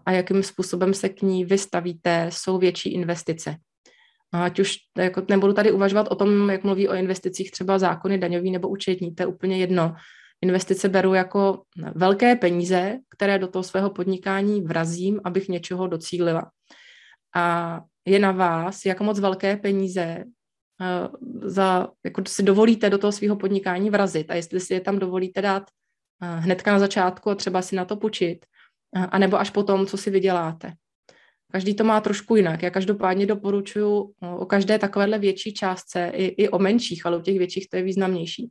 a 0.07 0.13
jakým 0.13 0.43
způsobem 0.43 0.95
se 0.95 1.09
k 1.09 1.23
ní 1.23 1.45
vystavíte, 1.45 2.27
jsou 2.33 2.59
větší 2.59 2.95
investice. 2.95 3.57
Ať 4.33 4.59
už 4.59 4.77
jako 4.99 5.23
nebudu 5.29 5.53
tady 5.53 5.73
uvažovat 5.73 6.09
o 6.11 6.15
tom, 6.15 6.51
jak 6.51 6.65
mluví 6.65 6.89
o 6.89 6.95
investicích 6.95 7.51
třeba 7.51 7.79
zákony 7.79 8.19
daňový 8.19 8.51
nebo 8.51 8.69
účetní, 8.69 9.15
to 9.15 9.23
je 9.23 9.27
úplně 9.27 9.59
jedno. 9.59 9.95
Investice 10.43 10.89
beru 10.89 11.15
jako 11.15 11.63
velké 11.95 12.37
peníze, 12.37 12.99
které 13.17 13.39
do 13.39 13.49
toho 13.49 13.63
svého 13.63 13.91
podnikání 13.91 14.63
vrazím, 14.63 15.21
abych 15.25 15.49
něčeho 15.49 15.87
docílila. 15.87 16.51
A 17.37 17.81
je 18.07 18.19
na 18.19 18.33
vás, 18.33 18.85
jak 18.87 19.01
moc 19.01 19.21
velké 19.21 19.57
peníze 19.57 20.25
za, 21.43 21.89
jako 22.05 22.23
si 22.29 22.43
dovolíte 22.43 22.91
do 22.91 22.99
toho 22.99 23.13
svého 23.13 23.37
podnikání 23.37 23.91
vrazit 23.91 24.31
a 24.31 24.35
jestli 24.35 24.61
si 24.61 24.75
je 24.75 24.81
tam 24.81 24.99
dovolíte 24.99 25.43
dát 25.43 25.63
hnedka 26.21 26.73
na 26.73 26.79
začátku 26.79 27.31
a 27.31 27.35
třeba 27.35 27.63
si 27.63 27.77
na 27.77 27.85
to 27.85 27.97
počít, 27.97 28.47
anebo 29.11 29.41
až 29.41 29.51
potom, 29.51 29.87
co 29.87 29.97
si 29.97 30.11
vyděláte. 30.11 30.73
Každý 31.53 31.75
to 31.75 31.85
má 31.85 32.01
trošku 32.01 32.37
jinak. 32.37 32.63
Já 32.63 32.71
každopádně 32.71 33.27
doporučuji 33.27 34.15
o 34.39 34.47
každé 34.47 34.79
takovéhle 34.79 35.19
větší 35.19 35.55
částce, 35.55 36.13
i, 36.15 36.25
i 36.25 36.49
o 36.49 36.59
menších, 36.59 37.07
ale 37.07 37.17
u 37.17 37.21
těch 37.21 37.39
větších 37.39 37.69
to 37.69 37.77
je 37.77 37.83
významnější, 37.83 38.51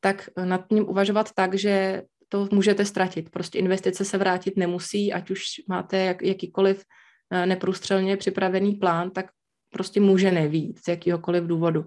tak 0.00 0.28
nad 0.44 0.68
tím 0.68 0.88
uvažovat 0.88 1.32
tak, 1.34 1.54
že 1.54 2.02
to 2.28 2.48
můžete 2.52 2.84
ztratit. 2.84 3.30
Prostě 3.30 3.58
investice 3.58 4.04
se 4.04 4.18
vrátit 4.18 4.56
nemusí, 4.56 5.12
ať 5.12 5.30
už 5.30 5.42
máte 5.68 5.98
jak, 5.98 6.22
jakýkoliv 6.22 6.84
eh, 7.30 7.46
neprůstřelně 7.46 8.16
připravený 8.16 8.74
plán, 8.74 9.10
tak 9.10 9.26
prostě 9.72 10.00
může 10.00 10.30
nevít 10.30 10.78
z 10.84 10.88
jakýhokoliv 10.88 11.44
důvodu. 11.44 11.84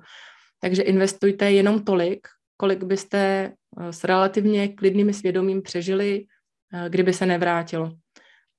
Takže 0.60 0.82
investujte 0.82 1.52
jenom 1.52 1.84
tolik, 1.84 2.28
kolik 2.58 2.84
byste 2.84 3.52
eh, 3.80 3.94
s 3.94 4.04
relativně 4.04 4.68
klidným 4.68 5.14
svědomím 5.14 5.62
přežili, 5.62 6.26
eh, 6.74 6.90
kdyby 6.90 7.14
se 7.14 7.26
nevrátilo. 7.26 7.92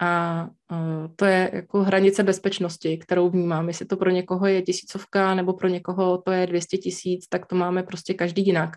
A 0.00 0.48
to 1.16 1.24
je 1.24 1.50
jako 1.52 1.82
hranice 1.82 2.22
bezpečnosti, 2.22 2.98
kterou 2.98 3.30
vnímám. 3.30 3.68
Jestli 3.68 3.86
to 3.86 3.96
pro 3.96 4.10
někoho 4.10 4.46
je 4.46 4.62
tisícovka 4.62 5.34
nebo 5.34 5.52
pro 5.52 5.68
někoho 5.68 6.18
to 6.18 6.32
je 6.32 6.46
200 6.46 6.76
tisíc, 6.76 7.28
tak 7.28 7.46
to 7.46 7.56
máme 7.56 7.82
prostě 7.82 8.14
každý 8.14 8.46
jinak 8.46 8.70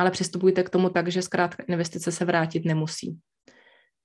ale 0.00 0.10
přistupujte 0.10 0.62
k 0.62 0.70
tomu 0.70 0.88
tak, 0.88 1.08
že 1.08 1.22
zkrátka 1.22 1.64
investice 1.68 2.12
se 2.12 2.24
vrátit 2.24 2.64
nemusí. 2.64 3.18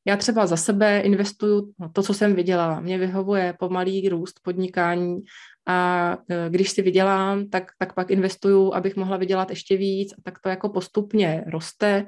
Já 0.07 0.17
třeba 0.17 0.47
za 0.47 0.57
sebe 0.57 0.99
investuju 0.99 1.73
to, 1.93 2.03
co 2.03 2.13
jsem 2.13 2.35
vydělala. 2.35 2.79
Mě 2.79 2.97
vyhovuje 2.97 3.55
pomalý 3.59 4.09
růst 4.09 4.39
podnikání 4.43 5.23
a 5.67 6.11
e, 6.29 6.49
když 6.49 6.69
si 6.69 6.81
vydělám, 6.81 7.49
tak, 7.49 7.71
tak 7.79 7.93
pak 7.93 8.11
investuju, 8.11 8.73
abych 8.73 8.95
mohla 8.95 9.17
vydělat 9.17 9.49
ještě 9.49 9.77
víc 9.77 10.13
a 10.13 10.21
tak 10.23 10.39
to 10.39 10.49
jako 10.49 10.69
postupně 10.69 11.43
roste. 11.47 12.07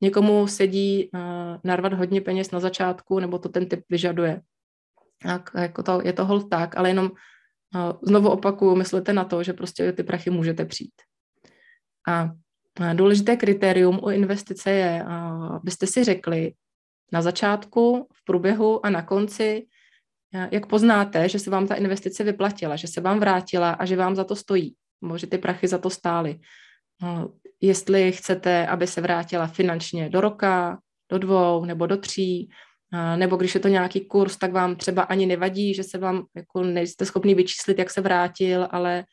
Někomu 0.00 0.46
sedí 0.46 1.10
narvat 1.64 1.92
hodně 1.92 2.20
peněz 2.20 2.50
na 2.50 2.60
začátku, 2.60 3.20
nebo 3.20 3.38
to 3.38 3.48
ten 3.48 3.68
typ 3.68 3.84
vyžaduje. 3.88 4.40
Tak, 5.22 5.50
jako 5.58 5.82
to, 5.82 6.00
je 6.04 6.12
to 6.12 6.24
hold 6.24 6.50
tak, 6.50 6.76
ale 6.76 6.90
jenom 6.90 7.10
znovu 8.02 8.30
opakuju, 8.30 8.74
myslete 8.74 9.12
na 9.12 9.24
to, 9.24 9.42
že 9.42 9.52
prostě 9.52 9.92
ty 9.92 10.02
prachy 10.02 10.30
můžete 10.30 10.64
přijít. 10.64 10.94
A 12.08 12.30
Důležité 12.94 13.36
kritérium 13.36 14.00
u 14.02 14.10
investice 14.10 14.70
je, 14.70 15.04
abyste 15.54 15.86
si 15.86 16.04
řekli 16.04 16.52
na 17.12 17.22
začátku, 17.22 18.08
v 18.12 18.24
průběhu 18.24 18.86
a 18.86 18.90
na 18.90 19.02
konci, 19.02 19.66
jak 20.50 20.66
poznáte, 20.66 21.28
že 21.28 21.38
se 21.38 21.50
vám 21.50 21.66
ta 21.66 21.74
investice 21.74 22.24
vyplatila, 22.24 22.76
že 22.76 22.88
se 22.88 23.00
vám 23.00 23.20
vrátila 23.20 23.70
a 23.70 23.84
že 23.84 23.96
vám 23.96 24.16
za 24.16 24.24
to 24.24 24.36
stojí, 24.36 24.74
nebo 25.02 25.18
že 25.18 25.26
ty 25.26 25.38
prachy 25.38 25.68
za 25.68 25.78
to 25.78 25.90
stály. 25.90 26.40
Jestli 27.60 28.12
chcete, 28.12 28.66
aby 28.66 28.86
se 28.86 29.00
vrátila 29.00 29.46
finančně 29.46 30.08
do 30.08 30.20
roka, 30.20 30.78
do 31.10 31.18
dvou 31.18 31.64
nebo 31.64 31.86
do 31.86 31.96
tří, 31.96 32.50
nebo 33.16 33.36
když 33.36 33.54
je 33.54 33.60
to 33.60 33.68
nějaký 33.68 34.00
kurz, 34.00 34.36
tak 34.36 34.52
vám 34.52 34.76
třeba 34.76 35.02
ani 35.02 35.26
nevadí, 35.26 35.74
že 35.74 35.84
se 35.84 35.98
vám 35.98 36.24
jako 36.36 36.62
nejste 36.62 37.04
schopný 37.04 37.34
vyčíslit, 37.34 37.78
jak 37.78 37.90
se 37.90 38.00
vrátil, 38.00 38.68
ale 38.70 39.04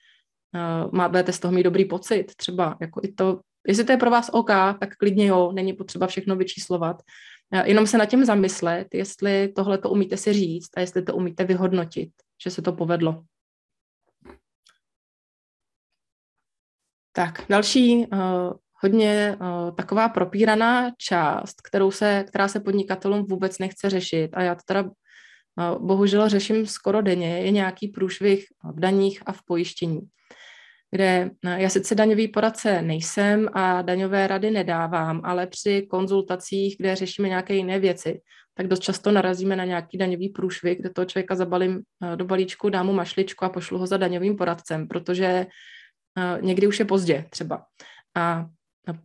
má, 0.91 1.09
budete 1.09 1.33
z 1.33 1.39
toho 1.39 1.51
mít 1.51 1.63
dobrý 1.63 1.85
pocit. 1.85 2.35
Třeba 2.35 2.77
jako 2.81 3.01
i 3.03 3.11
to 3.11 3.39
Jestli 3.67 3.83
to 3.83 3.91
je 3.91 3.97
pro 3.97 4.09
vás 4.09 4.29
OK, 4.33 4.49
tak 4.79 4.95
klidně 4.99 5.25
jo, 5.25 5.51
není 5.51 5.73
potřeba 5.73 6.07
všechno 6.07 6.35
vyčíslovat. 6.35 7.01
Jenom 7.65 7.87
se 7.87 7.97
nad 7.97 8.05
tím 8.05 8.25
zamyslet, 8.25 8.87
jestli 8.93 9.47
tohle 9.55 9.77
to 9.77 9.89
umíte 9.89 10.17
si 10.17 10.33
říct 10.33 10.69
a 10.77 10.79
jestli 10.79 11.03
to 11.03 11.15
umíte 11.15 11.43
vyhodnotit, 11.43 12.09
že 12.43 12.49
se 12.49 12.61
to 12.61 12.73
povedlo. 12.73 13.23
Tak, 17.15 17.45
další 17.49 17.97
uh, 17.97 18.19
hodně 18.83 19.37
uh, 19.41 19.75
taková 19.75 20.09
propíraná 20.09 20.91
část, 20.97 21.61
kterou 21.61 21.91
se, 21.91 22.25
která 22.27 22.47
se 22.47 22.59
podnikatelům 22.59 23.25
vůbec 23.25 23.59
nechce 23.59 23.89
řešit 23.89 24.29
a 24.33 24.41
já 24.41 24.55
to 24.55 24.61
teda 24.65 24.83
uh, 24.83 24.89
bohužel 25.87 26.29
řeším 26.29 26.67
skoro 26.67 27.01
denně, 27.01 27.39
je 27.39 27.51
nějaký 27.51 27.87
průšvih 27.87 28.45
v 28.73 28.79
daních 28.79 29.23
a 29.25 29.31
v 29.31 29.39
pojištění 29.45 30.01
kde 30.93 31.31
no, 31.43 31.51
já 31.51 31.69
sice 31.69 31.95
daňový 31.95 32.27
poradce 32.27 32.81
nejsem 32.81 33.49
a 33.53 33.81
daňové 33.81 34.27
rady 34.27 34.51
nedávám, 34.51 35.21
ale 35.23 35.47
při 35.47 35.87
konzultacích, 35.89 36.75
kde 36.79 36.95
řešíme 36.95 37.29
nějaké 37.29 37.55
jiné 37.55 37.79
věci, 37.79 38.21
tak 38.53 38.67
dost 38.67 38.79
často 38.79 39.11
narazíme 39.11 39.55
na 39.55 39.65
nějaký 39.65 39.97
daňový 39.97 40.29
průšvih, 40.29 40.79
kde 40.79 40.89
toho 40.89 41.05
člověka 41.05 41.35
zabalím 41.35 41.81
eh, 42.03 42.15
do 42.15 42.25
balíčku, 42.25 42.69
dám 42.69 42.85
mu 42.85 42.93
mašličku 42.93 43.45
a 43.45 43.49
pošlu 43.49 43.77
ho 43.77 43.87
za 43.87 43.97
daňovým 43.97 44.37
poradcem, 44.37 44.87
protože 44.87 45.25
eh, 45.25 46.37
někdy 46.41 46.67
už 46.67 46.79
je 46.79 46.85
pozdě 46.85 47.25
třeba. 47.29 47.65
A 48.15 48.45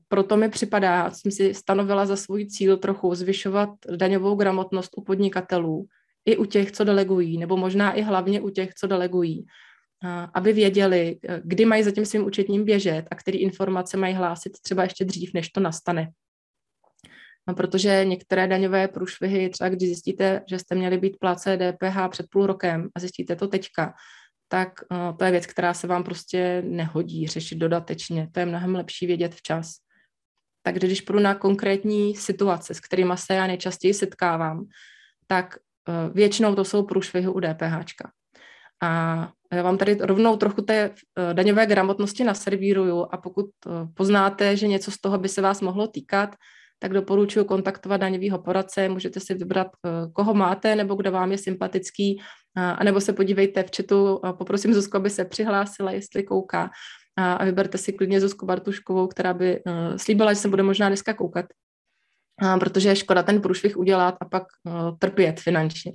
proto 0.09 0.37
mi 0.37 0.49
připadá, 0.49 1.11
jsem 1.11 1.33
si 1.33 1.55
stanovila 1.55 2.07
za 2.07 2.17
svůj 2.17 2.47
cíl 2.47 2.77
trochu 2.77 3.15
zvyšovat 3.15 3.71
daňovou 3.97 4.35
gramotnost 4.35 4.91
u 4.97 5.05
podnikatelů, 5.05 5.87
i 6.25 6.37
u 6.37 6.45
těch, 6.45 6.73
co 6.73 6.85
delegují, 6.85 7.39
nebo 7.39 7.57
možná 7.57 7.93
i 7.93 8.03
hlavně 8.03 8.41
u 8.41 8.51
těch, 8.51 8.75
co 8.75 8.87
delegují, 8.87 9.47
aby 10.35 10.53
věděli, 10.53 11.19
eh, 11.29 11.41
kdy 11.45 11.65
mají 11.65 11.83
za 11.83 11.91
tím 11.91 12.07
svým 12.07 12.27
účetním 12.27 12.65
běžet 12.65 13.05
a 13.11 13.15
které 13.15 13.39
informace 13.39 13.97
mají 13.97 14.15
hlásit 14.15 14.53
třeba 14.63 14.83
ještě 14.83 15.05
dřív, 15.05 15.31
než 15.35 15.49
to 15.49 15.61
nastane. 15.61 16.09
No, 17.49 17.55
protože 17.55 18.05
některé 18.05 18.47
daňové 18.47 18.89
průšvihy, 18.89 19.49
třeba 19.49 19.71
když 19.71 19.89
zjistíte, 19.89 20.41
že 20.49 20.59
jste 20.59 20.75
měli 20.75 20.99
být 20.99 21.17
pláce 21.21 21.57
DPH 21.57 22.09
před 22.09 22.27
půl 22.31 22.47
rokem 22.47 22.89
a 22.95 23.01
zjistíte 23.01 23.37
to 23.37 23.49
teďka, 23.49 23.95
tak 24.49 24.69
uh, 24.91 25.17
to 25.17 25.25
je 25.25 25.31
věc, 25.31 25.47
která 25.47 25.75
se 25.75 25.87
vám 25.87 26.05
prostě 26.05 26.63
nehodí 26.67 27.27
řešit 27.27 27.59
dodatečně. 27.59 28.29
To 28.33 28.41
je 28.41 28.47
mnohem 28.47 28.75
lepší 28.75 29.07
vědět 29.07 29.35
včas. 29.35 29.75
Takže 30.63 30.87
když 30.87 31.01
půjdu 31.01 31.23
na 31.23 31.35
konkrétní 31.35 32.17
situace, 32.17 32.75
s 32.75 32.81
kterými 32.81 33.13
se 33.17 33.35
já 33.35 33.47
nejčastěji 33.47 33.95
setkávám, 33.95 34.65
tak 35.27 35.57
uh, 35.89 36.15
většinou 36.15 36.55
to 36.55 36.65
jsou 36.65 36.83
průšvihy 36.83 37.29
u 37.29 37.41
DPHčka. 37.41 38.11
A 38.83 39.33
já 39.53 39.63
vám 39.63 39.79
tady 39.79 39.95
rovnou 40.01 40.37
trochu 40.37 40.63
té 40.63 40.75
eh, 40.75 41.35
daňové 41.35 41.67
gramotnosti 41.67 42.25
naservíruju 42.25 43.07
a 43.11 43.17
pokud 43.17 43.47
eh, 43.67 43.71
poznáte, 43.95 44.57
že 44.57 44.69
něco 44.69 44.91
z 44.91 45.01
toho 45.01 45.19
by 45.19 45.29
se 45.29 45.43
vás 45.43 45.61
mohlo 45.61 45.87
týkat, 45.89 46.35
tak 46.79 46.93
doporučuji 46.93 47.45
kontaktovat 47.45 48.01
daňového 48.01 48.39
poradce, 48.39 48.89
můžete 48.89 49.21
si 49.21 49.35
vybrat, 49.35 49.67
eh, 49.87 49.91
koho 50.13 50.35
máte 50.35 50.77
nebo 50.77 50.95
kdo 50.95 51.13
vám 51.13 51.33
je 51.33 51.39
sympatický, 51.39 52.21
anebo 52.57 53.01
se 53.01 53.13
podívejte 53.13 53.63
v 53.63 53.71
chatu, 53.77 54.21
poprosím 54.39 54.75
Zuzku, 54.75 54.97
aby 54.97 55.11
se 55.11 55.25
přihlásila, 55.25 55.93
jestli 55.93 56.23
kouká 56.23 56.71
a 57.17 57.45
vyberte 57.45 57.79
si 57.79 57.93
klidně 57.93 58.21
Zuzku 58.21 58.47
Bartuškovou, 58.47 59.07
která 59.07 59.35
by 59.35 59.63
slíbila, 59.97 60.33
že 60.33 60.41
se 60.41 60.49
bude 60.49 60.63
možná 60.63 60.89
dneska 60.89 61.15
koukat, 61.15 61.45
protože 62.61 62.89
je 62.89 62.97
škoda 62.97 63.23
ten 63.23 63.41
průšvih 63.41 63.77
udělat 63.77 64.15
a 64.21 64.25
pak 64.25 64.43
trpět 64.99 65.41
finančně. 65.41 65.93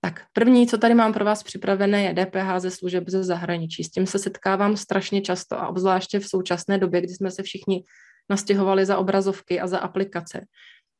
Tak 0.00 0.22
první, 0.32 0.66
co 0.66 0.78
tady 0.78 0.94
mám 0.94 1.12
pro 1.12 1.24
vás 1.24 1.42
připravené, 1.42 2.02
je 2.02 2.14
DPH 2.14 2.58
ze 2.58 2.70
služeb 2.70 3.04
ze 3.08 3.24
zahraničí. 3.24 3.84
S 3.84 3.90
tím 3.90 4.06
se 4.06 4.18
setkávám 4.18 4.76
strašně 4.76 5.20
často 5.20 5.60
a 5.60 5.68
obzvláště 5.68 6.20
v 6.20 6.28
současné 6.28 6.78
době, 6.78 7.00
kdy 7.00 7.12
jsme 7.12 7.30
se 7.30 7.42
všichni 7.42 7.84
nastěhovali 8.30 8.86
za 8.86 8.98
obrazovky 8.98 9.60
a 9.60 9.66
za 9.66 9.78
aplikace. 9.78 10.40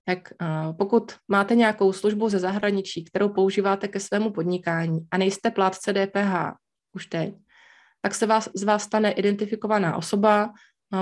Tak 0.05 0.33
pokud 0.79 1.13
máte 1.29 1.55
nějakou 1.55 1.93
službu 1.93 2.29
ze 2.29 2.39
zahraničí, 2.39 3.05
kterou 3.05 3.29
používáte 3.29 3.89
ke 3.89 4.01
svému 4.01 4.31
podnikání 4.31 4.99
a 5.11 5.19
nejste 5.19 5.51
plátce 5.51 5.93
DPH 5.93 6.55
už 6.93 7.07
teď, 7.07 7.35
tak 8.03 8.15
se 8.15 8.27
vás, 8.27 8.49
z 8.55 8.63
vás 8.63 8.83
stane 8.83 9.13
identifikovaná 9.13 9.97
osoba, 9.97 10.53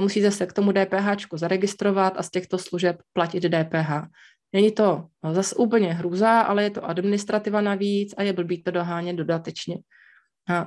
musíte 0.01 0.31
se 0.31 0.47
k 0.47 0.53
tomu 0.53 0.73
DPH 0.73 1.29
zaregistrovat 1.35 2.15
a 2.17 2.23
z 2.23 2.31
těchto 2.31 2.59
služeb 2.59 2.97
platit 3.13 3.41
DPH. 3.41 4.09
Není 4.55 4.73
to 4.73 5.07
zase 5.33 5.55
úplně 5.55 5.93
hrůza, 5.93 6.41
ale 6.41 6.63
je 6.63 6.71
to 6.71 6.85
administrativa 6.85 7.61
navíc 7.61 8.15
a 8.17 8.23
je 8.23 8.33
blbý 8.33 8.63
to 8.63 8.71
dohánět 8.71 9.17
dodatečně. 9.17 9.79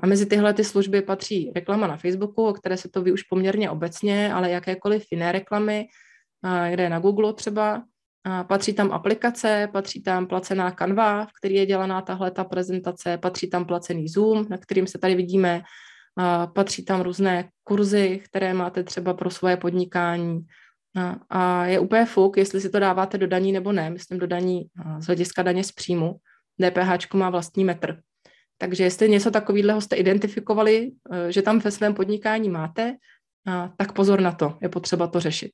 A 0.02 0.08
mezi 0.08 0.26
tyhle 0.26 0.54
ty 0.54 0.64
služby 0.64 1.02
patří 1.02 1.52
reklama 1.56 1.88
na 1.88 1.98
Facebooku, 1.98 2.48
o 2.48 2.54
které 2.54 2.78
se 2.78 2.90
to 2.90 3.02
ví 3.02 3.12
už 3.12 3.24
poměrně 3.24 3.70
obecně, 3.70 4.34
ale 4.34 4.52
jakékoliv 4.52 5.06
jiné 5.12 5.32
reklamy, 5.32 5.88
kde 6.70 6.84
je 6.84 6.90
na 6.90 7.00
Google 7.00 7.34
třeba. 7.34 7.84
A 8.24 8.44
patří 8.44 8.74
tam 8.74 8.92
aplikace, 8.92 9.70
patří 9.74 10.04
tam 10.04 10.28
placená 10.28 10.72
Canva, 10.72 11.26
v 11.26 11.30
který 11.40 11.56
je 11.56 11.66
dělaná 11.66 12.02
tahle 12.02 12.32
ta 12.32 12.44
prezentace, 12.44 13.18
patří 13.18 13.50
tam 13.50 13.66
placený 13.66 14.08
Zoom, 14.08 14.46
na 14.50 14.58
kterým 14.58 14.88
se 14.88 14.98
tady 14.98 15.16
vidíme, 15.16 15.62
a 16.18 16.48
patří 16.48 16.86
tam 16.86 17.02
různé 17.02 17.50
kurzy, 17.64 18.22
které 18.26 18.54
máte 18.54 18.84
třeba 18.84 19.14
pro 19.14 19.30
svoje 19.30 19.58
podnikání, 19.58 20.40
a 21.30 21.66
je 21.66 21.80
úplně 21.80 22.06
fuk, 22.06 22.38
jestli 22.38 22.62
si 22.62 22.70
to 22.70 22.80
dáváte 22.80 23.18
do 23.18 23.28
daní 23.28 23.52
nebo 23.52 23.72
ne, 23.72 23.90
myslím 23.90 24.20
do 24.20 24.28
daní 24.28 24.66
z 25.00 25.06
hlediska 25.06 25.44
daně 25.44 25.64
z 25.64 25.72
příjmu. 25.72 26.16
DPH 26.62 27.14
má 27.14 27.30
vlastní 27.30 27.66
metr. 27.66 28.02
Takže 28.58 28.84
jestli 28.84 29.10
něco 29.10 29.32
takového 29.32 29.82
jste 29.82 29.96
identifikovali, 29.96 30.92
e, 31.12 31.32
že 31.32 31.42
tam 31.42 31.60
ve 31.60 31.72
svém 31.72 31.94
podnikání 31.94 32.50
máte, 32.50 32.96
tak 33.78 33.92
pozor 33.92 34.22
na 34.22 34.32
to, 34.32 34.58
je 34.62 34.70
potřeba 34.70 35.08
to 35.08 35.20
řešit. 35.20 35.52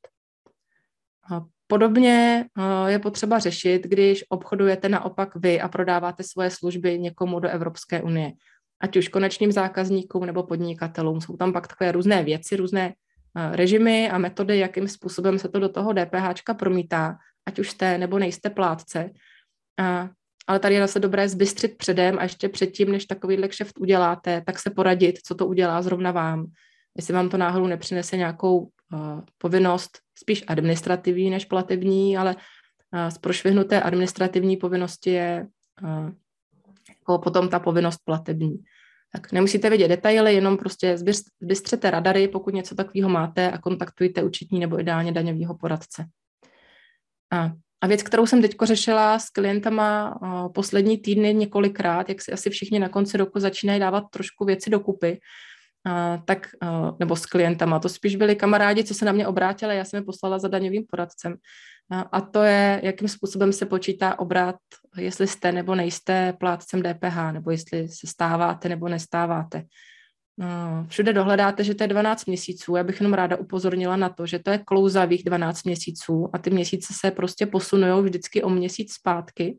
Podobně 1.68 2.46
je 2.88 3.00
potřeba 3.00 3.40
řešit, 3.40 3.84
když 3.84 4.24
obchodujete 4.30 4.90
naopak 4.90 5.36
vy 5.36 5.62
a 5.62 5.68
prodáváte 5.68 6.24
svoje 6.24 6.50
služby 6.50 7.00
někomu 7.00 7.40
do 7.40 7.50
Evropské 7.50 8.02
unie. 8.02 8.32
ať 8.82 8.98
už 8.98 9.08
konečným 9.08 9.52
zákazníkům 9.52 10.26
nebo 10.26 10.44
podnikatelům. 10.44 11.22
Jsou 11.22 11.38
tam 11.38 11.54
pak 11.54 11.68
takové 11.68 11.92
různé 11.92 12.24
věci, 12.24 12.56
různé 12.56 12.94
režimy 13.36 14.10
a 14.10 14.18
metody, 14.18 14.58
jakým 14.58 14.88
způsobem 14.88 15.40
se 15.40 15.50
to 15.50 15.60
do 15.60 15.70
toho 15.70 15.94
DPH 15.94 16.54
promítá, 16.58 17.18
ať 17.46 17.60
už 17.60 17.70
jste 17.70 17.98
nebo 17.98 18.20
nejste 18.20 18.50
plátce. 18.50 19.10
A, 19.80 20.10
ale 20.48 20.60
tady 20.60 20.76
je 20.76 20.82
zase 20.82 21.00
dobré 21.00 21.30
zbystřit 21.30 21.78
předem 21.78 22.20
a 22.20 22.24
ještě 22.24 22.50
předtím, 22.50 22.92
než 22.92 23.06
takovýhle 23.06 23.48
kšeft 23.48 23.80
uděláte, 23.80 24.42
tak 24.46 24.60
se 24.60 24.70
poradit, 24.70 25.20
co 25.26 25.36
to 25.36 25.48
udělá 25.48 25.82
zrovna 25.82 26.12
vám. 26.12 26.46
Jestli 26.98 27.14
vám 27.14 27.30
to 27.30 27.38
náhodou 27.38 27.68
nepřinese 27.68 28.18
nějakou 28.18 28.58
uh, 28.58 28.70
povinnost, 29.38 30.00
spíš 30.18 30.44
administrativní 30.48 31.30
než 31.30 31.46
platební, 31.46 32.18
ale 32.18 32.36
uh, 32.36 33.08
z 33.10 33.18
prošvihnuté 33.18 33.82
administrativní 33.82 34.58
povinnosti 34.58 35.10
je 35.10 35.48
uh, 35.84 36.12
jako 36.90 37.20
potom 37.20 37.50
ta 37.50 37.60
povinnost 37.60 37.98
platební. 38.06 38.58
Tak 39.16 39.32
nemusíte 39.32 39.70
vědět 39.70 39.88
detaily, 39.88 40.36
jenom 40.36 40.58
prostě 40.58 40.98
zbystřete 41.42 41.92
radary, 41.92 42.28
pokud 42.28 42.54
něco 42.54 42.76
takového 42.76 43.10
máte 43.10 43.52
a 43.52 43.58
kontaktujte 43.58 44.24
účetní 44.24 44.60
nebo 44.60 44.80
ideálně 44.80 45.12
daňového 45.12 45.58
poradce. 45.58 46.06
A, 47.34 47.52
a 47.82 47.88
věc, 47.88 48.04
kterou 48.04 48.26
jsem 48.26 48.42
teď 48.42 48.56
řešila 48.64 49.20
s 49.20 49.30
klientama 49.30 50.20
poslední 50.54 50.98
týdny 50.98 51.34
několikrát, 51.34 52.10
jak 52.10 52.22
si 52.22 52.32
asi 52.32 52.50
všichni 52.50 52.80
na 52.80 52.90
konci 52.90 53.18
roku 53.18 53.40
začínají 53.40 53.80
dávat 53.80 54.04
trošku 54.12 54.46
věci 54.46 54.70
dokupy, 54.70 55.20
uh, 55.88 56.24
tak, 56.26 56.48
uh, 56.64 56.98
nebo 57.00 57.16
s 57.16 57.26
klientama, 57.26 57.80
to 57.80 57.90
spíš 57.90 58.16
byli 58.16 58.36
kamarádi, 58.36 58.84
co 58.84 58.94
se 58.94 59.06
na 59.06 59.12
mě 59.12 59.28
obrátili, 59.28 59.78
já 59.78 59.86
jsem 59.86 59.98
je 59.98 60.04
poslala 60.04 60.40
za 60.40 60.48
daňovým 60.48 60.84
poradcem. 60.90 61.36
A 62.12 62.22
to 62.22 62.44
je, 62.44 62.82
jakým 62.84 63.08
způsobem 63.08 63.54
se 63.54 63.66
počítá 63.66 64.20
obrat, 64.20 64.56
jestli 64.98 65.28
jste 65.28 65.52
nebo 65.52 65.76
nejste 65.76 66.34
plátcem 66.34 66.84
DPH, 66.84 67.32
nebo 67.32 67.52
jestli 67.52 67.88
se 67.88 68.08
stáváte 68.08 68.70
nebo 68.70 68.90
nestáváte. 68.90 69.64
No, 70.38 70.86
všude 70.90 71.14
dohledáte, 71.14 71.64
že 71.64 71.76
to 71.76 71.84
je 71.84 71.88
12 71.88 72.26
měsíců. 72.26 72.76
Já 72.76 72.84
bych 72.84 73.02
jenom 73.02 73.14
ráda 73.14 73.38
upozornila 73.38 73.96
na 73.96 74.10
to, 74.10 74.26
že 74.26 74.40
to 74.40 74.52
je 74.52 74.58
klouzavých 74.58 75.24
12 75.24 75.64
měsíců 75.64 76.30
a 76.34 76.38
ty 76.38 76.50
měsíce 76.50 76.94
se 76.98 77.12
prostě 77.12 77.46
posunují 77.46 78.04
vždycky 78.04 78.44
o 78.44 78.50
měsíc 78.50 78.94
zpátky. 78.94 79.58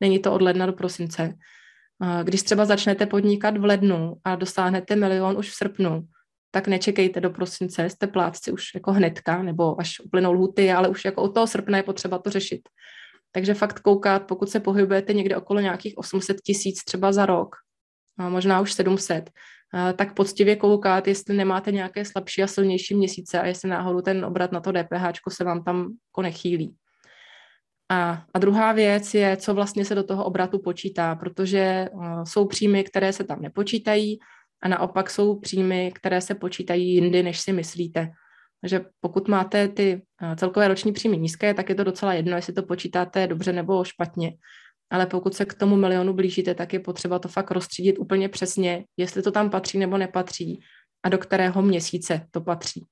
Není 0.00 0.18
to 0.18 0.32
od 0.32 0.42
ledna 0.42 0.66
do 0.66 0.72
prosince. 0.72 1.34
Když 2.22 2.42
třeba 2.42 2.64
začnete 2.64 3.06
podnikat 3.06 3.56
v 3.56 3.64
lednu 3.64 4.16
a 4.24 4.36
dosáhnete 4.36 4.96
milion 4.96 5.38
už 5.38 5.50
v 5.50 5.54
srpnu, 5.54 6.06
tak 6.56 6.68
nečekejte 6.68 7.20
do 7.20 7.30
prosince, 7.30 7.90
jste 7.90 8.06
plátci 8.06 8.52
už 8.52 8.74
jako 8.74 8.92
hnedka, 8.92 9.42
nebo 9.42 9.80
až 9.80 10.00
uplynou 10.00 10.32
lhuty, 10.32 10.72
ale 10.72 10.88
už 10.88 11.04
jako 11.04 11.22
od 11.22 11.34
toho 11.34 11.46
srpna 11.46 11.76
je 11.76 11.82
potřeba 11.82 12.18
to 12.18 12.30
řešit. 12.30 12.60
Takže 13.32 13.54
fakt 13.54 13.80
koukat, 13.80 14.26
pokud 14.26 14.48
se 14.50 14.60
pohybujete 14.60 15.12
někde 15.12 15.36
okolo 15.36 15.60
nějakých 15.60 15.98
800 15.98 16.40
tisíc 16.40 16.84
třeba 16.84 17.12
za 17.12 17.26
rok, 17.26 17.56
možná 18.28 18.60
už 18.60 18.72
700, 18.72 19.30
tak 19.96 20.14
poctivě 20.14 20.56
koukat, 20.56 21.08
jestli 21.08 21.36
nemáte 21.36 21.72
nějaké 21.72 22.04
slabší 22.04 22.42
a 22.42 22.46
silnější 22.46 22.94
měsíce 22.94 23.40
a 23.40 23.46
jestli 23.46 23.68
náhodou 23.68 24.00
ten 24.00 24.24
obrat 24.24 24.52
na 24.52 24.60
to 24.60 24.72
DPH 24.72 25.20
se 25.28 25.44
vám 25.44 25.64
tam 25.64 25.76
jako 25.76 26.22
nechýlí. 26.22 26.76
A, 27.90 28.24
a 28.34 28.38
druhá 28.38 28.72
věc 28.72 29.14
je, 29.14 29.36
co 29.36 29.54
vlastně 29.54 29.84
se 29.84 29.94
do 29.94 30.02
toho 30.02 30.24
obratu 30.24 30.58
počítá, 30.58 31.14
protože 31.14 31.88
uh, 31.92 32.24
jsou 32.24 32.46
příjmy, 32.46 32.84
které 32.84 33.12
se 33.12 33.24
tam 33.24 33.42
nepočítají 33.42 34.18
a 34.66 34.68
naopak 34.68 35.10
jsou 35.10 35.40
příjmy, 35.40 35.92
které 35.94 36.20
se 36.20 36.34
počítají 36.34 36.94
jindy, 36.94 37.22
než 37.22 37.40
si 37.40 37.52
myslíte. 37.52 38.10
Takže 38.60 38.80
pokud 39.00 39.28
máte 39.28 39.68
ty 39.68 40.02
uh, 40.22 40.34
celkové 40.34 40.68
roční 40.68 40.92
příjmy 40.92 41.18
nízké, 41.18 41.54
tak 41.54 41.68
je 41.68 41.74
to 41.74 41.84
docela 41.84 42.14
jedno, 42.14 42.36
jestli 42.36 42.52
to 42.52 42.62
počítáte 42.62 43.26
dobře 43.26 43.52
nebo 43.52 43.84
špatně 43.84 44.32
ale 44.90 45.06
pokud 45.06 45.34
se 45.34 45.44
k 45.44 45.54
tomu 45.54 45.76
milionu 45.76 46.12
blížíte, 46.12 46.54
tak 46.54 46.72
je 46.72 46.80
potřeba 46.80 47.18
to 47.18 47.28
fakt 47.28 47.50
rozstřídit 47.50 47.98
úplně 47.98 48.28
přesně, 48.28 48.84
jestli 48.96 49.22
to 49.22 49.30
tam 49.30 49.50
patří 49.50 49.78
nebo 49.78 49.98
nepatří 49.98 50.60
a 51.02 51.08
do 51.08 51.18
kterého 51.18 51.62
měsíce 51.62 52.26
to 52.30 52.40
patří. 52.40 52.84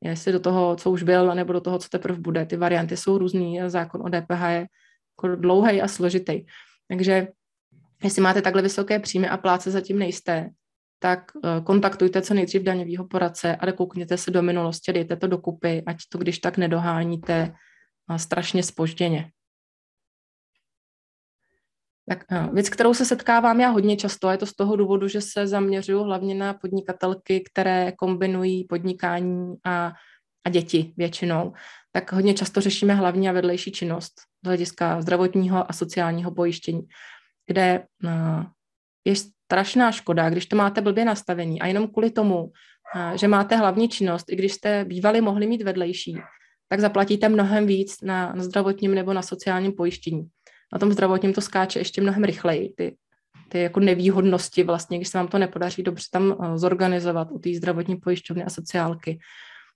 Jestli 0.00 0.32
do 0.32 0.40
toho, 0.40 0.76
co 0.76 0.90
už 0.90 1.02
byl, 1.02 1.34
nebo 1.34 1.52
do 1.52 1.60
toho, 1.60 1.78
co 1.78 1.88
teprve 1.88 2.18
bude. 2.18 2.46
Ty 2.46 2.56
varianty 2.56 2.96
jsou 2.96 3.18
různý, 3.18 3.60
zákon 3.66 4.02
o 4.02 4.08
DPH 4.08 4.42
je 4.48 4.66
jako 5.16 5.36
dlouhý 5.36 5.82
a 5.82 5.88
složitý. 5.88 6.44
Takže 6.88 7.28
jestli 8.04 8.22
máte 8.22 8.42
takhle 8.42 8.62
vysoké 8.62 8.98
příjmy 8.98 9.28
a 9.28 9.36
pláce 9.36 9.70
zatím 9.70 9.98
nejste, 9.98 10.50
tak 10.98 11.32
eh, 11.44 11.60
kontaktujte 11.60 12.22
co 12.22 12.34
nejdřív 12.34 12.62
daňového 12.62 13.06
poradce 13.06 13.56
a 13.56 13.72
koukněte 13.72 14.18
se 14.18 14.30
do 14.30 14.42
minulosti, 14.42 14.92
dejte 14.92 15.16
to 15.16 15.26
dokupy, 15.26 15.82
ať 15.86 15.96
to 16.08 16.18
když 16.18 16.38
tak 16.38 16.58
nedoháníte 16.58 17.54
strašně 18.16 18.62
spožděně. 18.62 19.30
Tak 22.08 22.24
eh, 22.30 22.48
věc, 22.52 22.68
kterou 22.68 22.94
se 22.94 23.04
setkávám 23.04 23.60
já 23.60 23.68
hodně 23.68 23.96
často, 23.96 24.28
a 24.28 24.32
je 24.32 24.38
to 24.38 24.46
z 24.46 24.54
toho 24.54 24.76
důvodu, 24.76 25.08
že 25.08 25.20
se 25.20 25.46
zaměřuju 25.46 26.02
hlavně 26.02 26.34
na 26.34 26.54
podnikatelky, 26.54 27.44
které 27.52 27.92
kombinují 27.92 28.64
podnikání 28.64 29.56
a, 29.64 29.92
a 30.44 30.50
děti 30.50 30.94
většinou, 30.96 31.52
tak 31.92 32.12
hodně 32.12 32.34
často 32.34 32.60
řešíme 32.60 32.94
hlavní 32.94 33.28
a 33.28 33.32
vedlejší 33.32 33.72
činnost 33.72 34.14
z 34.44 34.46
hlediska 34.46 35.02
zdravotního 35.02 35.70
a 35.70 35.72
sociálního 35.72 36.30
pojištění, 36.30 36.82
kde 37.46 37.86
je 39.04 39.14
strašná 39.46 39.92
škoda, 39.92 40.30
když 40.30 40.46
to 40.46 40.56
máte 40.56 40.80
blbě 40.80 41.04
nastavení 41.04 41.60
a 41.60 41.66
jenom 41.66 41.88
kvůli 41.88 42.10
tomu, 42.10 42.52
že 43.14 43.28
máte 43.28 43.56
hlavní 43.56 43.88
činnost, 43.88 44.32
i 44.32 44.36
když 44.36 44.52
jste 44.52 44.84
bývali 44.84 45.20
mohli 45.20 45.46
mít 45.46 45.62
vedlejší, 45.62 46.18
tak 46.68 46.80
zaplatíte 46.80 47.28
mnohem 47.28 47.66
víc 47.66 47.96
na, 48.02 48.32
na 48.32 48.42
zdravotním 48.42 48.94
nebo 48.94 49.12
na 49.12 49.22
sociálním 49.22 49.72
pojištění 49.72 50.28
na 50.72 50.78
tom 50.78 50.92
zdravotním 50.92 51.32
to 51.32 51.40
skáče 51.40 51.78
ještě 51.78 52.00
mnohem 52.00 52.24
rychleji. 52.24 52.72
Ty, 52.76 52.96
ty 53.48 53.60
jako 53.60 53.80
nevýhodnosti 53.80 54.62
vlastně, 54.62 54.98
když 54.98 55.08
se 55.08 55.18
vám 55.18 55.28
to 55.28 55.38
nepodaří 55.38 55.82
dobře 55.82 56.04
tam 56.12 56.36
eh, 56.42 56.58
zorganizovat 56.58 57.28
u 57.30 57.38
té 57.38 57.54
zdravotní 57.54 57.96
pojišťovny 57.96 58.44
a 58.44 58.50
sociálky. 58.50 59.18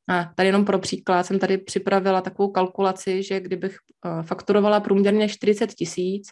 A 0.09 0.25
tady 0.35 0.49
jenom 0.49 0.65
pro 0.65 0.79
příklad 0.79 1.27
jsem 1.27 1.39
tady 1.39 1.59
připravila 1.59 2.21
takovou 2.21 2.51
kalkulaci, 2.51 3.23
že 3.23 3.41
kdybych 3.41 3.77
eh, 3.77 4.23
fakturovala 4.23 4.81
průměrně 4.81 5.29
40 5.29 5.75
tisíc 5.75 6.29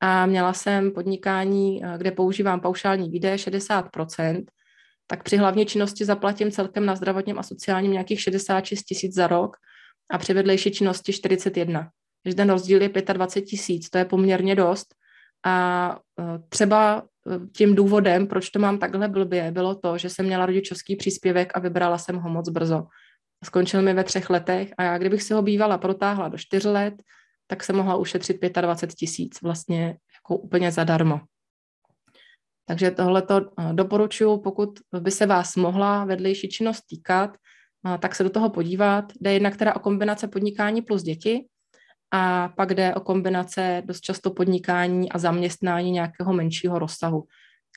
a 0.00 0.26
měla 0.26 0.52
jsem 0.52 0.90
podnikání, 0.90 1.84
eh, 1.84 1.98
kde 1.98 2.10
používám 2.10 2.60
paušální 2.60 3.10
výdaje 3.10 3.38
60%, 3.38 4.44
tak 5.06 5.22
při 5.22 5.36
hlavní 5.36 5.66
činnosti 5.66 6.04
zaplatím 6.04 6.50
celkem 6.50 6.86
na 6.86 6.96
zdravotním 6.96 7.38
a 7.38 7.42
sociálním 7.42 7.92
nějakých 7.92 8.20
66 8.20 8.82
tisíc 8.82 9.14
za 9.14 9.26
rok 9.26 9.56
a 10.10 10.18
při 10.18 10.34
vedlejší 10.34 10.70
činnosti 10.70 11.12
41 11.12 11.90
že 12.28 12.34
ten 12.34 12.50
rozdíl 12.50 12.82
je 12.82 12.88
25 12.88 13.46
tisíc, 13.46 13.90
to 13.90 13.98
je 13.98 14.04
poměrně 14.04 14.54
dost. 14.54 14.94
A 15.46 15.98
e, 16.20 16.38
třeba 16.48 17.02
e, 17.02 17.40
tím 17.56 17.74
důvodem, 17.74 18.26
proč 18.26 18.50
to 18.50 18.58
mám 18.58 18.78
takhle 18.78 19.08
blbě, 19.08 19.50
bylo 19.50 19.74
to, 19.74 19.98
že 19.98 20.10
jsem 20.10 20.26
měla 20.26 20.46
rodičovský 20.46 20.96
příspěvek 20.96 21.52
a 21.54 21.60
vybrala 21.60 21.98
jsem 21.98 22.16
ho 22.16 22.30
moc 22.30 22.48
brzo. 22.48 22.86
Skončil 23.44 23.82
mi 23.82 23.94
ve 23.94 24.04
třech 24.04 24.30
letech 24.30 24.72
a 24.78 24.82
já, 24.82 24.98
kdybych 24.98 25.22
si 25.22 25.34
ho 25.34 25.42
bývala 25.42 25.78
protáhla 25.78 26.28
do 26.28 26.38
čtyř 26.38 26.64
let, 26.64 26.94
tak 27.50 27.64
jsem 27.64 27.76
mohla 27.76 27.96
ušetřit 27.96 28.40
25 28.60 28.96
tisíc 28.96 29.42
vlastně 29.42 29.96
jako 30.14 30.36
úplně 30.36 30.72
zadarmo. 30.72 31.20
Takže 32.68 32.90
tohle 32.90 33.22
to 33.22 33.36
e, 33.36 33.72
doporučuji, 33.72 34.38
pokud 34.38 34.78
by 35.00 35.10
se 35.10 35.26
vás 35.26 35.56
mohla 35.56 36.04
vedlejší 36.04 36.48
činnost 36.48 36.82
týkat, 36.90 37.36
tak 37.98 38.14
se 38.14 38.24
do 38.24 38.30
toho 38.30 38.50
podívat. 38.50 39.12
Jde 39.20 39.32
jednak 39.32 39.56
teda 39.56 39.76
o 39.76 39.78
kombinace 39.78 40.28
podnikání 40.28 40.82
plus 40.82 41.02
děti, 41.02 41.46
a 42.10 42.48
pak 42.56 42.74
jde 42.74 42.94
o 42.94 43.00
kombinace 43.00 43.82
dost 43.84 44.00
často 44.00 44.30
podnikání 44.30 45.12
a 45.12 45.18
zaměstnání 45.18 45.90
nějakého 45.90 46.32
menšího 46.32 46.78
rozsahu, 46.78 47.24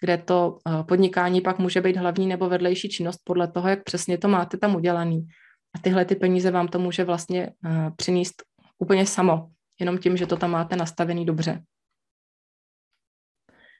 kde 0.01 0.17
to 0.17 0.57
eh, 0.67 0.84
podnikání 0.84 1.41
pak 1.41 1.59
může 1.59 1.82
být 1.82 1.97
hlavní 1.97 2.28
nebo 2.28 2.49
vedlejší 2.49 2.89
činnost 2.89 3.22
podle 3.24 3.47
toho, 3.47 3.69
jak 3.69 3.84
přesně 3.84 4.17
to 4.17 4.28
máte 4.28 4.57
tam 4.57 4.76
udělaný. 4.76 5.28
A 5.76 5.80
tyhle 5.80 6.05
ty 6.05 6.15
peníze 6.15 6.51
vám 6.51 6.67
to 6.67 6.80
může 6.80 7.03
vlastně 7.03 7.51
eh, 7.65 7.91
přinést 7.95 8.43
úplně 8.80 9.05
samo, 9.05 9.47
jenom 9.82 9.97
tím, 9.97 10.17
že 10.17 10.27
to 10.27 10.38
tam 10.38 10.51
máte 10.51 10.75
nastavený 10.75 11.25
dobře. 11.25 11.63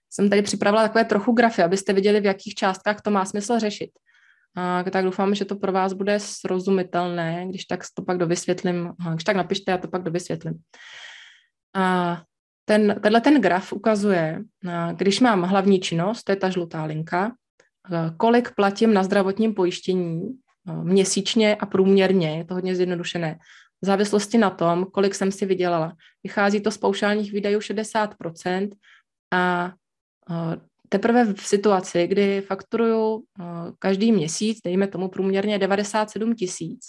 Jsem 0.10 0.30
tady 0.30 0.41
připravila 0.41 0.84
takové 0.84 1.06
trochu 1.06 1.32
grafy, 1.32 1.64
abyste 1.64 1.93
viděli, 1.93 2.22
v 2.22 2.26
jakých 2.26 2.56
částkách 2.56 3.02
to 3.02 3.12
má 3.12 3.26
smysl 3.26 3.60
řešit. 3.60 3.89
A 4.56 4.84
tak 4.84 5.06
doufám, 5.06 5.36
že 5.36 5.45
to 5.45 5.56
pro 5.56 5.72
vás 5.72 5.93
bude 5.93 6.20
srozumitelné, 6.20 7.45
když 7.49 7.66
tak 7.66 7.84
to 7.93 8.02
pak 8.02 8.18
dovysvětlím, 8.18 8.93
když 9.12 9.24
tak 9.24 9.36
napište, 9.36 9.72
já 9.72 9.78
to 9.78 9.88
pak 9.88 10.04
dovysvětlím. 10.04 10.60
A 11.76 12.22
ten, 12.66 12.99
tenhle 13.04 13.22
ten 13.22 13.41
graf 13.41 13.74
ukazuje, 13.74 14.41
když 14.93 15.20
mám 15.20 15.43
hlavní 15.43 15.80
činnost, 15.80 16.24
to 16.24 16.32
je 16.32 16.36
ta 16.36 16.49
žlutá 16.49 16.84
linka, 16.84 17.32
kolik 18.18 18.56
platím 18.56 18.93
na 18.93 19.04
zdravotním 19.04 19.54
pojištění 19.54 20.22
měsíčně 20.84 21.56
a 21.56 21.66
průměrně, 21.66 22.38
je 22.38 22.45
to 22.45 22.54
hodně 22.54 22.76
zjednodušené, 22.76 23.38
v 23.82 23.86
závislosti 23.86 24.38
na 24.38 24.50
tom, 24.50 24.86
kolik 24.86 25.16
jsem 25.16 25.32
si 25.32 25.46
vydělala. 25.46 25.94
Vychází 26.24 26.62
to 26.62 26.72
z 26.72 26.78
paušálních 26.78 27.32
výdajů 27.32 27.60
60% 27.60 28.70
a 29.34 29.74
teprve 30.90 31.34
v 31.34 31.42
situaci, 31.48 32.08
kdy 32.08 32.42
fakturuju 32.42 33.24
eh, 33.40 33.44
každý 33.80 34.12
měsíc, 34.12 34.60
dejme 34.66 34.88
tomu 34.88 35.08
průměrně 35.08 35.60
97 35.60 36.36
tisíc, 36.36 36.88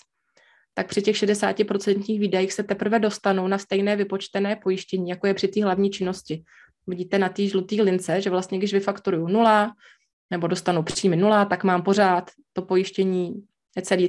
tak 0.75 0.89
při 0.89 1.03
těch 1.03 1.17
60% 1.17 2.21
výdajích 2.21 2.53
se 2.53 2.63
teprve 2.63 2.99
dostanou 2.99 3.49
na 3.49 3.59
stejné 3.59 3.97
vypočtené 3.97 4.57
pojištění, 4.57 5.11
jako 5.11 5.27
je 5.27 5.35
při 5.35 5.49
té 5.49 5.65
hlavní 5.65 5.91
činnosti. 5.91 6.43
Vidíte 6.87 7.19
na 7.19 7.29
té 7.29 7.47
žluté 7.47 7.83
lince, 7.83 8.21
že 8.21 8.31
vlastně 8.31 8.59
když 8.59 8.73
vyfakturuju 8.73 9.29
nula, 9.29 9.75
nebo 10.31 10.47
dostanu 10.47 10.83
příjmy 10.83 11.17
nula, 11.17 11.45
tak 11.45 11.65
mám 11.65 11.83
pořád 11.83 12.31
to 12.53 12.63
pojištění 12.63 13.45
necelý 13.77 14.09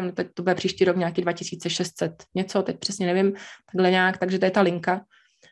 no 0.00 0.12
teď 0.12 0.28
to 0.34 0.42
bude 0.42 0.54
příští 0.54 0.84
rok 0.84 0.96
nějaký 0.96 1.22
2600 1.22 2.24
něco, 2.34 2.62
teď 2.62 2.78
přesně 2.78 3.06
nevím, 3.06 3.32
takhle 3.72 3.90
nějak, 3.90 4.18
takže 4.18 4.38
to 4.38 4.44
je 4.44 4.50
ta 4.50 4.60
linka. 4.60 5.04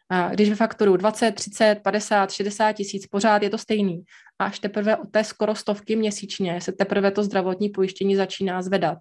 A 0.09 0.29
když 0.29 0.55
faktoru 0.55 0.97
20, 0.97 1.33
30, 1.33 1.81
50, 1.83 2.31
60 2.31 2.73
tisíc, 2.73 3.07
pořád 3.07 3.43
je 3.43 3.51
to 3.51 3.59
stejný. 3.59 4.05
A 4.39 4.45
až 4.45 4.59
teprve 4.59 4.97
od 4.97 5.11
té 5.11 5.25
skoro 5.25 5.55
stovky 5.55 5.97
měsíčně 5.97 6.61
se 6.61 6.73
teprve 6.73 7.11
to 7.11 7.23
zdravotní 7.23 7.69
pojištění 7.69 8.17
začíná 8.17 8.63
zvedat. 8.63 8.99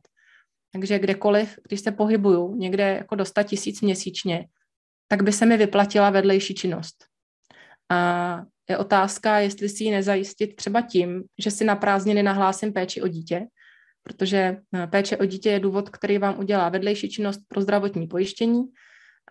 Takže 0.74 1.00
kdekoliv, 1.00 1.60
když 1.68 1.80
se 1.80 1.92
pohybuju 1.92 2.56
někde 2.56 2.84
jako 2.84 3.16
do 3.16 3.26
100 3.26 3.44
tisíc 3.44 3.82
měsíčně, 3.82 4.48
tak 5.08 5.24
by 5.24 5.32
se 5.32 5.46
mi 5.46 5.58
vyplatila 5.58 6.10
vedlejší 6.10 6.56
činnost. 6.56 7.06
A 7.90 8.42
je 8.70 8.78
otázka, 8.78 9.40
jestli 9.40 9.70
si 9.70 9.84
ji 9.84 9.92
nezajistit 9.92 10.56
třeba 10.56 10.82
tím, 10.82 11.24
že 11.40 11.52
si 11.52 11.64
na 11.64 11.76
prázdniny 11.76 12.24
nahlásím 12.24 12.74
péči 12.74 13.02
o 13.02 13.08
dítě, 13.08 13.48
protože 14.04 14.58
eh, 14.76 14.88
péče 14.88 15.18
o 15.18 15.26
dítě 15.26 15.50
je 15.50 15.60
důvod, 15.60 15.90
který 15.90 16.18
vám 16.18 16.40
udělá 16.40 16.70
vedlejší 16.70 17.10
činnost 17.10 17.40
pro 17.48 17.62
zdravotní 17.62 18.08
pojištění, 18.08 18.64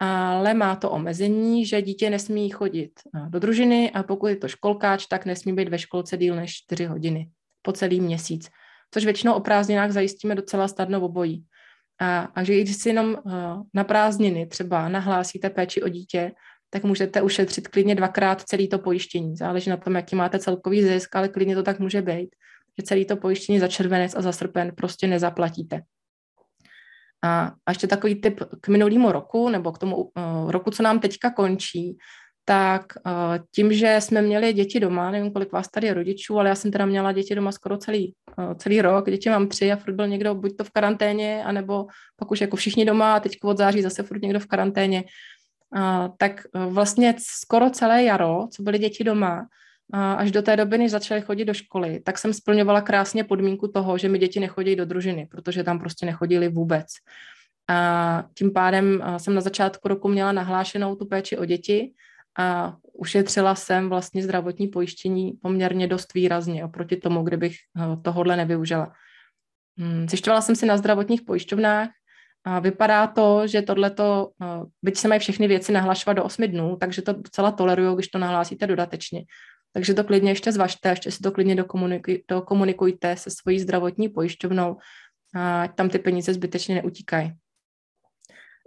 ale 0.00 0.54
má 0.54 0.76
to 0.76 0.90
omezení, 0.90 1.66
že 1.66 1.82
dítě 1.82 2.10
nesmí 2.10 2.50
chodit 2.50 2.92
eh, 3.16 3.30
do 3.30 3.38
družiny 3.38 3.90
a 3.90 4.02
pokud 4.02 4.26
je 4.26 4.36
to 4.36 4.48
školkáč, 4.48 5.06
tak 5.06 5.26
nesmí 5.26 5.52
být 5.52 5.68
ve 5.68 5.78
školce 5.78 6.16
díl 6.16 6.36
než 6.36 6.54
4 6.54 6.84
hodiny 6.84 7.28
po 7.62 7.72
celý 7.72 8.00
měsíc, 8.00 8.48
což 8.94 9.04
většinou 9.04 9.34
o 9.34 9.40
prázdninách 9.40 9.90
zajistíme 9.90 10.34
docela 10.34 10.68
snadno 10.68 11.00
obojí. 11.00 11.44
A, 12.00 12.20
a 12.20 12.42
že 12.42 12.60
když 12.60 12.76
si 12.76 12.88
jenom 12.88 13.16
uh, 13.24 13.32
na 13.74 13.84
prázdniny 13.84 14.46
třeba 14.46 14.88
nahlásíte 14.88 15.50
péči 15.50 15.82
o 15.82 15.88
dítě, 15.88 16.32
tak 16.70 16.84
můžete 16.84 17.22
ušetřit 17.22 17.68
klidně 17.68 17.94
dvakrát 17.94 18.42
celý 18.42 18.68
to 18.68 18.78
pojištění. 18.78 19.36
Záleží 19.36 19.70
na 19.70 19.76
tom, 19.76 19.94
jaký 19.94 20.16
máte 20.16 20.38
celkový 20.38 20.82
zisk, 20.82 21.16
ale 21.16 21.28
klidně 21.28 21.54
to 21.54 21.62
tak 21.62 21.78
může 21.78 22.02
být 22.02 22.28
že 22.80 22.86
celý 22.86 23.04
to 23.04 23.16
pojištění 23.16 23.58
za 23.58 23.68
červenec 23.68 24.16
a 24.16 24.22
za 24.22 24.32
srpen 24.32 24.72
prostě 24.76 25.06
nezaplatíte. 25.06 25.82
A, 27.24 27.52
ještě 27.68 27.86
takový 27.86 28.14
tip 28.14 28.40
k 28.60 28.68
minulýmu 28.68 29.12
roku, 29.12 29.48
nebo 29.48 29.72
k 29.72 29.78
tomu 29.78 29.96
uh, 29.96 30.50
roku, 30.50 30.70
co 30.70 30.82
nám 30.82 31.00
teďka 31.00 31.30
končí, 31.30 31.98
tak 32.44 32.82
uh, 33.06 33.12
tím, 33.54 33.72
že 33.72 33.96
jsme 34.00 34.22
měli 34.22 34.52
děti 34.52 34.80
doma, 34.80 35.10
nevím, 35.10 35.32
kolik 35.32 35.52
vás 35.52 35.68
tady 35.68 35.86
je 35.86 35.94
rodičů, 35.94 36.38
ale 36.38 36.48
já 36.48 36.54
jsem 36.54 36.70
teda 36.70 36.86
měla 36.86 37.12
děti 37.12 37.34
doma 37.34 37.52
skoro 37.52 37.78
celý, 37.78 38.14
uh, 38.38 38.54
celý 38.54 38.82
rok, 38.82 39.10
děti 39.10 39.30
mám 39.30 39.48
tři 39.48 39.72
a 39.72 39.76
furt 39.76 39.94
byl 39.94 40.08
někdo 40.08 40.34
buď 40.34 40.56
to 40.56 40.64
v 40.64 40.70
karanténě, 40.70 41.44
anebo 41.44 41.86
pak 42.16 42.30
už 42.30 42.40
jako 42.40 42.56
všichni 42.56 42.84
doma 42.84 43.14
a 43.14 43.20
teď 43.20 43.38
od 43.42 43.58
září 43.58 43.82
zase 43.82 44.02
furt 44.02 44.22
někdo 44.22 44.40
v 44.40 44.46
karanténě, 44.46 45.04
uh, 45.76 46.08
tak 46.18 46.42
uh, 46.54 46.64
vlastně 46.64 47.14
skoro 47.18 47.70
celé 47.70 48.04
jaro, 48.04 48.46
co 48.52 48.62
byly 48.62 48.78
děti 48.78 49.04
doma, 49.04 49.46
až 49.92 50.30
do 50.30 50.42
té 50.42 50.56
doby, 50.56 50.78
než 50.78 50.90
začaly 50.90 51.20
chodit 51.20 51.44
do 51.44 51.54
školy, 51.54 52.00
tak 52.00 52.18
jsem 52.18 52.32
splňovala 52.32 52.80
krásně 52.80 53.24
podmínku 53.24 53.68
toho, 53.68 53.98
že 53.98 54.08
mi 54.08 54.18
děti 54.18 54.40
nechodí 54.40 54.76
do 54.76 54.84
družiny, 54.84 55.26
protože 55.30 55.64
tam 55.64 55.78
prostě 55.78 56.06
nechodili 56.06 56.48
vůbec. 56.48 56.86
A 57.68 58.24
tím 58.34 58.52
pádem 58.52 59.02
jsem 59.16 59.34
na 59.34 59.40
začátku 59.40 59.88
roku 59.88 60.08
měla 60.08 60.32
nahlášenou 60.32 60.96
tu 60.96 61.06
péči 61.06 61.38
o 61.38 61.44
děti 61.44 61.92
a 62.38 62.76
ušetřila 62.92 63.54
jsem 63.54 63.88
vlastně 63.88 64.22
zdravotní 64.22 64.68
pojištění 64.68 65.32
poměrně 65.42 65.86
dost 65.86 66.14
výrazně 66.14 66.64
oproti 66.64 66.96
tomu, 66.96 67.22
kdybych 67.22 67.56
tohodle 68.02 68.36
nevyužila. 68.36 68.92
Hmm, 69.78 70.08
zjišťovala 70.08 70.40
jsem 70.40 70.56
si 70.56 70.66
na 70.66 70.76
zdravotních 70.76 71.22
pojišťovnách, 71.22 71.88
a 72.44 72.58
vypadá 72.58 73.06
to, 73.06 73.46
že 73.46 73.62
tohleto, 73.62 74.30
byť 74.82 74.96
se 74.96 75.08
mají 75.08 75.20
všechny 75.20 75.48
věci 75.48 75.72
nahlašovat 75.72 76.16
do 76.16 76.24
8 76.24 76.46
dnů, 76.46 76.76
takže 76.80 77.02
to 77.02 77.12
docela 77.12 77.52
tolerují, 77.52 77.94
když 77.94 78.08
to 78.08 78.18
nahlásíte 78.18 78.66
dodatečně. 78.66 79.24
Takže 79.72 79.94
to 79.94 80.04
klidně 80.04 80.30
ještě 80.30 80.52
zvažte, 80.52 80.88
ještě 80.88 81.10
si 81.10 81.18
to 81.18 81.32
klidně 81.32 81.54
dokomunikuj, 81.54 82.22
dokomunikujte 82.28 83.16
se 83.16 83.30
svojí 83.30 83.60
zdravotní 83.60 84.08
pojišťovnou, 84.08 84.76
a 85.34 85.68
tam 85.68 85.88
ty 85.88 85.98
peníze 85.98 86.34
zbytečně 86.34 86.74
neutíkají. 86.74 87.32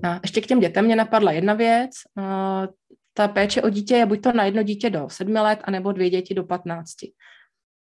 A 0.04 0.20
ještě 0.24 0.42
k 0.42 0.48
těm 0.48 0.60
dětem 0.60 0.86
mě 0.86 0.96
napadla 0.96 1.32
jedna 1.32 1.54
věc. 1.54 1.92
A 2.18 2.68
ta 3.14 3.28
péče 3.28 3.62
o 3.62 3.70
dítě 3.70 3.96
je 3.96 4.06
buď 4.06 4.22
to 4.22 4.32
na 4.32 4.44
jedno 4.44 4.64
dítě 4.64 4.90
do 4.90 5.10
sedmi 5.10 5.40
let, 5.40 5.60
anebo 5.64 5.92
dvě 5.92 6.10
děti 6.10 6.34
do 6.34 6.44
patnácti. 6.44 7.12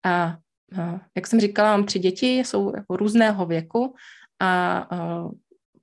A, 0.05 0.37
jak 1.15 1.27
jsem 1.27 1.39
říkala, 1.39 1.77
mám 1.77 1.85
tři 1.85 1.99
děti, 1.99 2.39
jsou 2.39 2.75
jako 2.75 2.97
různého 2.97 3.45
věku 3.45 3.95
a 4.41 4.87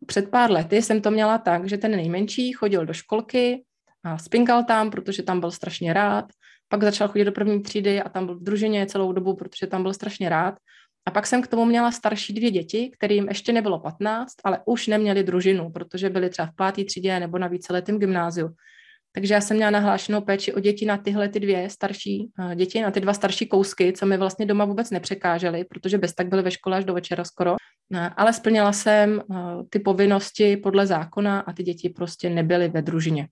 před 0.07 0.31
pár 0.31 0.51
lety 0.51 0.83
jsem 0.83 1.01
to 1.03 1.11
měla 1.11 1.39
tak, 1.39 1.69
že 1.69 1.79
ten 1.79 1.91
nejmenší 1.91 2.53
chodil 2.53 2.87
do 2.87 2.93
školky 2.93 3.65
a 4.05 4.19
spinkal 4.19 4.65
tam, 4.65 4.91
protože 4.91 5.23
tam 5.23 5.41
byl 5.41 5.51
strašně 5.51 5.93
rád 5.93 6.25
pak 6.71 6.83
začal 6.83 7.09
chodit 7.09 7.25
do 7.25 7.33
první 7.33 7.63
třídy 7.63 8.03
a 8.03 8.09
tam 8.09 8.27
byl 8.27 8.35
v 8.39 8.43
družině 8.43 8.87
celou 8.87 9.13
dobu, 9.13 9.35
protože 9.35 9.67
tam 9.67 9.83
byl 9.83 9.95
strašně 9.95 10.29
rád. 10.29 10.55
A 11.07 11.11
pak 11.11 11.27
jsem 11.27 11.43
k 11.43 11.47
tomu 11.47 11.65
měla 11.65 11.93
starší 11.93 12.33
dvě 12.33 12.51
děti, 12.51 12.91
kterým 12.99 13.29
ještě 13.29 13.53
nebylo 13.53 13.79
15, 13.79 14.33
ale 14.45 14.59
už 14.67 14.87
neměli 14.87 15.23
družinu, 15.23 15.71
protože 15.71 16.11
byly 16.11 16.31
třeba 16.31 16.47
v 16.47 16.55
páté 16.57 16.85
třídě 16.85 17.21
nebo 17.21 17.39
na 17.39 17.47
víceletém 17.47 17.99
gymnáziu. 17.99 18.49
Takže 19.13 19.35
já 19.35 19.41
jsem 19.41 19.57
měla 19.57 19.71
nahlášenou 19.71 20.21
péči 20.21 20.55
o 20.55 20.61
děti 20.61 20.87
na 20.87 20.97
tyhle 20.97 21.29
ty 21.29 21.41
dvě 21.41 21.71
starší 21.71 22.31
uh, 22.39 22.55
děti, 22.55 22.81
na 22.81 22.91
ty 22.91 23.01
dva 23.01 23.15
starší 23.15 23.47
kousky, 23.47 23.93
co 23.93 24.07
mi 24.07 24.17
vlastně 24.19 24.47
doma 24.47 24.65
vůbec 24.65 24.91
nepřekážely, 24.91 25.65
protože 25.65 25.99
bez 25.99 26.15
tak 26.15 26.29
byly 26.29 26.43
ve 26.43 26.51
škole 26.51 26.77
až 26.77 26.85
do 26.85 26.95
večera 26.95 27.25
skoro. 27.25 27.53
Uh, 27.53 28.09
ale 28.17 28.33
splnila 28.33 28.73
jsem 28.73 29.23
uh, 29.27 29.37
ty 29.71 29.79
povinnosti 29.79 30.57
podle 30.57 30.87
zákona 30.87 31.41
a 31.41 31.53
ty 31.53 31.63
děti 31.63 31.89
prostě 31.89 32.31
nebyly 32.31 32.69
ve 32.69 32.83
družině. 32.83 33.29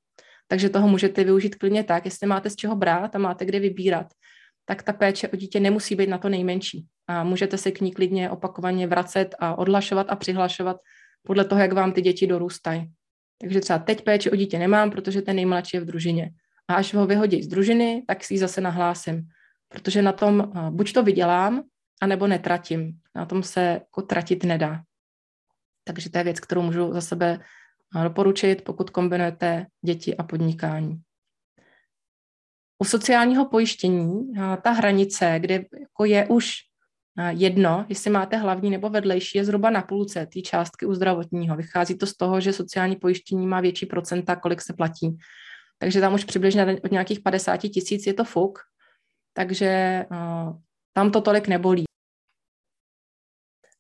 Takže 0.49 0.69
toho 0.69 0.89
můžete 0.89 1.25
využít 1.25 1.55
klidně 1.55 1.85
tak, 1.85 2.05
jestli 2.05 2.27
máte 2.27 2.51
z 2.51 2.57
čeho 2.57 2.77
brát 2.77 3.15
a 3.15 3.19
máte 3.19 3.45
kde 3.45 3.61
vybírat, 3.61 4.07
tak 4.65 4.83
ta 4.83 4.93
péče 4.93 5.29
o 5.29 5.37
dítě 5.37 5.61
nemusí 5.61 5.95
být 5.95 6.09
na 6.09 6.19
to 6.19 6.29
nejmenší. 6.29 6.87
A 7.07 7.25
můžete 7.25 7.59
se 7.59 7.71
k 7.71 7.81
ní 7.81 7.93
klidně 7.93 8.31
opakovaně 8.31 8.87
vracet 8.87 9.35
a 9.39 9.59
odhlašovat 9.59 10.07
a 10.11 10.17
přihlašovat 10.17 10.77
podle 11.23 11.45
toho, 11.45 11.61
jak 11.61 11.73
vám 11.73 11.93
ty 11.93 12.03
děti 12.03 12.27
dorůstají. 12.27 12.91
Takže 13.41 13.61
třeba 13.61 13.79
teď 13.79 14.05
péči 14.05 14.31
o 14.31 14.37
dítě 14.37 14.59
nemám, 14.59 14.91
protože 14.91 15.23
ten 15.23 15.37
nejmladší 15.37 15.77
je 15.77 15.81
v 15.81 15.85
družině. 15.85 16.31
A 16.69 16.75
až 16.75 16.95
ho 16.95 17.07
vyhodí 17.07 17.43
z 17.43 17.49
družiny, 17.49 18.03
tak 18.07 18.25
si 18.25 18.35
ji 18.35 18.39
zase 18.39 18.61
nahlásím. 18.61 19.29
Protože 19.69 20.03
na 20.03 20.13
tom 20.13 20.53
buď 20.71 20.93
to 20.93 21.03
vydělám, 21.03 21.63
anebo 22.03 22.27
netratím. 22.27 22.93
Na 23.17 23.27
tom 23.27 23.43
se 23.43 23.61
jako 23.61 24.03
tratit 24.03 24.45
nedá. 24.45 24.81
Takže 25.85 26.11
to 26.11 26.19
je 26.19 26.25
věc, 26.25 26.41
kterou 26.41 26.63
můžu 26.63 26.93
za 26.93 27.01
sebe 27.01 27.41
doporučit, 28.05 28.63
pokud 28.63 28.91
kombinujete 28.91 29.67
děti 29.85 30.17
a 30.17 30.23
podnikání. 30.23 31.01
U 32.83 32.85
sociálního 32.85 33.47
pojištění 33.47 34.33
ta 34.63 34.71
hranice, 34.71 35.37
kde 35.39 35.55
jako 35.55 36.05
je 36.05 36.27
už 36.27 36.53
jedno, 37.29 37.87
jestli 37.89 38.11
máte 38.11 38.37
hlavní 38.37 38.71
nebo 38.71 38.91
vedlejší, 38.91 39.39
je 39.39 39.45
zhruba 39.45 39.71
na 39.71 39.83
půlce 39.83 40.27
té 40.27 40.41
částky 40.41 40.87
u 40.87 40.95
zdravotního. 40.95 41.57
Vychází 41.57 41.99
to 41.99 42.07
z 42.07 42.17
toho, 42.17 42.41
že 42.41 42.53
sociální 42.53 42.97
pojištění 42.97 43.47
má 43.47 43.61
větší 43.61 43.87
procenta, 43.87 44.37
kolik 44.37 44.63
se 44.63 44.73
platí. 44.73 45.17
Takže 45.79 46.01
tam 46.01 46.15
už 46.15 46.25
přibližně 46.25 46.81
od 46.85 46.93
nějakých 46.93 47.21
50 47.21 47.57
tisíc 47.57 48.07
je 48.07 48.15
to 48.15 48.25
fuk, 48.25 48.59
takže 49.33 50.05
tam 50.93 51.11
to 51.11 51.21
tolik 51.21 51.49
nebolí. 51.49 51.88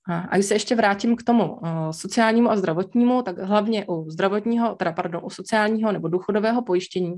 A 0.09 0.35
když 0.35 0.47
se 0.47 0.55
ještě 0.55 0.75
vrátím 0.75 1.17
k 1.17 1.23
tomu 1.23 1.53
uh, 1.53 1.69
sociálnímu 1.91 2.51
a 2.51 2.57
zdravotnímu, 2.57 3.23
tak 3.23 3.39
hlavně 3.39 3.87
u 3.89 4.11
zdravotního, 4.11 4.75
teda 4.75 4.93
pardon, 4.93 5.21
u 5.25 5.31
sociálního 5.31 5.93
nebo 5.93 6.09
důchodového 6.09 6.63
pojištění 6.63 7.15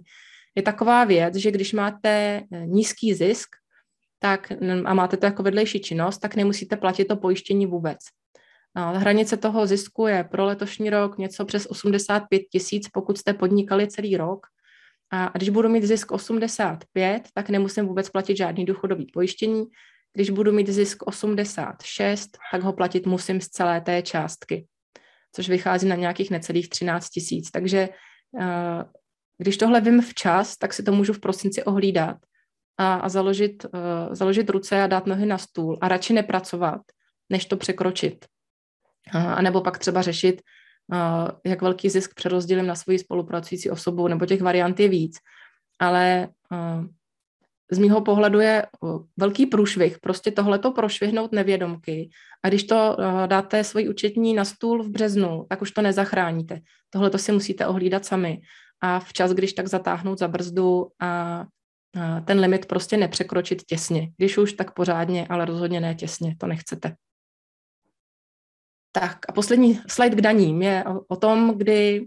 je 0.54 0.62
taková 0.62 1.04
věc, 1.04 1.34
že 1.34 1.50
když 1.50 1.72
máte 1.72 2.42
eh, 2.52 2.66
nízký 2.66 3.14
zisk 3.14 3.48
tak, 4.22 4.52
a 4.84 4.94
máte 4.94 5.16
to 5.16 5.26
jako 5.26 5.42
vedlejší 5.42 5.80
činnost, 5.80 6.18
tak 6.18 6.36
nemusíte 6.36 6.76
platit 6.76 7.04
to 7.04 7.16
pojištění 7.16 7.66
vůbec. 7.66 7.98
Hranice 8.74 9.36
toho 9.36 9.66
zisku 9.66 10.06
je 10.06 10.24
pro 10.24 10.44
letošní 10.44 10.90
rok 10.90 11.18
něco 11.18 11.44
přes 11.44 11.66
85 11.66 12.42
tisíc, 12.52 12.88
pokud 12.88 13.18
jste 13.18 13.34
podnikali 13.34 13.88
celý 13.88 14.16
rok. 14.16 14.46
A 15.12 15.30
když 15.34 15.48
budu 15.48 15.68
mít 15.68 15.84
zisk 15.84 16.12
85, 16.12 17.22
tak 17.34 17.50
nemusím 17.50 17.86
vůbec 17.86 18.10
platit 18.10 18.36
žádný 18.36 18.64
důchodový 18.64 19.06
pojištění, 19.12 19.64
když 20.12 20.30
budu 20.30 20.52
mít 20.52 20.68
zisk 20.68 21.06
86, 21.06 22.38
tak 22.52 22.62
ho 22.62 22.72
platit 22.72 23.06
musím 23.06 23.40
z 23.40 23.48
celé 23.48 23.80
té 23.80 24.02
částky, 24.02 24.66
což 25.32 25.48
vychází 25.48 25.88
na 25.88 25.96
nějakých 25.96 26.30
necelých 26.30 26.68
13 26.68 27.08
tisíc. 27.08 27.50
Takže 27.50 27.88
eh, 28.40 28.84
když 29.38 29.56
tohle 29.56 29.80
vím 29.80 30.02
včas, 30.02 30.56
tak 30.56 30.74
si 30.74 30.82
to 30.82 30.92
můžu 30.92 31.12
v 31.12 31.20
prosinci 31.20 31.64
ohlídat 31.64 32.16
a, 32.78 32.94
a 32.94 33.08
založit, 33.08 33.64
uh, 33.64 34.14
založit 34.14 34.50
ruce 34.50 34.82
a 34.82 34.86
dát 34.86 35.06
nohy 35.06 35.26
na 35.26 35.38
stůl 35.38 35.78
a 35.80 35.88
radši 35.88 36.12
nepracovat, 36.12 36.80
než 37.30 37.44
to 37.44 37.56
překročit. 37.56 38.26
A 39.12 39.42
nebo 39.42 39.60
pak 39.60 39.78
třeba 39.78 40.02
řešit, 40.02 40.42
uh, 40.92 41.28
jak 41.44 41.62
velký 41.62 41.88
zisk 41.88 42.14
přerozdělím 42.14 42.66
na 42.66 42.74
svoji 42.74 42.98
spolupracující 42.98 43.70
osobu, 43.70 44.08
nebo 44.08 44.26
těch 44.26 44.42
variant 44.42 44.80
je 44.80 44.88
víc. 44.88 45.18
Ale 45.78 46.28
z 47.70 47.78
mýho 47.78 48.00
pohledu 48.00 48.40
je 48.40 48.66
velký 49.16 49.46
průšvih, 49.46 49.98
prostě 49.98 50.30
tohleto 50.30 50.72
prošvihnout 50.72 51.32
nevědomky. 51.32 52.10
A 52.42 52.48
když 52.48 52.64
to 52.64 52.96
dáte 53.26 53.64
svoji 53.64 53.88
účetní 53.88 54.34
na 54.34 54.44
stůl 54.44 54.82
v 54.82 54.88
březnu, 54.88 55.46
tak 55.48 55.62
už 55.62 55.70
to 55.70 55.82
nezachráníte. 55.82 56.60
Tohle 56.90 57.10
to 57.10 57.18
si 57.18 57.32
musíte 57.32 57.66
ohlídat 57.66 58.04
sami. 58.04 58.40
A 58.80 59.00
včas, 59.00 59.32
když 59.32 59.52
tak 59.52 59.66
zatáhnout 59.66 60.18
za 60.18 60.28
brzdu 60.28 60.88
a 61.00 61.44
ten 62.24 62.40
limit 62.40 62.66
prostě 62.66 62.96
nepřekročit 62.96 63.62
těsně. 63.62 64.10
Když 64.16 64.38
už, 64.38 64.52
tak 64.52 64.74
pořádně, 64.74 65.26
ale 65.26 65.44
rozhodně 65.44 65.80
ne 65.80 65.94
těsně, 65.94 66.36
to 66.38 66.46
nechcete. 66.46 66.94
Tak 68.92 69.18
a 69.28 69.32
poslední 69.32 69.80
slide 69.88 70.16
k 70.16 70.20
daním 70.20 70.62
je 70.62 70.84
o, 70.84 71.00
o 71.08 71.16
tom, 71.16 71.58
kdy 71.58 72.06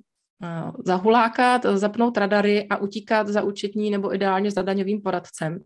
zahulákat, 0.86 1.66
zapnout 1.66 2.18
radary 2.18 2.68
a 2.70 2.78
utíkat 2.78 3.28
za 3.28 3.42
účetní 3.44 3.92
nebo 3.92 4.16
ideálně 4.16 4.52
za 4.52 4.62
daňovým 4.62 5.02
poradcem. 5.02 5.60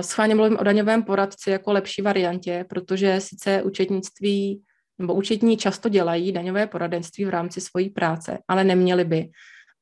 Schválně 0.00 0.34
mluvím 0.34 0.58
o 0.58 0.64
daňovém 0.64 1.02
poradci 1.02 1.50
jako 1.50 1.72
lepší 1.72 2.02
variantě, 2.02 2.64
protože 2.68 3.20
sice 3.20 3.62
účetnictví 3.62 4.62
nebo 4.98 5.14
účetní 5.14 5.56
často 5.56 5.88
dělají 5.88 6.32
daňové 6.32 6.66
poradenství 6.66 7.24
v 7.24 7.28
rámci 7.28 7.60
svojí 7.60 7.90
práce, 7.90 8.38
ale 8.48 8.64
neměli 8.64 9.04
by. 9.04 9.30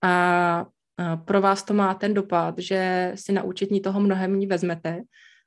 A 0.05 0.67
pro 1.25 1.41
vás 1.41 1.63
to 1.63 1.75
má 1.75 1.95
ten 1.95 2.15
dopad, 2.15 2.55
že 2.59 3.13
si 3.15 3.33
na 3.33 3.43
účetní 3.43 3.81
toho 3.81 4.01
mnohem 4.01 4.39
ní 4.39 4.47
vezmete 4.47 5.01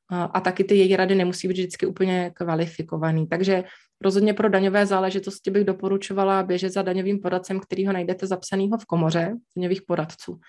a 0.10 0.39
taky 0.41 0.64
ty 0.64 0.76
její 0.76 0.95
rady 0.95 1.16
nemusí 1.16 1.47
být 1.47 1.53
vždycky 1.53 1.86
úplně 1.86 2.32
kvalifikovaný. 2.36 3.28
Takže 3.28 3.64
rozhodně 4.01 4.34
pro 4.34 4.49
daňové 4.49 4.86
záležitosti 4.86 5.51
bych 5.51 5.64
doporučovala 5.64 6.43
běžet 6.43 6.70
za 6.70 6.82
daňovým 6.82 7.20
poradcem, 7.20 7.60
který 7.60 7.88
ho 7.88 7.93
najdete 7.93 8.28
zapsanýho 8.28 8.78
v 8.78 8.86
komoře 8.86 9.34
daňových 9.57 9.82
poradců. 9.82 10.39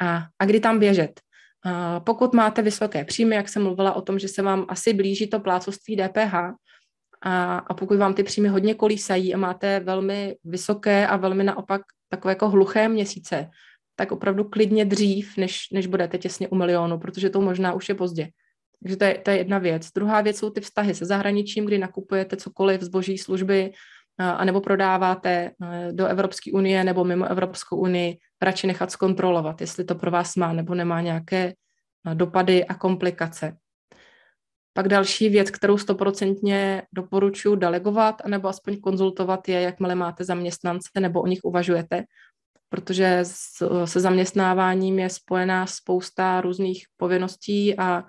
A, 0.00 0.26
a 0.38 0.44
kdy 0.44 0.60
tam 0.60 0.78
běžet? 0.78 1.20
A 1.64 2.00
pokud 2.00 2.34
máte 2.34 2.62
vysoké 2.62 3.04
příjmy, 3.04 3.36
jak 3.36 3.48
jsem 3.48 3.62
mluvila 3.62 3.92
o 3.92 4.02
tom, 4.02 4.18
že 4.18 4.28
se 4.28 4.42
vám 4.42 4.66
asi 4.68 4.92
blíží 4.92 5.26
to 5.26 5.40
plácoství 5.40 5.96
DPH, 5.96 6.34
a, 7.24 7.58
a 7.58 7.74
pokud 7.74 7.98
vám 7.98 8.14
ty 8.14 8.22
příjmy 8.22 8.48
hodně 8.48 8.74
kolísají 8.74 9.34
a 9.34 9.38
máte 9.38 9.80
velmi 9.80 10.36
vysoké 10.44 11.06
a 11.06 11.16
velmi 11.16 11.44
naopak 11.44 11.82
takové 12.08 12.32
jako 12.32 12.48
hluché 12.48 12.88
měsíce, 12.88 13.50
tak 13.96 14.12
opravdu 14.12 14.44
klidně 14.44 14.84
dřív, 14.84 15.36
než, 15.36 15.70
než 15.72 15.86
budete 15.86 16.18
těsně 16.18 16.48
u 16.48 16.54
milionu, 16.54 16.98
protože 16.98 17.30
to 17.30 17.40
možná 17.40 17.72
už 17.72 17.88
je 17.88 17.94
pozdě. 17.94 18.28
Takže 18.82 18.96
to 18.96 19.04
je, 19.04 19.18
to 19.18 19.30
je 19.30 19.36
jedna 19.36 19.58
věc. 19.58 19.90
Druhá 19.92 20.20
věc 20.20 20.38
jsou 20.38 20.50
ty 20.50 20.60
vztahy 20.60 20.94
se 20.94 21.04
zahraničím, 21.04 21.64
kdy 21.64 21.78
nakupujete 21.78 22.36
cokoliv, 22.36 22.80
zboží, 22.80 23.18
služby, 23.18 23.72
anebo 24.18 24.60
prodáváte 24.60 25.50
do 25.92 26.06
Evropské 26.06 26.52
unie 26.52 26.84
nebo 26.84 27.04
mimo 27.04 27.26
Evropskou 27.26 27.76
unii, 27.76 28.18
radši 28.42 28.66
nechat 28.66 28.90
zkontrolovat, 28.90 29.60
jestli 29.60 29.84
to 29.84 29.94
pro 29.94 30.10
vás 30.10 30.36
má 30.36 30.52
nebo 30.52 30.74
nemá 30.74 31.00
nějaké 31.00 31.54
dopady 32.14 32.64
a 32.64 32.74
komplikace. 32.74 33.56
Pak 34.72 34.88
další 34.88 35.28
věc, 35.28 35.50
kterou 35.50 35.78
stoprocentně 35.78 36.82
doporučuji 36.92 37.56
delegovat, 37.56 38.22
anebo 38.24 38.48
aspoň 38.48 38.80
konzultovat 38.80 39.48
je, 39.48 39.60
jakmile 39.60 39.94
máte 39.94 40.24
zaměstnance 40.24 40.90
nebo 41.00 41.22
o 41.22 41.26
nich 41.26 41.40
uvažujete, 41.44 42.04
protože 42.68 43.20
se 43.84 44.00
zaměstnáváním 44.00 44.98
je 44.98 45.10
spojená 45.10 45.66
spousta 45.66 46.40
různých 46.40 46.86
povinností 46.96 47.78
a, 47.78 48.04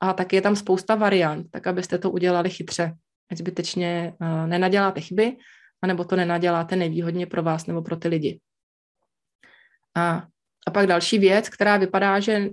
a 0.00 0.12
taky 0.12 0.36
je 0.36 0.42
tam 0.42 0.56
spousta 0.56 0.94
variant, 0.94 1.50
tak 1.50 1.66
abyste 1.66 1.98
to 1.98 2.10
udělali 2.10 2.50
chytře, 2.50 2.94
ať 3.30 3.38
zbytečně 3.38 4.14
uh, 4.20 4.46
nenaděláte 4.46 5.00
chyby, 5.00 5.36
anebo 5.82 6.04
to 6.04 6.16
nenaděláte 6.16 6.76
nevýhodně 6.76 7.26
pro 7.26 7.42
vás 7.42 7.66
nebo 7.66 7.82
pro 7.82 7.96
ty 7.96 8.08
lidi. 8.08 8.40
A, 9.96 10.26
a 10.66 10.70
pak 10.70 10.86
další 10.86 11.18
věc, 11.18 11.48
která 11.48 11.76
vypadá, 11.76 12.20
že 12.20 12.48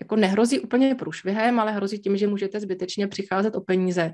jako 0.00 0.16
nehrozí 0.16 0.60
úplně 0.60 0.94
průšvihem, 0.94 1.60
ale 1.60 1.72
hrozí 1.72 1.98
tím, 1.98 2.16
že 2.16 2.26
můžete 2.26 2.60
zbytečně 2.60 3.08
přicházet 3.08 3.56
o 3.56 3.60
peníze. 3.60 4.12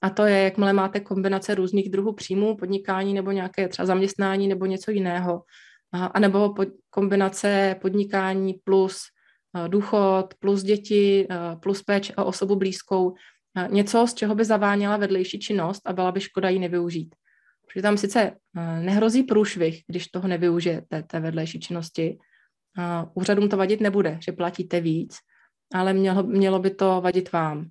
A 0.00 0.10
to 0.10 0.24
je, 0.24 0.42
jakmile 0.42 0.72
máte 0.72 1.00
kombinace 1.00 1.54
různých 1.54 1.90
druhů 1.90 2.12
příjmů, 2.12 2.56
podnikání 2.56 3.14
nebo 3.14 3.30
nějaké 3.30 3.68
třeba 3.68 3.86
zaměstnání 3.86 4.48
nebo 4.48 4.66
něco 4.66 4.90
jiného, 4.90 5.42
a 5.92 6.20
nebo 6.20 6.54
pod, 6.54 6.68
kombinace 6.90 7.76
podnikání 7.80 8.54
plus 8.64 9.02
důchod, 9.68 10.34
plus 10.38 10.62
děti, 10.62 11.28
plus 11.60 11.82
péč 11.82 12.12
o 12.16 12.24
osobu 12.24 12.56
blízkou, 12.56 13.14
něco, 13.68 14.06
z 14.06 14.14
čeho 14.14 14.34
by 14.34 14.44
zaváněla 14.44 14.96
vedlejší 14.96 15.38
činnost 15.38 15.82
a 15.86 15.92
byla 15.92 16.12
by 16.12 16.20
škoda 16.20 16.48
ji 16.48 16.58
nevyužít. 16.58 17.14
Protože 17.66 17.82
tam 17.82 17.98
sice 17.98 18.32
nehrozí 18.80 19.22
průšvih, 19.22 19.82
když 19.86 20.06
toho 20.06 20.28
nevyužijete, 20.28 21.02
té 21.02 21.20
vedlejší 21.20 21.60
činnosti. 21.60 22.18
Úřadům 23.14 23.48
to 23.48 23.56
vadit 23.56 23.80
nebude, 23.80 24.18
že 24.22 24.32
platíte 24.32 24.80
víc, 24.80 25.16
ale 25.74 25.92
mělo, 25.92 26.22
mělo 26.22 26.58
by 26.58 26.70
to 26.70 27.00
vadit 27.00 27.32
vám. 27.32 27.66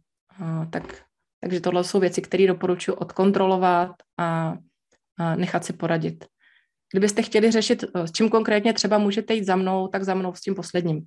Tak, 0.69 1.03
takže 1.41 1.59
tohle 1.59 1.83
jsou 1.83 1.99
věci, 1.99 2.21
které 2.21 2.47
doporučuji 2.47 2.93
odkontrolovat 2.93 3.91
a, 4.17 4.57
a 5.19 5.35
nechat 5.35 5.65
si 5.65 5.73
poradit. 5.73 6.25
Kdybyste 6.91 7.21
chtěli 7.21 7.51
řešit, 7.51 7.83
s 7.95 8.11
čím 8.11 8.29
konkrétně 8.29 8.73
třeba 8.73 8.97
můžete 8.97 9.33
jít 9.33 9.45
za 9.45 9.55
mnou, 9.55 9.87
tak 9.87 10.03
za 10.03 10.13
mnou 10.13 10.33
s 10.33 10.41
tím 10.41 10.55
posledním 10.55 11.01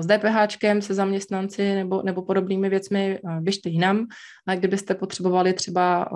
s 0.00 0.06
DPHčkem, 0.06 0.82
se 0.82 0.94
zaměstnanci 0.94 1.74
nebo, 1.74 2.02
nebo 2.02 2.22
podobnými 2.22 2.68
věcmi 2.68 3.20
běžte 3.40 3.68
jinam. 3.68 4.06
A 4.46 4.54
kdybyste 4.54 4.94
potřebovali 4.94 5.52
třeba 5.52 6.08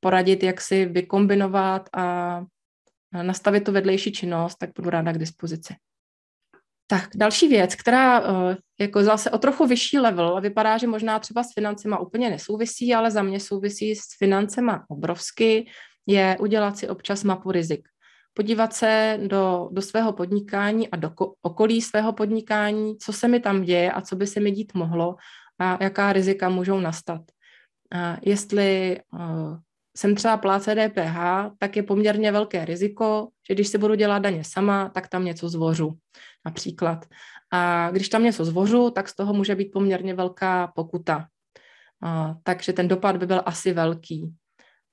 poradit, 0.00 0.42
jak 0.42 0.60
si 0.60 0.86
vykombinovat 0.86 1.88
a 1.92 2.40
nastavit 3.22 3.64
tu 3.64 3.72
vedlejší 3.72 4.12
činnost, 4.12 4.56
tak 4.56 4.70
budu 4.76 4.90
ráda 4.90 5.12
k 5.12 5.18
dispozici. 5.18 5.74
Tak, 6.86 7.08
další 7.14 7.48
věc, 7.48 7.74
která 7.74 8.22
jako 8.80 9.02
zase 9.02 9.30
o 9.30 9.38
trochu 9.38 9.66
vyšší 9.66 9.98
level 9.98 10.40
vypadá, 10.40 10.78
že 10.78 10.86
možná 10.86 11.18
třeba 11.18 11.42
s 11.42 11.52
financema 11.54 11.98
úplně 11.98 12.30
nesouvisí, 12.30 12.94
ale 12.94 13.10
za 13.10 13.22
mě 13.22 13.40
souvisí 13.40 13.94
s 13.94 14.02
financema 14.18 14.84
obrovsky, 14.88 15.66
je 16.06 16.36
udělat 16.40 16.78
si 16.78 16.88
občas 16.88 17.24
mapu 17.24 17.50
rizik 17.50 17.88
podívat 18.36 18.72
se 18.72 19.18
do, 19.26 19.68
do 19.72 19.82
svého 19.82 20.12
podnikání 20.12 20.90
a 20.90 20.96
do 20.96 21.12
okolí 21.42 21.82
svého 21.82 22.12
podnikání, 22.12 22.98
co 22.98 23.12
se 23.12 23.28
mi 23.28 23.40
tam 23.40 23.62
děje 23.62 23.92
a 23.92 24.00
co 24.00 24.16
by 24.16 24.26
se 24.26 24.40
mi 24.40 24.50
dít 24.50 24.74
mohlo 24.74 25.16
a 25.58 25.84
jaká 25.84 26.12
rizika 26.12 26.48
můžou 26.48 26.80
nastat. 26.80 27.20
A 27.92 28.16
jestli 28.22 29.00
uh, 29.12 29.56
jsem 29.96 30.14
třeba 30.14 30.36
pláce 30.36 30.74
DPH, 30.74 31.16
tak 31.58 31.76
je 31.76 31.82
poměrně 31.82 32.32
velké 32.32 32.64
riziko, 32.64 33.28
že 33.48 33.54
když 33.54 33.68
si 33.68 33.78
budu 33.78 33.94
dělat 33.94 34.18
daně 34.18 34.44
sama, 34.44 34.88
tak 34.88 35.08
tam 35.08 35.24
něco 35.24 35.48
zvořu, 35.48 35.98
například. 36.44 37.06
A 37.52 37.90
když 37.90 38.08
tam 38.08 38.22
něco 38.22 38.44
zvořu, 38.44 38.90
tak 38.90 39.08
z 39.08 39.16
toho 39.16 39.32
může 39.32 39.54
být 39.54 39.72
poměrně 39.72 40.14
velká 40.14 40.66
pokuta. 40.66 41.26
Uh, 42.04 42.34
takže 42.42 42.72
ten 42.72 42.88
dopad 42.88 43.16
by 43.16 43.26
byl 43.26 43.42
asi 43.46 43.72
velký. 43.72 44.34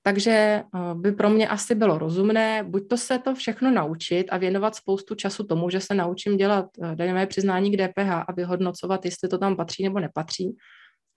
Takže 0.03 0.31
eh, 0.31 0.63
by 0.93 1.11
pro 1.11 1.29
mě 1.29 1.47
asi 1.47 1.75
bylo 1.75 1.97
rozumné 1.97 2.63
buď 2.63 2.87
to 2.87 2.97
se 2.97 3.19
to 3.19 3.35
všechno 3.35 3.71
naučit 3.71 4.29
a 4.29 4.37
věnovat 4.37 4.75
spoustu 4.75 5.15
času 5.15 5.43
tomu, 5.43 5.69
že 5.69 5.79
se 5.79 5.93
naučím 5.93 6.37
dělat 6.37 6.65
eh, 6.83 6.95
daňové 6.95 7.27
přiznání 7.27 7.71
k 7.71 7.87
DPH 7.87 8.11
a 8.11 8.31
vyhodnocovat, 8.35 9.05
jestli 9.05 9.29
to 9.29 9.37
tam 9.37 9.55
patří 9.55 9.83
nebo 9.83 9.99
nepatří, 9.99 10.57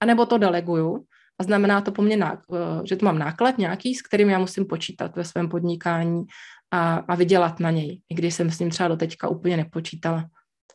anebo 0.01 0.27
to 0.27 0.39
deleguju 0.39 1.05
a 1.41 1.45
znamená 1.45 1.81
to 1.81 1.93
po 1.93 2.03
mně, 2.03 2.19
eh, 2.25 2.37
že 2.85 2.97
to 2.97 3.05
mám 3.05 3.19
náklad 3.19 3.59
nějaký, 3.59 3.95
s 3.95 4.03
kterým 4.03 4.31
já 4.31 4.39
musím 4.39 4.67
počítat 4.67 5.17
ve 5.17 5.25
svém 5.25 5.49
podnikání 5.49 6.25
a, 6.71 6.95
a 6.97 7.15
vydělat 7.15 7.61
na 7.61 7.71
něj, 7.71 8.01
i 8.09 8.15
když 8.15 8.35
jsem 8.35 8.51
s 8.51 8.59
ním 8.59 8.71
třeba 8.71 8.89
do 8.89 8.97
teďka 8.97 9.29
úplně 9.29 9.57
nepočítala. 9.57 10.25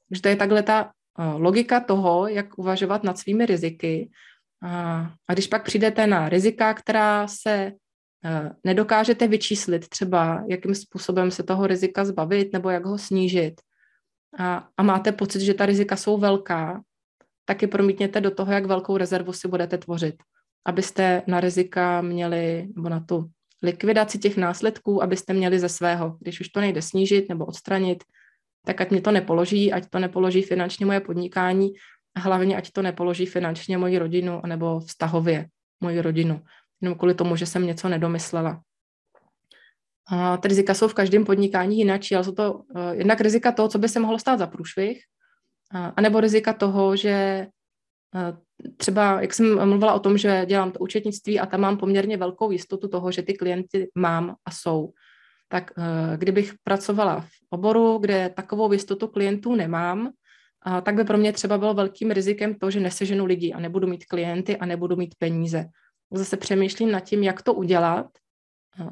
Takže 0.10 0.22
to 0.22 0.28
je 0.28 0.36
takhle 0.36 0.64
ta 0.64 0.92
logika 1.38 1.80
toho, 1.80 2.28
jak 2.28 2.58
uvažovat 2.58 3.04
nad 3.04 3.18
svými 3.18 3.46
riziky. 3.46 4.10
A, 4.64 5.12
a 5.28 5.34
když 5.34 5.48
pak 5.48 5.64
přijdete 5.64 6.08
na 6.08 6.30
rizika, 6.30 6.74
která 6.74 7.28
se 7.28 7.72
nedokážete 8.64 9.28
vyčíslit 9.28 9.90
třeba, 9.90 10.44
jakým 10.50 10.76
způsobem 10.76 11.32
se 11.32 11.44
toho 11.44 11.68
rizika 11.68 12.06
zbavit 12.06 12.54
nebo 12.54 12.70
jak 12.70 12.86
ho 12.86 12.98
snížit 12.98 13.62
a, 14.38 14.68
a 14.78 14.84
máte 14.84 15.12
pocit, 15.12 15.42
že 15.42 15.54
ta 15.54 15.66
rizika 15.66 15.96
jsou 15.96 16.18
velká, 16.18 16.82
taky 17.46 17.68
promítněte 17.68 18.22
do 18.22 18.32
toho, 18.32 18.52
jak 18.52 18.66
velkou 18.66 18.98
rezervu 18.98 19.34
si 19.34 19.48
budete 19.48 19.78
tvořit, 19.78 20.16
abyste 20.66 21.22
na 21.28 21.40
rizika 21.40 22.02
měli, 22.02 22.68
nebo 22.76 22.90
na 22.90 23.00
tu 23.00 23.30
likvidaci 23.64 24.20
těch 24.20 24.38
následků, 24.38 25.04
abyste 25.04 25.34
měli 25.34 25.60
ze 25.60 25.70
svého. 25.70 26.18
Když 26.20 26.42
už 26.42 26.50
to 26.50 26.60
nejde 26.62 26.82
snížit 26.82 27.30
nebo 27.30 27.46
odstranit, 27.46 28.04
tak 28.66 28.82
ať 28.82 28.92
mě 28.92 29.02
to 29.02 29.12
nepoloží, 29.12 29.74
ať 29.74 29.90
to 29.90 30.00
nepoloží 30.00 30.42
finančně 30.42 30.86
moje 30.86 31.00
podnikání 31.00 31.74
a 32.16 32.20
hlavně 32.20 32.58
ať 32.58 32.72
to 32.72 32.82
nepoloží 32.82 33.26
finančně 33.26 33.78
moji 33.78 33.98
rodinu 33.98 34.42
nebo 34.46 34.80
vztahově 34.80 35.48
moji 35.82 36.02
rodinu 36.02 36.42
jenom 36.82 36.98
kvůli 36.98 37.14
tomu, 37.14 37.36
že 37.36 37.46
jsem 37.46 37.68
něco 37.68 37.90
nedomyslela. 37.90 38.62
A 40.08 40.38
ty 40.38 40.48
rizika 40.48 40.74
jsou 40.74 40.88
v 40.88 40.94
každém 40.94 41.26
podnikání 41.26 41.78
jinak, 41.78 42.02
ale 42.16 42.24
jsou 42.24 42.32
to 42.32 42.54
uh, 42.54 42.62
jednak 42.92 43.22
rizika 43.22 43.52
toho, 43.52 43.68
co 43.68 43.80
by 43.80 43.90
se 43.90 44.00
mohlo 44.00 44.20
stát 44.20 44.40
za 44.40 44.48
průšvih, 44.48 45.04
uh, 45.74 45.92
anebo 45.96 46.20
rizika 46.20 46.54
toho, 46.54 46.96
že 46.96 47.48
uh, 48.16 48.38
třeba, 48.78 49.22
jak 49.22 49.34
jsem 49.34 49.70
mluvila 49.70 49.94
o 49.94 50.00
tom, 50.00 50.18
že 50.18 50.46
dělám 50.46 50.72
to 50.72 50.80
účetnictví 50.80 51.40
a 51.40 51.46
tam 51.46 51.62
mám 51.62 51.78
poměrně 51.78 52.18
velkou 52.18 52.52
jistotu 52.52 52.88
toho, 52.88 53.12
že 53.12 53.22
ty 53.22 53.34
klienty 53.34 53.90
mám 53.96 54.36
a 54.46 54.52
jsou, 54.52 54.94
tak 55.48 55.72
uh, 55.78 56.18
kdybych 56.18 56.54
pracovala 56.64 57.22
v 57.22 57.30
oboru, 57.50 57.98
kde 57.98 58.30
takovou 58.30 58.72
jistotu 58.74 59.08
klientů 59.08 59.56
nemám, 59.56 60.02
uh, 60.68 60.82
tak 60.82 60.96
by 60.96 61.04
pro 61.04 61.18
mě 61.18 61.34
třeba 61.34 61.58
bylo 61.58 61.74
velkým 61.74 62.12
rizikem 62.12 62.56
to, 62.56 62.72
že 62.72 62.80
neseženu 62.80 63.26
lidi 63.26 63.54
a 63.54 63.60
nebudu 63.60 63.88
mít 63.88 64.06
klienty 64.06 64.58
a 64.58 64.66
nebudu 64.66 64.96
mít 64.96 65.16
peníze 65.20 65.66
zase 66.18 66.38
přemýšlím 66.38 66.92
nad 66.92 67.00
tím, 67.00 67.24
jak 67.24 67.42
to 67.42 67.54
udělat, 67.54 68.06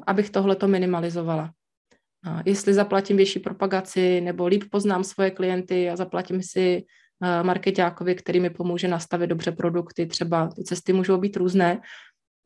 abych 0.06 0.30
tohle 0.30 0.56
to 0.56 0.68
minimalizovala. 0.68 1.52
Jestli 2.44 2.74
zaplatím 2.74 3.16
větší 3.16 3.38
propagaci, 3.38 4.20
nebo 4.20 4.46
líp 4.46 4.64
poznám 4.70 5.04
svoje 5.04 5.30
klienty 5.30 5.90
a 5.90 5.96
zaplatím 5.96 6.42
si 6.42 6.84
marketákovi, 7.42 8.14
který 8.14 8.40
mi 8.40 8.50
pomůže 8.50 8.88
nastavit 8.88 9.26
dobře 9.26 9.52
produkty, 9.52 10.06
třeba 10.06 10.48
ty 10.56 10.64
cesty 10.64 10.92
můžou 10.92 11.16
být 11.16 11.36
různé, 11.36 11.80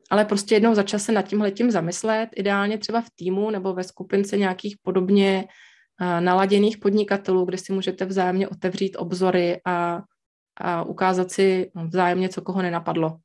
ale 0.09 0.25
prostě 0.25 0.55
jednou 0.55 0.75
za 0.75 0.83
čas 0.83 1.03
se 1.03 1.11
nad 1.11 1.21
tím 1.21 1.41
letím 1.41 1.71
zamyslet, 1.71 2.29
ideálně 2.35 2.77
třeba 2.77 3.01
v 3.01 3.09
týmu 3.15 3.49
nebo 3.49 3.73
ve 3.73 3.83
skupince 3.83 4.37
nějakých 4.37 4.77
podobně 4.81 5.45
naladěných 6.19 6.77
podnikatelů, 6.77 7.45
kde 7.45 7.57
si 7.57 7.73
můžete 7.73 8.05
vzájemně 8.05 8.47
otevřít 8.47 8.95
obzory 8.95 9.61
a, 9.65 10.01
a 10.57 10.83
ukázat 10.83 11.31
si 11.31 11.71
vzájemně, 11.87 12.29
co 12.29 12.41
koho 12.41 12.61
nenapadlo. 12.61 13.17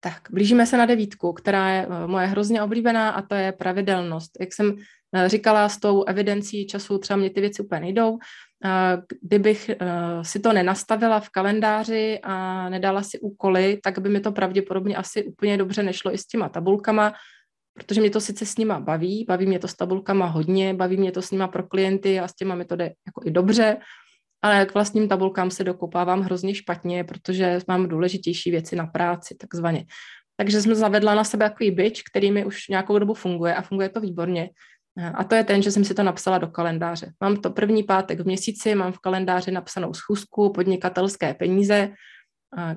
Tak, 0.00 0.22
blížíme 0.30 0.66
se 0.66 0.76
na 0.76 0.86
devítku, 0.86 1.32
která 1.32 1.70
je 1.70 1.86
eh, 1.86 2.06
moje 2.06 2.26
hrozně 2.26 2.62
oblíbená 2.62 3.10
a 3.10 3.22
to 3.22 3.34
je 3.34 3.52
pravidelnost. 3.52 4.30
Jak 4.40 4.52
jsem 4.52 4.76
eh, 5.14 5.28
říkala, 5.28 5.68
s 5.68 5.80
tou 5.80 6.04
evidencí 6.04 6.66
času 6.66 6.98
třeba 6.98 7.16
mě 7.16 7.30
ty 7.30 7.40
věci 7.40 7.62
úplně 7.62 7.80
nejdou. 7.80 8.18
Eh, 8.64 9.02
kdybych 9.22 9.70
si 10.22 10.40
to 10.40 10.52
nenastavila 10.52 11.20
v 11.20 11.28
kalendáři 11.28 12.20
a 12.22 12.68
nedala 12.68 13.02
si 13.02 13.20
úkoly, 13.20 13.80
tak 13.82 13.98
by 13.98 14.08
mi 14.08 14.20
to 14.20 14.32
pravděpodobně 14.32 14.96
asi 14.96 15.24
úplně 15.24 15.58
dobře 15.58 15.82
nešlo 15.82 16.14
i 16.14 16.18
s 16.18 16.26
těma 16.26 16.48
tabulkama, 16.48 17.12
protože 17.74 18.00
mě 18.00 18.10
to 18.10 18.20
sice 18.20 18.46
s 18.46 18.56
nima 18.56 18.80
baví, 18.80 19.24
baví 19.28 19.46
mě 19.46 19.58
to 19.58 19.68
s 19.68 19.74
tabulkama 19.74 20.26
hodně, 20.26 20.74
baví 20.74 20.96
mě 20.96 21.12
to 21.12 21.22
s 21.22 21.30
nima 21.30 21.48
pro 21.48 21.62
klienty 21.62 22.20
a 22.20 22.28
s 22.28 22.34
těma 22.34 22.54
mi 22.54 22.64
to 22.64 22.76
jde 22.76 22.84
jako 22.84 23.22
i 23.24 23.30
dobře, 23.30 23.76
ale 24.46 24.66
k 24.66 24.74
vlastním 24.74 25.08
tabulkám 25.08 25.50
se 25.50 25.64
dokopávám 25.64 26.20
hrozně 26.20 26.54
špatně, 26.54 27.04
protože 27.04 27.58
mám 27.68 27.88
důležitější 27.88 28.50
věci 28.50 28.76
na 28.76 28.86
práci, 28.86 29.34
takzvaně. 29.34 29.84
Takže 30.36 30.62
jsem 30.62 30.74
zavedla 30.74 31.14
na 31.14 31.24
sebe 31.24 31.48
takový 31.48 31.70
byč, 31.70 32.02
který 32.02 32.32
mi 32.32 32.44
už 32.44 32.68
nějakou 32.68 32.98
dobu 32.98 33.14
funguje 33.14 33.54
a 33.54 33.62
funguje 33.62 33.88
to 33.88 34.00
výborně. 34.00 34.50
A 35.14 35.24
to 35.24 35.34
je 35.34 35.44
ten, 35.44 35.62
že 35.62 35.70
jsem 35.70 35.84
si 35.84 35.94
to 35.94 36.02
napsala 36.02 36.38
do 36.38 36.46
kalendáře. 36.46 37.12
Mám 37.20 37.36
to 37.36 37.50
první 37.50 37.82
pátek 37.82 38.20
v 38.20 38.24
měsíci, 38.24 38.74
mám 38.74 38.92
v 38.92 38.98
kalendáři 38.98 39.50
napsanou 39.50 39.94
schůzku, 39.94 40.52
podnikatelské 40.52 41.34
peníze. 41.34 41.90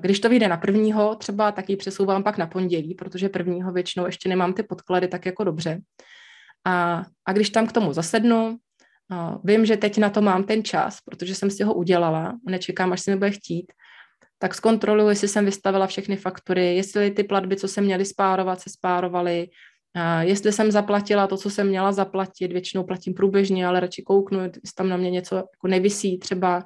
Když 0.00 0.20
to 0.20 0.28
vyjde 0.28 0.48
na 0.48 0.56
prvního 0.56 1.14
třeba, 1.14 1.52
tak 1.52 1.70
ji 1.70 1.76
přesouvám 1.76 2.22
pak 2.22 2.38
na 2.38 2.46
pondělí, 2.46 2.94
protože 2.94 3.28
prvního 3.28 3.72
většinou 3.72 4.06
ještě 4.06 4.28
nemám 4.28 4.52
ty 4.52 4.62
podklady 4.62 5.08
tak 5.08 5.26
jako 5.26 5.44
dobře. 5.44 5.80
A, 6.66 7.04
a 7.28 7.32
když 7.32 7.50
tam 7.50 7.66
k 7.66 7.72
tomu 7.72 7.92
zasednu, 7.92 8.56
vím, 9.44 9.66
že 9.66 9.76
teď 9.76 9.98
na 9.98 10.10
to 10.10 10.20
mám 10.20 10.44
ten 10.44 10.64
čas, 10.64 10.98
protože 11.04 11.34
jsem 11.34 11.50
si 11.50 11.62
ho 11.62 11.74
udělala, 11.74 12.38
nečekám, 12.48 12.92
až 12.92 13.00
se 13.00 13.10
mi 13.10 13.16
bude 13.16 13.30
chtít, 13.30 13.72
tak 14.38 14.54
zkontroluji, 14.54 15.08
jestli 15.08 15.28
jsem 15.28 15.44
vystavila 15.44 15.86
všechny 15.86 16.16
faktury, 16.16 16.76
jestli 16.76 17.10
ty 17.10 17.24
platby, 17.24 17.56
co 17.56 17.68
jsem 17.68 17.84
měly 17.84 18.04
spárovat, 18.04 18.60
se 18.60 18.70
spárovaly, 18.70 19.48
jestli 20.20 20.52
jsem 20.52 20.70
zaplatila 20.70 21.26
to, 21.26 21.36
co 21.36 21.50
jsem 21.50 21.68
měla 21.68 21.92
zaplatit, 21.92 22.52
většinou 22.52 22.84
platím 22.84 23.14
průběžně, 23.14 23.66
ale 23.66 23.80
radši 23.80 24.02
kouknu, 24.02 24.40
jestli 24.40 24.74
tam 24.76 24.88
na 24.88 24.96
mě 24.96 25.10
něco 25.10 25.36
jako 25.36 25.68
nevisí 25.68 26.18
třeba. 26.18 26.64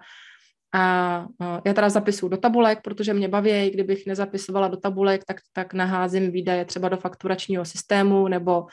A 0.75 1.27
já 1.65 1.75
teda 1.75 1.89
zapisuju 1.89 2.31
do 2.31 2.37
tabulek, 2.37 2.79
protože 2.83 3.15
mě 3.15 3.29
baví, 3.29 3.71
kdybych 3.71 4.07
nezapisovala 4.07 4.69
do 4.69 4.77
tabulek, 4.77 5.25
tak, 5.25 5.37
tak 5.53 5.75
naházím 5.75 6.31
výdaje 6.31 6.65
třeba 6.65 6.89
do 6.89 6.97
fakturačního 6.97 7.65
systému 7.65 8.29
nebo 8.29 8.67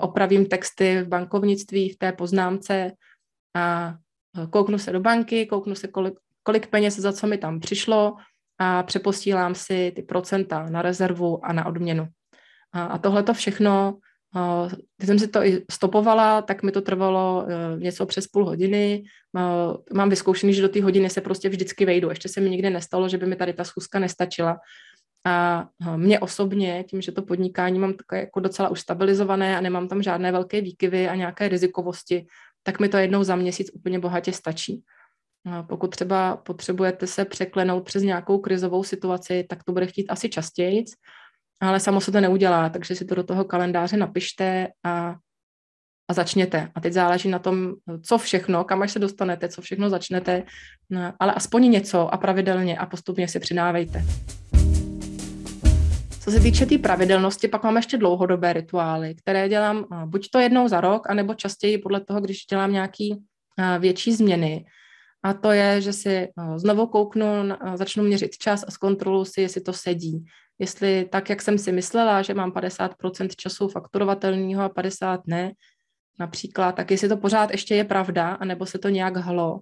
opravím 0.00 0.46
texty 0.46 1.02
v 1.02 1.08
bankovnictví, 1.08 1.88
v 1.88 1.98
té 1.98 2.12
poznámce 2.12 2.92
a 3.54 3.94
kouknu 4.50 4.78
se 4.78 4.92
do 4.92 5.00
banky, 5.00 5.46
kouknu 5.46 5.74
se, 5.74 5.88
kolik, 5.88 6.14
kolik 6.42 6.66
peněz 6.66 6.98
za 6.98 7.12
co 7.12 7.26
mi 7.26 7.38
tam 7.38 7.60
přišlo 7.60 8.16
a 8.58 8.82
přeposílám 8.82 9.54
si 9.54 9.92
ty 9.96 10.02
procenta 10.02 10.68
na 10.70 10.82
rezervu 10.82 11.44
a 11.44 11.52
na 11.52 11.66
odměnu. 11.66 12.08
A, 12.72 12.84
a 12.84 12.98
tohle 12.98 13.22
to 13.22 13.34
všechno, 13.34 13.98
když 14.96 15.06
jsem 15.06 15.18
si 15.18 15.28
to 15.28 15.44
i 15.44 15.64
stopovala, 15.70 16.42
tak 16.42 16.62
mi 16.62 16.72
to 16.72 16.80
trvalo 16.80 17.46
e, 17.48 17.80
něco 17.80 18.06
přes 18.06 18.26
půl 18.26 18.44
hodiny. 18.44 19.02
Mám 19.94 20.10
vyzkoušený, 20.10 20.54
že 20.54 20.62
do 20.62 20.68
té 20.68 20.82
hodiny 20.82 21.10
se 21.10 21.20
prostě 21.20 21.48
vždycky 21.48 21.84
vejdu. 21.84 22.08
Ještě 22.08 22.28
se 22.28 22.40
mi 22.40 22.50
nikdy 22.50 22.70
nestalo, 22.70 23.08
že 23.08 23.18
by 23.18 23.26
mi 23.26 23.36
tady 23.36 23.52
ta 23.52 23.64
schůzka 23.64 23.98
nestačila. 23.98 24.58
A 25.24 25.68
mě 25.96 26.20
osobně, 26.20 26.84
tím, 26.84 27.00
že 27.00 27.12
to 27.12 27.22
podnikání 27.22 27.78
mám 27.78 27.94
takové 27.94 28.20
jako 28.20 28.40
docela 28.40 28.68
už 28.68 28.80
stabilizované 28.80 29.58
a 29.58 29.60
nemám 29.60 29.88
tam 29.88 30.02
žádné 30.02 30.32
velké 30.32 30.60
výkyvy 30.60 31.08
a 31.08 31.14
nějaké 31.14 31.48
rizikovosti, 31.48 32.26
tak 32.62 32.80
mi 32.80 32.88
to 32.88 32.96
jednou 32.96 33.24
za 33.24 33.36
měsíc 33.36 33.70
úplně 33.74 33.98
bohatě 33.98 34.32
stačí. 34.32 34.82
A 35.46 35.62
pokud 35.62 35.90
třeba 35.90 36.36
potřebujete 36.36 37.06
se 37.06 37.24
překlenout 37.24 37.84
přes 37.84 38.02
nějakou 38.02 38.38
krizovou 38.38 38.84
situaci, 38.84 39.46
tak 39.48 39.64
to 39.64 39.72
bude 39.72 39.86
chtít 39.86 40.10
asi 40.10 40.28
častěji, 40.28 40.84
ale 41.60 41.80
samo 41.80 42.00
se 42.00 42.12
to 42.12 42.20
neudělá, 42.20 42.68
takže 42.68 42.94
si 42.94 43.04
to 43.04 43.14
do 43.14 43.22
toho 43.22 43.44
kalendáře 43.44 43.96
napište 43.96 44.68
a, 44.84 45.16
a 46.08 46.14
začněte. 46.14 46.70
A 46.74 46.80
teď 46.80 46.92
záleží 46.92 47.28
na 47.28 47.38
tom, 47.38 47.74
co 48.02 48.18
všechno, 48.18 48.64
kam 48.64 48.82
až 48.82 48.92
se 48.92 48.98
dostanete, 48.98 49.48
co 49.48 49.62
všechno 49.62 49.90
začnete, 49.90 50.42
ale 51.20 51.32
aspoň 51.32 51.70
něco 51.70 52.14
a 52.14 52.16
pravidelně 52.16 52.78
a 52.78 52.86
postupně 52.86 53.28
si 53.28 53.40
přidávejte. 53.40 54.04
Co 56.24 56.30
se 56.30 56.40
týče 56.40 56.64
té 56.64 56.68
tý 56.68 56.78
pravidelnosti, 56.78 57.48
pak 57.48 57.62
mám 57.62 57.76
ještě 57.76 57.98
dlouhodobé 57.98 58.52
rituály, 58.52 59.14
které 59.14 59.48
dělám 59.48 59.86
buď 60.04 60.28
to 60.30 60.38
jednou 60.38 60.68
za 60.68 60.80
rok, 60.80 61.10
anebo 61.10 61.34
častěji 61.34 61.78
podle 61.78 62.00
toho, 62.00 62.20
když 62.20 62.46
dělám 62.50 62.72
nějaký 62.72 63.22
větší 63.78 64.12
změny. 64.12 64.64
A 65.22 65.34
to 65.34 65.50
je, 65.50 65.80
že 65.80 65.92
si 65.92 66.28
znovu 66.56 66.86
kouknu, 66.86 67.26
začnu 67.74 68.04
měřit 68.04 68.36
čas 68.36 68.64
a 68.68 68.70
zkontroluji 68.70 69.24
si, 69.24 69.40
jestli 69.40 69.60
to 69.60 69.72
sedí. 69.72 70.24
Jestli 70.58 71.08
tak, 71.12 71.30
jak 71.30 71.42
jsem 71.42 71.58
si 71.58 71.72
myslela, 71.72 72.22
že 72.22 72.34
mám 72.34 72.50
50% 72.50 73.28
času 73.36 73.68
fakturovatelného 73.68 74.62
a 74.62 74.68
50 74.68 75.20
ne, 75.26 75.52
například, 76.18 76.72
tak 76.72 76.90
jestli 76.90 77.08
to 77.08 77.16
pořád 77.16 77.50
ještě 77.50 77.74
je 77.74 77.84
pravda, 77.84 78.32
anebo 78.32 78.66
se 78.66 78.78
to 78.78 78.88
nějak 78.88 79.16
hlo. 79.16 79.60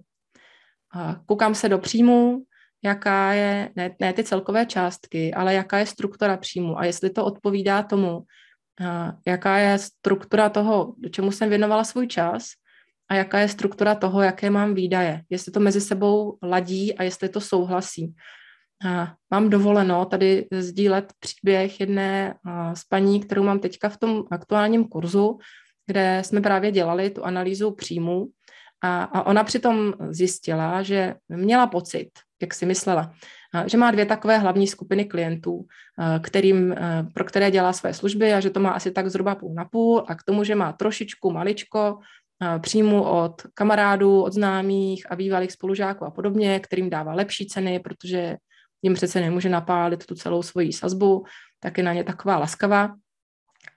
Koukám 1.25 1.55
se 1.55 1.69
do 1.69 1.77
příjmu, 1.77 2.43
jaká 2.83 3.33
je, 3.33 3.69
ne, 3.75 3.95
ne 3.99 4.13
ty 4.13 4.23
celkové 4.23 4.65
částky, 4.65 5.33
ale 5.33 5.53
jaká 5.53 5.77
je 5.77 5.85
struktura 5.85 6.37
příjmu 6.37 6.79
a 6.79 6.85
jestli 6.85 7.09
to 7.09 7.25
odpovídá 7.25 7.83
tomu, 7.83 8.23
jaká 9.27 9.57
je 9.57 9.77
struktura 9.77 10.49
toho, 10.49 10.93
do 10.97 11.09
čemu 11.09 11.31
jsem 11.31 11.49
věnovala 11.49 11.83
svůj 11.83 12.07
čas 12.07 12.47
a 13.09 13.15
jaká 13.15 13.39
je 13.39 13.47
struktura 13.47 13.95
toho, 13.95 14.21
jaké 14.21 14.49
mám 14.49 14.73
výdaje, 14.73 15.21
jestli 15.29 15.51
to 15.51 15.59
mezi 15.59 15.81
sebou 15.81 16.37
ladí 16.43 16.97
a 16.97 17.03
jestli 17.03 17.29
to 17.29 17.41
souhlasí. 17.41 18.13
Mám 19.31 19.49
dovoleno 19.49 20.05
tady 20.05 20.47
sdílet 20.51 21.13
příběh 21.19 21.79
jedné 21.79 22.35
z 22.73 22.83
paní, 22.83 23.19
kterou 23.19 23.43
mám 23.43 23.59
teďka 23.59 23.89
v 23.89 23.97
tom 23.97 24.23
aktuálním 24.31 24.87
kurzu, 24.87 25.39
kde 25.87 26.21
jsme 26.25 26.41
právě 26.41 26.71
dělali 26.71 27.09
tu 27.09 27.25
analýzu 27.25 27.71
příjmu 27.71 28.27
a, 28.81 29.03
a 29.03 29.23
ona 29.23 29.43
přitom 29.43 29.93
zjistila, 30.09 30.83
že 30.83 31.15
měla 31.29 31.67
pocit, 31.67 32.09
jak 32.41 32.53
si 32.53 32.65
myslela, 32.65 33.13
že 33.65 33.77
má 33.77 33.91
dvě 33.91 34.05
takové 34.05 34.37
hlavní 34.37 34.67
skupiny 34.67 35.05
klientů, 35.05 35.65
kterým, 36.21 36.75
pro 37.13 37.23
které 37.23 37.51
dělá 37.51 37.73
své 37.73 37.93
služby 37.93 38.33
a 38.33 38.39
že 38.39 38.49
to 38.49 38.59
má 38.59 38.69
asi 38.69 38.91
tak 38.91 39.07
zhruba 39.07 39.35
půl 39.35 39.53
na 39.53 39.65
půl 39.65 40.05
a 40.07 40.15
k 40.15 40.23
tomu, 40.23 40.43
že 40.43 40.55
má 40.55 40.73
trošičku 40.73 41.31
maličko 41.31 41.99
příjmu 42.61 43.03
od 43.03 43.41
kamarádů, 43.53 44.23
od 44.23 44.33
známých 44.33 45.11
a 45.11 45.15
bývalých 45.15 45.51
spolužáků 45.51 46.05
a 46.05 46.11
podobně, 46.11 46.59
kterým 46.59 46.89
dává 46.89 47.13
lepší 47.13 47.45
ceny, 47.45 47.79
protože 47.79 48.37
jim 48.81 48.93
přece 48.93 49.21
nemůže 49.21 49.49
napálit 49.49 50.05
tu 50.05 50.15
celou 50.15 50.43
svoji 50.43 50.73
sazbu, 50.73 51.25
tak 51.59 51.77
je 51.77 51.83
na 51.83 51.93
ně 51.93 52.03
taková 52.03 52.37
laskavá. 52.37 52.93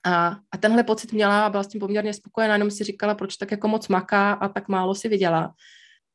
A, 0.05 0.37
a 0.51 0.57
tenhle 0.57 0.83
pocit 0.83 1.13
měla 1.13 1.47
a 1.47 1.51
byla 1.51 1.63
s 1.63 1.69
tím 1.69 1.81
poměrně 1.81 2.15
spokojená, 2.15 2.55
jenom 2.55 2.71
si 2.71 2.85
říkala, 2.85 3.15
proč 3.15 3.37
tak 3.37 3.51
jako 3.51 3.69
moc 3.69 3.89
maká 3.89 4.33
a 4.33 4.49
tak 4.49 4.69
málo 4.69 4.95
si 4.95 5.09
vydělá. 5.09 5.55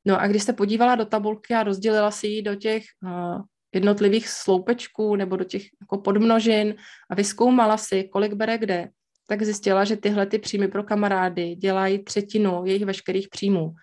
No 0.06 0.22
a 0.22 0.28
když 0.28 0.44
se 0.44 0.54
podívala 0.54 0.96
do 0.96 1.06
tabulky 1.06 1.54
a 1.54 1.64
rozdělila 1.64 2.12
si 2.12 2.28
ji 2.28 2.42
do 2.42 2.56
těch 2.56 2.84
uh, 3.04 3.42
jednotlivých 3.74 4.30
sloupečků 4.30 5.16
nebo 5.16 5.36
do 5.36 5.44
těch 5.44 5.64
jako 5.82 5.98
podmnožin 5.98 6.76
a 7.10 7.16
vyskoumala 7.16 7.78
si, 7.78 8.04
kolik 8.04 8.34
bere 8.34 8.58
kde, 8.58 8.90
tak 9.28 9.44
zjistila, 9.44 9.84
že 9.84 9.98
tyhle 9.98 10.26
ty 10.26 10.40
příjmy 10.40 10.68
pro 10.68 10.84
kamarády 10.84 11.56
dělají 11.56 12.04
třetinu 12.04 12.66
jejich 12.66 12.86
veškerých 12.86 13.30
příjmů. 13.30 13.74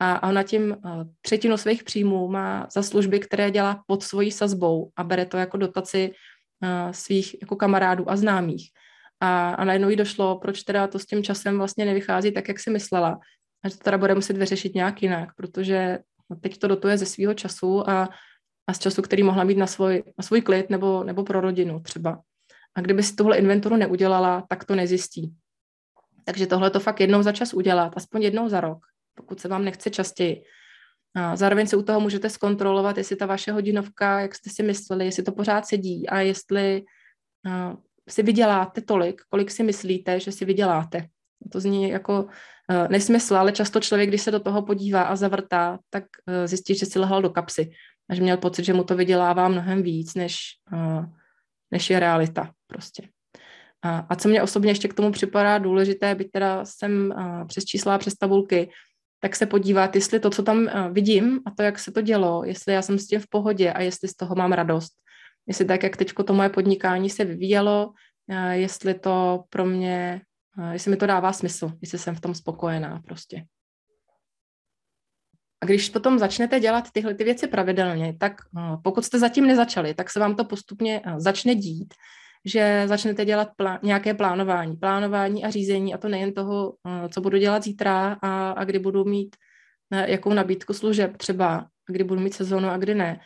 A 0.00 0.28
ona 0.28 0.42
tím 0.42 0.76
uh, 0.84 1.02
třetinu 1.20 1.56
svých 1.56 1.84
příjmů 1.84 2.28
má 2.28 2.66
za 2.74 2.82
služby, 2.82 3.20
které 3.20 3.50
dělá 3.50 3.82
pod 3.86 4.02
svojí 4.02 4.32
sazbou 4.32 4.90
a 4.96 5.04
bere 5.04 5.26
to 5.26 5.36
jako 5.36 5.56
dotaci 5.56 6.10
uh, 6.62 6.92
svých 6.92 7.36
jako 7.42 7.56
kamarádů 7.56 8.10
a 8.10 8.16
známých. 8.16 8.70
A, 9.20 9.50
a 9.50 9.64
najednou 9.64 9.88
jí 9.88 9.96
došlo, 9.96 10.38
proč 10.38 10.62
teda 10.62 10.86
to 10.86 10.98
s 10.98 11.06
tím 11.06 11.22
časem 11.22 11.58
vlastně 11.58 11.84
nevychází 11.84 12.32
tak, 12.32 12.48
jak 12.48 12.60
si 12.60 12.70
myslela. 12.70 13.18
A 13.64 13.68
že 13.68 13.76
to 13.76 13.84
teda 13.84 13.98
bude 13.98 14.14
muset 14.14 14.36
vyřešit 14.36 14.74
nějak 14.74 15.02
jinak, 15.02 15.28
protože 15.36 15.98
teď 16.40 16.58
to 16.58 16.68
dotuje 16.68 16.98
ze 16.98 17.06
svého 17.06 17.34
času 17.34 17.90
a, 17.90 18.08
a 18.66 18.72
z 18.72 18.78
času, 18.78 19.02
který 19.02 19.22
mohla 19.22 19.44
mít 19.44 19.58
na 19.58 19.66
svůj, 19.66 20.02
na 20.18 20.22
svůj 20.22 20.40
klid 20.40 20.70
nebo, 20.70 21.04
nebo 21.04 21.24
pro 21.24 21.40
rodinu 21.40 21.80
třeba. 21.80 22.22
A 22.74 22.80
kdyby 22.80 23.02
si 23.02 23.16
tuhle 23.16 23.36
inventuru 23.36 23.76
neudělala, 23.76 24.46
tak 24.48 24.64
to 24.64 24.74
nezjistí. 24.74 25.34
Takže 26.24 26.46
tohle 26.46 26.70
to 26.70 26.80
fakt 26.80 27.00
jednou 27.00 27.22
za 27.22 27.32
čas 27.32 27.54
udělat, 27.54 27.92
aspoň 27.96 28.22
jednou 28.22 28.48
za 28.48 28.60
rok, 28.60 28.78
pokud 29.14 29.40
se 29.40 29.48
vám 29.48 29.64
nechce 29.64 29.90
častěji. 29.90 30.42
A 31.14 31.36
zároveň 31.36 31.66
si 31.66 31.76
u 31.76 31.82
toho 31.82 32.00
můžete 32.00 32.30
zkontrolovat, 32.30 32.98
jestli 32.98 33.16
ta 33.16 33.26
vaše 33.26 33.52
hodinovka, 33.52 34.20
jak 34.20 34.34
jste 34.34 34.50
si 34.50 34.62
mysleli, 34.62 35.04
jestli 35.04 35.22
to 35.22 35.32
pořád 35.32 35.66
sedí 35.66 36.08
a 36.08 36.20
jestli 36.20 36.82
si 38.08 38.22
vyděláte 38.22 38.80
tolik, 38.80 39.22
kolik 39.28 39.50
si 39.50 39.62
myslíte, 39.62 40.20
že 40.20 40.32
si 40.32 40.44
vyděláte. 40.44 41.06
To 41.52 41.60
zní 41.60 41.88
jako 41.88 42.26
nesmysl, 42.88 43.36
ale 43.36 43.52
často 43.52 43.80
člověk, 43.80 44.08
když 44.08 44.22
se 44.22 44.30
do 44.30 44.40
toho 44.40 44.62
podívá 44.62 45.02
a 45.02 45.16
zavrtá, 45.16 45.78
tak 45.90 46.04
zjistí, 46.44 46.74
že 46.74 46.86
si 46.86 46.98
lehal 46.98 47.22
do 47.22 47.30
kapsy 47.30 47.70
a 48.10 48.14
že 48.14 48.22
měl 48.22 48.36
pocit, 48.36 48.64
že 48.64 48.72
mu 48.72 48.84
to 48.84 48.96
vydělává 48.96 49.48
mnohem 49.48 49.82
víc, 49.82 50.14
než, 50.14 50.38
než 51.70 51.90
je 51.90 52.00
realita 52.00 52.50
prostě. 52.66 53.08
A, 53.82 53.98
a 53.98 54.16
co 54.16 54.28
mě 54.28 54.42
osobně 54.42 54.70
ještě 54.70 54.88
k 54.88 54.94
tomu 54.94 55.12
připadá 55.12 55.58
důležité, 55.58 56.14
byť 56.14 56.30
teda 56.32 56.64
jsem 56.64 57.14
přes 57.46 57.64
čísla 57.64 57.94
a 57.94 57.98
přes 57.98 58.14
tabulky, 58.14 58.70
tak 59.20 59.36
se 59.36 59.46
podívat, 59.46 59.94
jestli 59.94 60.20
to, 60.20 60.30
co 60.30 60.42
tam 60.42 60.68
vidím 60.92 61.40
a 61.46 61.50
to, 61.50 61.62
jak 61.62 61.78
se 61.78 61.92
to 61.92 62.00
dělo, 62.00 62.44
jestli 62.44 62.72
já 62.72 62.82
jsem 62.82 62.98
s 62.98 63.06
tím 63.06 63.20
v 63.20 63.28
pohodě 63.30 63.72
a 63.72 63.80
jestli 63.82 64.08
z 64.08 64.16
toho 64.16 64.34
mám 64.34 64.52
radost. 64.52 64.92
Jestli 65.46 65.64
tak, 65.64 65.82
jak 65.82 65.96
teď 65.96 66.12
to 66.26 66.34
moje 66.34 66.48
podnikání 66.48 67.10
se 67.10 67.24
vyvíjelo, 67.24 67.92
jestli 68.50 68.94
to 68.94 69.44
pro 69.50 69.64
mě, 69.64 70.20
jestli 70.72 70.90
mi 70.90 70.96
to 70.96 71.06
dává 71.06 71.32
smysl, 71.32 71.72
jestli 71.82 71.98
jsem 71.98 72.14
v 72.14 72.20
tom 72.20 72.34
spokojená 72.34 73.02
prostě. 73.06 73.44
A 75.60 75.66
když 75.66 75.90
potom 75.90 76.18
začnete 76.18 76.60
dělat 76.60 76.90
tyhle 76.92 77.14
ty 77.14 77.24
věci 77.24 77.46
pravidelně, 77.46 78.16
tak 78.20 78.32
pokud 78.84 79.04
jste 79.04 79.18
zatím 79.18 79.46
nezačali, 79.46 79.94
tak 79.94 80.10
se 80.10 80.20
vám 80.20 80.36
to 80.36 80.44
postupně 80.44 81.02
začne 81.18 81.54
dít 81.54 81.94
že 82.46 82.82
začnete 82.86 83.24
dělat 83.24 83.48
plá- 83.58 83.78
nějaké 83.82 84.14
plánování. 84.14 84.76
Plánování 84.76 85.44
a 85.44 85.50
řízení, 85.50 85.94
a 85.94 85.98
to 85.98 86.08
nejen 86.08 86.34
toho, 86.34 86.74
eh, 86.86 87.08
co 87.08 87.20
budu 87.20 87.38
dělat 87.38 87.62
zítra 87.62 88.16
a, 88.22 88.50
a 88.50 88.64
kdy 88.64 88.78
budu 88.78 89.04
mít 89.04 89.36
jakou 90.06 90.32
nabídku 90.32 90.72
služeb 90.72 91.16
třeba, 91.16 91.66
kdy 91.88 92.04
budu 92.04 92.20
mít 92.20 92.34
sezónu 92.34 92.68
a 92.68 92.76
kdy 92.76 92.94
ne, 92.94 93.20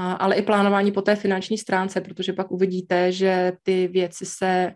ale 0.00 0.34
i 0.36 0.42
plánování 0.42 0.92
po 0.92 1.02
té 1.02 1.16
finanční 1.16 1.58
stránce, 1.58 2.00
protože 2.00 2.32
pak 2.32 2.50
uvidíte, 2.50 3.12
že 3.12 3.52
ty 3.62 3.88
věci 3.88 4.26
se 4.26 4.72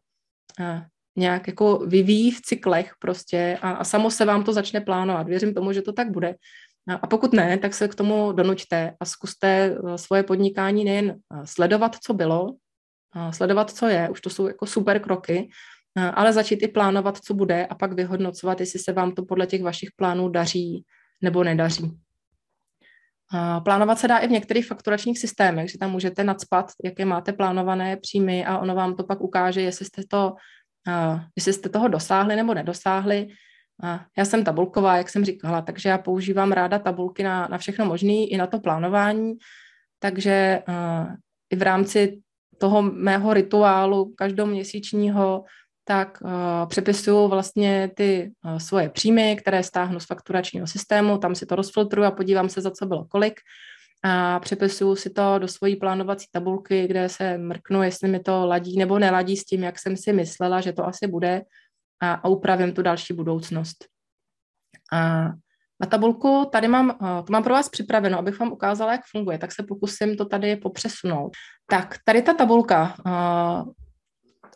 nějak 1.17 1.47
jako 1.47 1.79
vyvíjí 1.79 2.31
v 2.31 2.43
cyklech 2.43 2.93
prostě 2.99 3.59
a, 3.63 3.71
a 3.71 3.85
samo 3.85 4.11
se 4.11 4.25
vám 4.25 4.45
to 4.45 4.53
začne 4.53 4.81
plánovat. 4.81 5.27
Věřím 5.27 5.55
tomu, 5.55 5.73
že 5.73 5.83
to 5.83 5.93
tak 5.93 6.11
bude. 6.11 6.35
A 7.03 7.07
pokud 7.07 7.33
ne, 7.33 7.59
tak 7.59 7.75
se 7.75 7.89
k 7.89 7.95
tomu 7.95 8.33
donuďte 8.33 8.95
a 9.01 9.05
zkuste 9.05 9.47
eh, 9.49 9.99
svoje 9.99 10.23
podnikání 10.23 10.85
nejen 10.85 11.19
sledovat, 11.45 11.97
co 11.97 12.15
bylo, 12.15 12.47
sledovat, 13.31 13.71
co 13.71 13.87
je, 13.87 14.09
už 14.09 14.21
to 14.21 14.31
jsou 14.31 14.47
jako 14.47 14.67
super 14.67 15.01
kroky, 15.01 15.49
ale 16.15 16.33
začít 16.33 16.63
i 16.63 16.69
plánovat, 16.69 17.19
co 17.19 17.35
bude 17.35 17.67
a 17.67 17.75
pak 17.75 17.93
vyhodnocovat, 17.93 18.61
jestli 18.61 18.79
se 18.79 18.93
vám 18.93 19.13
to 19.13 19.25
podle 19.25 19.47
těch 19.47 19.63
vašich 19.63 19.89
plánů 19.97 20.29
daří 20.29 20.85
nebo 21.23 21.45
nedaří. 21.45 22.04
Plánovat 23.65 23.99
se 23.99 24.09
dá 24.09 24.19
i 24.19 24.29
v 24.29 24.31
některých 24.31 24.67
fakturačních 24.67 25.19
systémech, 25.19 25.71
že 25.71 25.79
tam 25.79 25.91
můžete 25.91 26.25
nadspat, 26.25 26.73
jaké 26.85 27.05
máte 27.05 27.33
plánované 27.33 27.97
příjmy 27.97 28.47
a 28.47 28.59
ono 28.59 28.75
vám 28.75 28.97
to 28.97 29.05
pak 29.05 29.21
ukáže, 29.21 29.61
jestli 29.61 29.85
jste, 29.85 30.03
to, 30.09 30.35
jestli 31.37 31.53
jste 31.53 31.69
toho 31.69 31.89
dosáhli 31.89 32.37
nebo 32.37 32.55
nedosáhli. 32.55 33.29
Já 34.19 34.25
jsem 34.25 34.45
tabulková, 34.45 34.97
jak 34.97 35.09
jsem 35.09 35.25
říkala, 35.25 35.63
takže 35.63 35.89
já 35.89 35.99
používám 35.99 36.53
ráda 36.53 36.79
tabulky 36.79 37.23
na, 37.23 37.49
na 37.51 37.59
všechno 37.59 37.85
možné, 37.85 38.13
i 38.13 38.37
na 38.37 38.47
to 38.47 38.61
plánování, 38.61 39.35
takže 39.99 40.63
i 41.51 41.57
v 41.57 41.63
rámci 41.63 42.21
toho 42.59 42.83
mého 42.83 43.35
rituálu 43.35 44.15
každoměsíčního, 44.17 45.45
tak 45.85 46.19
uh, 46.23 46.31
přepisuju 46.69 47.29
vlastně 47.29 47.91
ty 47.97 48.33
uh, 48.45 48.59
svoje 48.59 48.89
příjmy, 48.89 49.37
které 49.37 49.63
stáhnu 49.63 50.01
z 50.01 50.07
fakturačního 50.07 50.67
systému, 50.67 51.19
tam 51.19 51.35
si 51.35 51.47
to 51.47 51.57
rozfiltruju 51.57 52.07
a 52.07 52.11
podívám 52.11 52.49
se, 52.49 52.61
za 52.61 52.71
co 52.71 52.87
bylo 52.87 53.05
kolik 53.05 53.41
a 54.07 54.41
přepisuju 54.41 54.97
si 54.97 55.11
to 55.11 55.39
do 55.39 55.49
svojí 55.49 55.77
plánovací 55.77 56.27
tabulky, 56.33 56.87
kde 56.87 57.09
se 57.09 57.39
mrknu, 57.39 57.83
jestli 57.83 58.09
mi 58.09 58.21
to 58.21 58.47
ladí 58.47 58.79
nebo 58.79 58.99
neladí 58.99 59.37
s 59.37 59.45
tím, 59.45 59.63
jak 59.63 59.79
jsem 59.79 59.97
si 59.97 60.13
myslela, 60.13 60.61
že 60.61 60.73
to 60.73 60.87
asi 60.87 61.07
bude 61.07 61.43
a, 62.01 62.13
a 62.13 62.29
upravím 62.29 62.73
tu 62.73 62.83
další 62.83 63.15
budoucnost. 63.15 63.77
A 64.93 65.29
na 65.81 65.87
tabulku 65.89 66.49
tady 66.53 66.69
mám, 66.69 66.91
eh, 66.91 67.23
to 67.23 67.33
mám 67.33 67.43
pro 67.43 67.55
vás 67.55 67.69
připraveno, 67.69 68.19
abych 68.19 68.39
vám 68.39 68.53
ukázala, 68.53 68.93
jak 68.93 69.01
funguje, 69.11 69.39
tak 69.39 69.53
se 69.53 69.63
pokusím 69.63 70.17
to 70.17 70.25
tady 70.25 70.57
popřesunout. 70.57 71.33
Tak, 71.67 71.97
tady 72.05 72.23
ta 72.23 72.35
tabulka, 72.35 72.95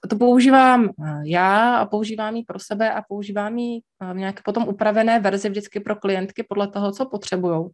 to 0.08 0.16
používám 0.16 0.84
eh, 0.88 1.20
já 1.22 1.76
a 1.76 1.86
používám 1.86 2.36
ji 2.36 2.44
pro 2.44 2.58
sebe 2.58 2.92
a 2.92 3.02
používám 3.08 3.58
ji 3.58 3.80
v 4.12 4.16
nějaké 4.16 4.42
potom 4.44 4.68
upravené 4.68 5.20
verzi 5.20 5.48
vždycky 5.48 5.80
pro 5.80 5.96
klientky 5.96 6.42
podle 6.42 6.68
toho, 6.68 6.92
co 6.92 7.06
potřebují. 7.06 7.68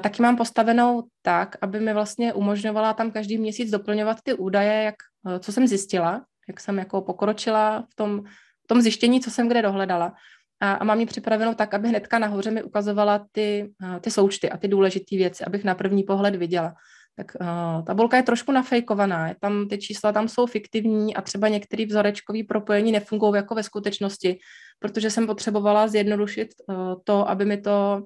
Taky 0.00 0.22
mám 0.22 0.36
postavenou 0.36 1.04
tak, 1.22 1.56
aby 1.60 1.80
mi 1.80 1.92
vlastně 1.92 2.32
umožňovala 2.32 2.92
tam 2.92 3.10
každý 3.10 3.38
měsíc 3.38 3.70
doplňovat 3.70 4.18
ty 4.22 4.34
údaje, 4.34 4.82
jak, 4.82 4.94
co 5.40 5.52
jsem 5.52 5.66
zjistila, 5.66 6.24
jak 6.48 6.60
jsem 6.60 6.78
jako 6.78 7.00
pokročila 7.00 7.84
v 7.90 7.94
tom, 7.94 8.22
v 8.64 8.66
tom 8.68 8.80
zjištění, 8.80 9.20
co 9.20 9.30
jsem 9.30 9.48
kde 9.48 9.62
dohledala 9.62 10.14
a, 10.60 10.72
a 10.72 10.84
mám 10.84 11.00
ji 11.00 11.06
připravenou 11.06 11.54
tak, 11.54 11.74
aby 11.74 11.88
hnedka 11.88 12.18
nahoře 12.18 12.50
mi 12.50 12.62
ukazovala 12.62 13.26
ty, 13.32 13.72
ty 14.00 14.10
součty 14.10 14.50
a 14.50 14.56
ty 14.56 14.68
důležité 14.68 15.16
věci, 15.16 15.44
abych 15.44 15.64
na 15.64 15.74
první 15.74 16.02
pohled 16.02 16.36
viděla. 16.36 16.74
Tak 17.18 17.36
uh, 17.40 17.84
tabulka 17.84 18.16
je 18.16 18.22
trošku 18.22 18.52
nafejkovaná, 18.52 19.34
tam 19.40 19.68
ty 19.68 19.78
čísla 19.78 20.12
tam 20.12 20.28
jsou 20.28 20.46
fiktivní 20.46 21.16
a 21.16 21.22
třeba 21.22 21.48
některé 21.48 21.86
vzorečkové 21.86 22.38
propojení 22.48 22.92
nefungují 22.92 23.34
jako 23.34 23.54
ve 23.54 23.62
skutečnosti, 23.62 24.38
protože 24.78 25.10
jsem 25.10 25.26
potřebovala 25.26 25.88
zjednodušit 25.88 26.48
uh, 26.68 26.94
to, 27.04 27.28
aby 27.28 27.44
mi 27.44 27.56
to 27.56 28.02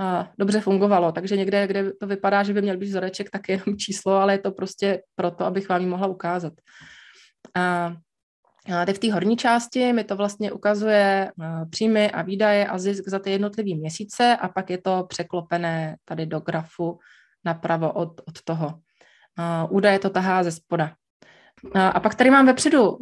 uh, 0.00 0.24
dobře 0.38 0.60
fungovalo. 0.60 1.12
Takže 1.12 1.36
někde, 1.36 1.66
kde 1.66 1.92
to 1.92 2.06
vypadá, 2.06 2.42
že 2.42 2.52
by 2.52 2.62
měl 2.62 2.76
být 2.76 2.86
vzoreček, 2.86 3.30
tak 3.30 3.48
je 3.48 3.60
jenom 3.60 3.78
číslo, 3.78 4.12
ale 4.12 4.34
je 4.34 4.38
to 4.38 4.50
prostě 4.50 5.02
proto, 5.14 5.44
abych 5.44 5.68
vám 5.68 5.80
ji 5.80 5.86
mohla 5.86 6.06
ukázat. 6.06 6.52
Uh, 7.56 7.96
Teď 8.86 8.96
v 8.96 8.98
té 8.98 9.12
horní 9.12 9.36
části 9.36 9.92
mi 9.92 10.04
to 10.04 10.16
vlastně 10.16 10.52
ukazuje 10.52 11.32
příjmy 11.70 12.10
a 12.10 12.22
výdaje 12.22 12.66
a 12.66 12.78
zisk 12.78 13.08
za 13.08 13.18
ty 13.18 13.30
jednotlivé 13.30 13.74
měsíce 13.74 14.36
a 14.36 14.48
pak 14.48 14.70
je 14.70 14.78
to 14.78 15.06
překlopené 15.08 15.96
tady 16.04 16.26
do 16.26 16.40
grafu 16.40 16.98
napravo 17.46 17.92
od, 17.92 18.20
od 18.28 18.42
toho. 18.44 18.78
Údaje 19.70 19.98
to 19.98 20.10
tahá 20.10 20.42
ze 20.42 20.52
spoda. 20.52 20.92
A 21.74 22.00
pak 22.00 22.14
tady 22.14 22.30
mám 22.30 22.46
vepředu 22.46 22.98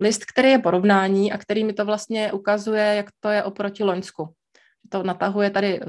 list, 0.00 0.24
který 0.24 0.48
je 0.48 0.58
porovnání 0.58 1.32
a 1.32 1.38
který 1.38 1.64
mi 1.64 1.72
to 1.72 1.84
vlastně 1.84 2.32
ukazuje, 2.32 2.94
jak 2.94 3.06
to 3.20 3.28
je 3.28 3.42
oproti 3.42 3.84
Loňsku. 3.84 4.34
To 4.88 5.02
natahuje 5.02 5.50
tady 5.50 5.80
e, 5.80 5.84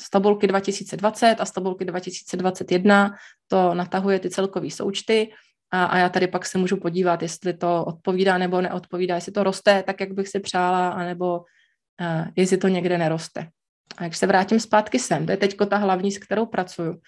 z 0.00 0.10
tabulky 0.10 0.46
2020 0.46 1.36
a 1.38 1.44
z 1.44 1.52
tabulky 1.52 1.84
2021, 1.84 3.14
to 3.48 3.74
natahuje 3.74 4.18
ty 4.18 4.30
celkové 4.30 4.70
součty 4.70 5.30
a, 5.70 5.84
a 5.84 5.98
já 5.98 6.08
tady 6.08 6.26
pak 6.26 6.46
se 6.46 6.58
můžu 6.58 6.76
podívat, 6.76 7.22
jestli 7.22 7.54
to 7.54 7.84
odpovídá 7.84 8.38
nebo 8.38 8.60
neodpovídá, 8.60 9.14
jestli 9.14 9.32
to 9.32 9.42
roste 9.42 9.82
tak, 9.82 10.00
jak 10.00 10.12
bych 10.12 10.28
si 10.28 10.40
přála, 10.40 10.88
anebo 10.88 11.38
uh, 11.38 12.26
jestli 12.36 12.56
to 12.56 12.68
někde 12.68 12.98
neroste. 12.98 13.48
A 13.96 14.04
jak 14.04 14.14
se 14.14 14.26
vrátím 14.26 14.60
zpátky 14.60 14.98
sem, 14.98 15.26
to 15.26 15.32
je 15.32 15.36
teď 15.36 15.56
ta 15.68 15.76
hlavní, 15.76 16.12
s 16.12 16.18
kterou 16.18 16.46
pracuju, 16.46 17.00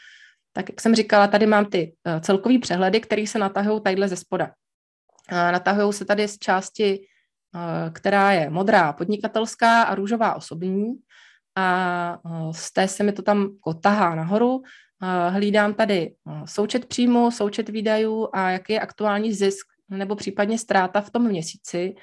tak 0.56 0.68
jak 0.68 0.80
jsem 0.80 0.94
říkala, 0.94 1.26
tady 1.26 1.46
mám 1.46 1.64
ty 1.64 1.94
uh, 2.06 2.20
celkový 2.20 2.58
přehledy, 2.58 3.00
které 3.00 3.26
se 3.26 3.38
natahují 3.38 3.82
tadyhle 3.82 4.08
ze 4.08 4.16
spoda. 4.16 4.50
Natahují 5.30 5.92
se 5.92 6.04
tady 6.04 6.28
z 6.28 6.38
části, 6.38 7.00
uh, 7.54 7.92
která 7.92 8.32
je 8.32 8.50
modrá 8.50 8.92
podnikatelská 8.92 9.82
a 9.82 9.94
růžová 9.94 10.34
osobní 10.34 10.94
a 11.56 12.18
uh, 12.24 12.52
z 12.52 12.72
té 12.72 12.88
se 12.88 13.02
mi 13.02 13.12
to 13.12 13.22
tam 13.22 13.48
tahá 13.80 14.14
nahoru 14.14 14.62
hlídám 15.30 15.74
tady 15.74 16.14
součet 16.44 16.86
příjmu, 16.86 17.30
součet 17.30 17.68
výdajů 17.68 18.28
a 18.32 18.50
jaký 18.50 18.72
je 18.72 18.80
aktuální 18.80 19.32
zisk 19.32 19.66
nebo 19.88 20.16
případně 20.16 20.58
ztráta 20.58 21.00
v 21.00 21.10
tom 21.10 21.28
měsíci. 21.28 21.94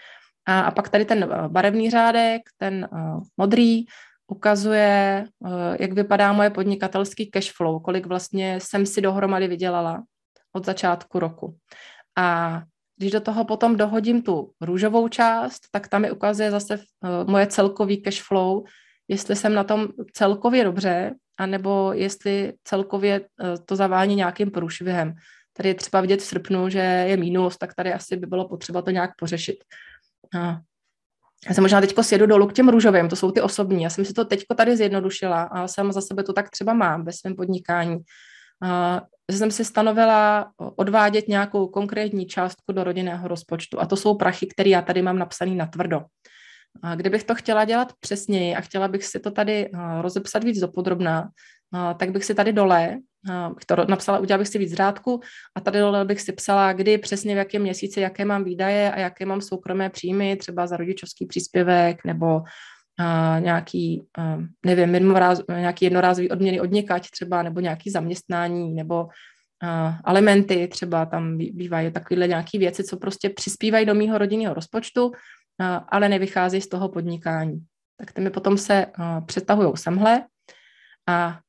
A 0.46 0.72
pak 0.72 0.90
tady 0.90 1.06
ten 1.06 1.30
barevný 1.48 1.90
řádek, 1.90 2.42
ten 2.58 2.90
modrý, 3.38 3.86
ukazuje, 4.32 5.26
jak 5.80 5.94
vypadá 5.94 6.34
moje 6.34 6.50
podnikatelský 6.50 7.32
cash 7.32 7.52
flow, 7.52 7.80
kolik 7.80 8.06
vlastně 8.06 8.60
jsem 8.60 8.86
si 8.86 9.02
dohromady 9.02 9.48
vydělala 9.48 10.04
od 10.54 10.66
začátku 10.66 11.20
roku. 11.20 11.56
A 12.18 12.62
když 12.98 13.12
do 13.12 13.22
toho 13.22 13.46
potom 13.46 13.76
dohodím 13.76 14.22
tu 14.22 14.52
růžovou 14.62 15.08
část, 15.08 15.60
tak 15.72 15.88
tam 15.88 16.02
mi 16.02 16.12
ukazuje 16.12 16.52
zase 16.52 16.80
moje 17.28 17.48
celkový 17.48 18.02
cash 18.02 18.22
flow, 18.22 18.64
jestli 19.08 19.36
jsem 19.36 19.54
na 19.54 19.64
tom 19.64 19.88
celkově 20.14 20.64
dobře, 20.64 21.14
anebo 21.38 21.94
jestli 21.94 22.54
celkově 22.64 23.22
eh, 23.22 23.58
to 23.66 23.76
zavání 23.76 24.16
nějakým 24.16 24.52
průšvihem. 24.52 25.14
Tady 25.54 25.70
je 25.70 25.76
třeba 25.76 26.02
vidět 26.02 26.20
v 26.20 26.26
srpnu, 26.26 26.70
že 26.70 26.80
je 26.80 27.18
mínus, 27.18 27.58
tak 27.58 27.74
tady 27.74 27.94
asi 27.94 28.16
by 28.18 28.28
bylo 28.28 28.48
potřeba 28.50 28.82
to 28.82 28.92
nějak 28.92 29.12
pořešit. 29.20 29.64
Já 31.48 31.54
jsem 31.54 31.64
možná 31.64 31.82
teď 31.82 31.96
sjedu 32.02 32.26
dolů 32.26 32.48
k 32.48 32.54
těm 32.54 32.70
růžovým, 32.70 33.10
to 33.10 33.16
jsou 33.16 33.32
ty 33.32 33.42
osobní. 33.42 33.84
Já 33.84 33.90
jsem 33.90 34.06
si 34.06 34.14
to 34.14 34.26
teď 34.26 34.44
tady 34.58 34.78
zjednodušila 34.78 35.44
a 35.44 35.68
jsem 35.68 35.92
za 35.92 36.02
sebe 36.02 36.24
to 36.24 36.34
tak 36.34 36.50
třeba 36.50 36.74
mám 36.74 37.06
ve 37.06 37.12
svém 37.12 37.36
podnikání. 37.36 37.98
Že 39.32 39.38
jsem 39.38 39.52
si 39.52 39.66
stanovila 39.66 40.52
odvádět 40.58 41.28
nějakou 41.28 41.68
konkrétní 41.68 42.26
částku 42.26 42.72
do 42.72 42.84
rodinného 42.84 43.28
rozpočtu 43.28 43.82
a 43.82 43.86
to 43.86 43.96
jsou 43.96 44.16
prachy, 44.16 44.48
které 44.48 44.70
já 44.70 44.82
tady 44.82 45.02
mám 45.02 45.20
napsaný 45.20 45.56
na 45.56 45.66
tvrdo. 45.66 46.02
A 46.84 46.96
kdybych 46.96 47.24
to 47.24 47.36
chtěla 47.36 47.66
dělat 47.66 47.94
přesněji 48.00 48.56
a 48.56 48.62
chtěla 48.62 48.88
bych 48.88 49.06
si 49.06 49.20
to 49.20 49.32
tady 49.32 49.70
rozepsat 50.02 50.44
víc 50.44 50.60
dopodrobná, 50.60 51.30
tak 51.98 52.12
bych 52.12 52.26
si 52.26 52.36
tady 52.36 52.54
dole 52.54 52.98
bych 53.56 53.66
to 53.66 53.76
napsala, 53.76 54.20
udělala 54.20 54.42
bych 54.42 54.48
si 54.48 54.58
víc 54.58 54.74
řádku 54.74 55.22
a 55.56 55.62
tady 55.62 55.80
dole 55.80 56.06
bych 56.06 56.22
si 56.22 56.34
psala, 56.34 56.74
kdy 56.74 56.98
přesně 56.98 57.36
v 57.36 57.38
jakém 57.38 57.62
měsíci, 57.62 58.02
jaké 58.02 58.26
mám 58.26 58.44
výdaje 58.44 58.92
a 58.92 59.00
jaké 59.00 59.26
mám 59.26 59.42
soukromé 59.42 59.90
příjmy, 59.90 60.36
třeba 60.36 60.68
za 60.68 60.78
rodičovský 60.78 61.26
příspěvek 61.26 62.06
nebo 62.06 62.42
a 63.00 63.40
nějaký, 63.40 64.04
a 64.18 64.38
nevím, 64.66 64.94
jednoráz, 64.94 65.42
nějaký 65.50 65.86
jednorázový 65.86 66.30
odměny 66.30 66.62
od 66.62 66.72
někať 66.72 67.10
třeba, 67.10 67.44
nebo 67.44 67.60
nějaký 67.60 67.90
zaměstnání, 67.90 68.74
nebo 68.74 69.08
alimenty 70.04 70.68
třeba, 70.68 71.06
tam 71.06 71.38
bývají 71.38 71.92
takovéhle 71.92 72.28
nějaké 72.28 72.58
věci, 72.58 72.84
co 72.84 72.98
prostě 72.98 73.30
přispívají 73.30 73.86
do 73.86 73.96
mýho 73.96 74.18
rodinného 74.18 74.54
rozpočtu, 74.54 75.12
a, 75.60 75.76
ale 75.76 76.10
nevychází 76.10 76.62
z 76.62 76.70
toho 76.70 76.90
podnikání. 76.90 77.60
Tak 77.98 78.12
ty 78.12 78.22
mi 78.22 78.30
potom 78.30 78.58
se 78.58 78.86
přetahují 79.26 79.72
semhle 79.76 80.24
a, 81.10 81.40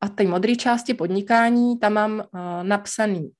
a 0.00 0.08
ty 0.08 0.26
modré 0.26 0.56
části 0.56 0.94
podnikání, 0.94 1.78
tam 1.78 1.92
mám 1.92 2.24
a, 2.32 2.62
napsaný 2.62 3.30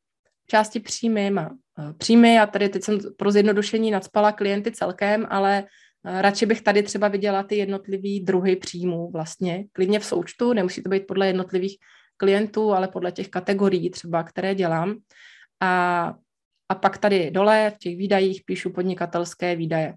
části 0.47 0.81
příjmy, 0.81 1.31
má 1.31 1.51
příjmy 1.99 2.39
a 2.39 2.47
tady 2.47 2.69
teď 2.69 2.85
jsem 2.85 2.99
pro 3.17 3.31
zjednodušení 3.31 3.91
nadspala 3.91 4.33
klienty 4.33 4.73
celkem, 4.73 5.27
ale 5.31 5.65
Radši 6.05 6.47
bych 6.47 6.63
tady 6.63 6.83
třeba 6.83 7.09
viděla 7.09 7.43
ty 7.43 7.57
jednotlivý 7.57 8.21
druhy 8.21 8.57
příjmů 8.57 9.11
vlastně, 9.11 9.65
klidně 9.73 10.01
v 10.01 10.05
součtu, 10.05 10.53
nemusí 10.53 10.83
to 10.83 10.89
být 10.89 11.07
podle 11.07 11.27
jednotlivých 11.27 11.77
klientů, 12.17 12.73
ale 12.73 12.89
podle 12.89 13.13
těch 13.13 13.29
kategorií 13.29 13.91
třeba, 13.91 14.23
které 14.23 14.55
dělám. 14.55 14.97
A, 15.61 16.15
a 16.69 16.75
pak 16.75 16.99
tady 16.99 17.31
dole 17.31 17.73
v 17.75 17.79
těch 17.79 17.97
výdajích 17.97 18.43
píšu 18.45 18.73
podnikatelské 18.73 19.57
výdaje. 19.57 19.95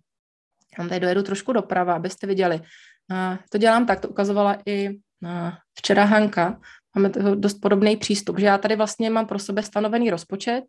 Tam 0.77 0.89
tady 0.89 0.99
dojedu 0.99 1.23
trošku 1.23 1.53
doprava, 1.53 1.93
abyste 1.93 2.27
viděli. 2.27 2.61
A 3.11 3.39
to 3.49 3.57
dělám 3.57 3.85
tak, 3.85 3.99
to 3.99 4.09
ukazovala 4.09 4.57
i 4.65 4.89
včera 5.77 6.03
Hanka. 6.05 6.59
Máme 6.95 7.09
dost 7.35 7.53
podobný 7.53 7.97
přístup, 7.97 8.39
že 8.39 8.45
já 8.45 8.57
tady 8.57 8.75
vlastně 8.75 9.09
mám 9.09 9.27
pro 9.27 9.39
sebe 9.39 9.63
stanovený 9.63 10.09
rozpočet. 10.09 10.63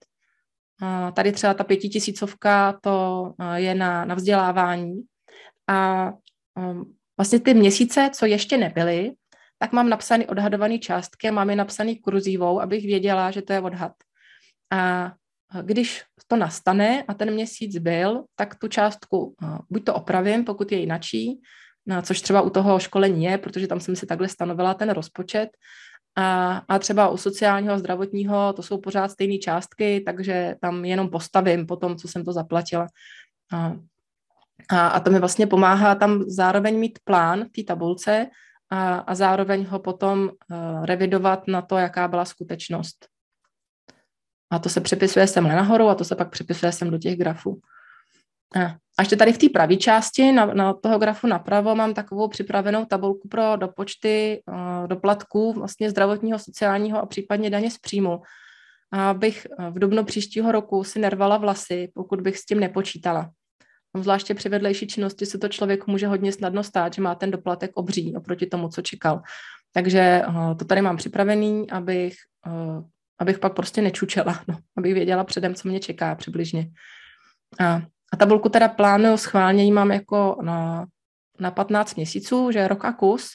Tady 1.14 1.32
třeba 1.32 1.54
ta 1.54 1.64
pětitisícovka, 1.64 2.78
to 2.82 3.34
je 3.54 3.74
na, 3.74 4.04
na 4.04 4.14
vzdělávání. 4.14 5.02
A 5.68 6.10
um, 6.58 6.94
vlastně 7.16 7.40
ty 7.40 7.54
měsíce, 7.54 8.10
co 8.14 8.26
ještě 8.26 8.58
nebyly, 8.58 9.12
tak 9.58 9.72
mám 9.72 9.88
napsaný 9.88 10.26
odhadovaný 10.26 10.80
částky, 10.80 11.30
mám 11.30 11.50
je 11.50 11.56
napsaný 11.56 11.98
kurzívou, 11.98 12.60
abych 12.60 12.84
věděla, 12.84 13.30
že 13.30 13.42
to 13.42 13.52
je 13.52 13.60
odhad. 13.60 13.92
A 14.72 15.12
když 15.62 16.04
to 16.26 16.36
nastane 16.36 17.02
a 17.08 17.14
ten 17.14 17.30
měsíc 17.30 17.78
byl, 17.78 18.24
tak 18.34 18.54
tu 18.54 18.68
částku 18.68 19.34
buď 19.70 19.84
to 19.84 19.94
opravím, 19.94 20.44
pokud 20.44 20.72
je 20.72 20.78
jinačí, 20.78 21.40
což 22.02 22.20
třeba 22.20 22.42
u 22.42 22.50
toho 22.50 22.78
školení 22.78 23.24
je, 23.24 23.38
protože 23.38 23.66
tam 23.66 23.80
jsem 23.80 23.96
si 23.96 24.06
takhle 24.06 24.28
stanovila 24.28 24.74
ten 24.74 24.90
rozpočet, 24.90 25.48
a, 26.16 26.56
a 26.68 26.78
třeba 26.78 27.08
u 27.08 27.16
sociálního 27.16 27.74
a 27.74 27.78
zdravotního 27.78 28.52
to 28.52 28.62
jsou 28.62 28.78
pořád 28.78 29.10
stejné 29.10 29.38
částky, 29.38 30.02
takže 30.06 30.54
tam 30.60 30.84
jenom 30.84 31.10
postavím 31.10 31.66
po 31.66 31.76
tom, 31.76 31.96
co 31.96 32.08
jsem 32.08 32.24
to 32.24 32.32
zaplatila. 32.32 32.86
A, 33.52 33.72
a, 34.70 34.88
a 34.88 35.00
to 35.00 35.10
mi 35.10 35.18
vlastně 35.18 35.46
pomáhá 35.46 35.94
tam 35.94 36.24
zároveň 36.26 36.78
mít 36.78 36.98
plán 37.04 37.44
v 37.44 37.52
té 37.52 37.62
tabulce 37.62 38.26
a, 38.70 38.94
a 38.94 39.14
zároveň 39.14 39.66
ho 39.66 39.78
potom 39.78 40.22
uh, 40.22 40.84
revidovat 40.84 41.48
na 41.48 41.62
to, 41.62 41.76
jaká 41.76 42.08
byla 42.08 42.24
skutečnost. 42.24 43.06
A 44.50 44.58
to 44.58 44.68
se 44.68 44.80
přepisuje 44.80 45.26
sem 45.26 45.48
nahoru 45.48 45.88
a 45.88 45.94
to 45.94 46.04
se 46.04 46.16
pak 46.16 46.30
přepisuje 46.30 46.72
sem 46.72 46.90
do 46.90 46.98
těch 46.98 47.18
grafů. 47.18 47.60
A 48.98 49.02
ještě 49.02 49.16
tady 49.16 49.32
v 49.32 49.38
té 49.38 49.48
pravé 49.48 49.76
části, 49.76 50.32
na, 50.32 50.46
na 50.46 50.72
toho 50.72 50.98
grafu 50.98 51.26
napravo, 51.26 51.74
mám 51.74 51.94
takovou 51.94 52.28
připravenou 52.28 52.84
tabulku 52.84 53.28
pro 53.28 53.56
dopočty 53.56 54.42
uh, 54.46 54.88
doplatků 54.88 55.52
vlastně 55.52 55.90
zdravotního, 55.90 56.38
sociálního 56.38 57.02
a 57.02 57.06
případně 57.06 57.50
daně 57.50 57.70
z 57.70 57.78
příjmu. 57.78 58.22
Abych 58.92 59.46
v 59.70 59.78
dubnu 59.78 60.04
příštího 60.04 60.52
roku 60.52 60.84
si 60.84 60.98
nervala 60.98 61.36
vlasy, 61.36 61.90
pokud 61.94 62.20
bych 62.20 62.38
s 62.38 62.44
tím 62.44 62.60
nepočítala. 62.60 63.30
Zvláště 63.96 64.34
při 64.34 64.48
vedlejší 64.48 64.86
činnosti 64.86 65.26
se 65.26 65.38
to 65.38 65.48
člověku 65.48 65.90
může 65.90 66.06
hodně 66.06 66.32
snadno 66.32 66.64
stát, 66.64 66.94
že 66.94 67.02
má 67.02 67.14
ten 67.14 67.30
doplatek 67.30 67.70
obří 67.74 68.16
oproti 68.16 68.46
tomu, 68.46 68.68
co 68.68 68.82
čekal. 68.82 69.22
Takže 69.72 70.22
uh, 70.28 70.56
to 70.56 70.64
tady 70.64 70.82
mám 70.82 70.96
připravený, 70.96 71.70
abych, 71.70 72.14
uh, 72.46 72.84
abych 73.18 73.38
pak 73.38 73.54
prostě 73.54 73.82
nečučela, 73.82 74.42
no, 74.48 74.58
abych 74.76 74.94
věděla 74.94 75.24
předem, 75.24 75.54
co 75.54 75.68
mě 75.68 75.80
čeká 75.80 76.14
přibližně. 76.14 76.70
A, 77.60 77.82
a 78.12 78.16
tabulku 78.16 78.48
teda 78.48 78.68
plánuju 78.68 79.16
schválně, 79.16 79.72
mám 79.72 79.90
jako 79.90 80.38
na, 80.42 80.86
na 81.40 81.50
15 81.50 81.94
měsíců, 81.94 82.50
že 82.50 82.68
rok 82.68 82.84
a 82.84 82.92
kus, 82.92 83.30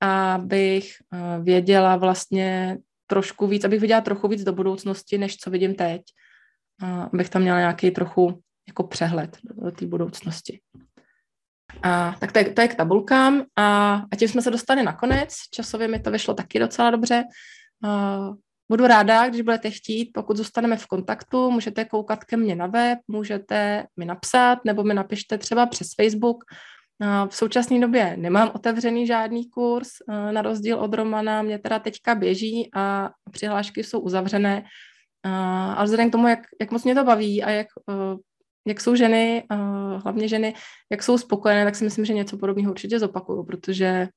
abych 0.00 0.92
uh, 1.12 1.44
věděla 1.44 1.96
vlastně 1.96 2.78
trošku 3.06 3.46
víc, 3.46 3.64
abych 3.64 3.80
viděla 3.80 4.00
trochu 4.00 4.28
víc 4.28 4.44
do 4.44 4.52
budoucnosti, 4.52 5.18
než 5.18 5.36
co 5.36 5.50
vidím 5.50 5.74
teď. 5.74 6.02
Abych 7.12 7.28
tam 7.28 7.42
měla 7.42 7.58
nějaký 7.58 7.90
trochu 7.90 8.42
jako 8.68 8.82
přehled 8.82 9.38
do 9.42 9.70
té 9.70 9.86
budoucnosti. 9.86 10.60
A, 11.82 12.16
tak 12.20 12.32
to 12.32 12.38
je, 12.38 12.52
to 12.52 12.60
je 12.60 12.68
k 12.68 12.74
tabulkám 12.74 13.42
a, 13.56 13.94
a 14.12 14.16
tím 14.16 14.28
jsme 14.28 14.42
se 14.42 14.50
dostali 14.50 14.82
na 14.82 14.92
konec. 14.92 15.34
Časově 15.50 15.88
mi 15.88 16.00
to 16.00 16.10
vyšlo 16.10 16.34
taky 16.34 16.58
docela 16.58 16.90
dobře. 16.90 17.24
A, 17.84 18.18
budu 18.68 18.86
ráda, 18.86 19.28
když 19.28 19.40
budete 19.40 19.70
chtít, 19.70 20.10
pokud 20.14 20.36
zůstaneme 20.36 20.76
v 20.76 20.86
kontaktu, 20.86 21.50
můžete 21.50 21.84
koukat 21.84 22.24
ke 22.24 22.36
mně 22.36 22.54
na 22.54 22.66
web, 22.66 22.98
můžete 23.08 23.84
mi 23.96 24.04
napsat 24.04 24.58
nebo 24.64 24.84
mi 24.84 24.94
napište 24.94 25.38
třeba 25.38 25.66
přes 25.66 25.88
Facebook. 26.00 26.44
V 27.28 27.36
současné 27.36 27.80
době 27.80 28.16
nemám 28.16 28.50
otevřený 28.54 29.06
žádný 29.06 29.50
kurz, 29.50 29.88
na 30.08 30.42
rozdíl 30.42 30.78
od 30.78 30.94
Romana, 30.94 31.42
mě 31.42 31.58
teda 31.58 31.78
teďka 31.78 32.14
běží 32.14 32.70
a 32.74 33.10
přihlášky 33.30 33.84
jsou 33.84 34.00
uzavřené. 34.00 34.64
A, 35.76 35.84
vzhledem 35.84 36.08
k 36.08 36.12
tomu, 36.12 36.28
jak, 36.28 36.40
jak 36.60 36.70
moc 36.70 36.84
mě 36.84 36.94
to 36.94 37.04
baví 37.04 37.42
a 37.42 37.50
jak 37.50 37.66
jak 38.66 38.80
jsou 38.80 38.94
ženy, 38.94 39.44
uh, 39.52 40.02
hlavně 40.02 40.28
ženy, 40.28 40.54
jak 40.90 41.02
jsou 41.02 41.18
spokojené, 41.18 41.64
tak 41.64 41.76
si 41.76 41.84
myslím, 41.84 42.04
že 42.04 42.14
něco 42.14 42.38
podobného 42.38 42.70
určitě 42.70 42.98
zopakuju, 42.98 43.44
protože 43.44 44.08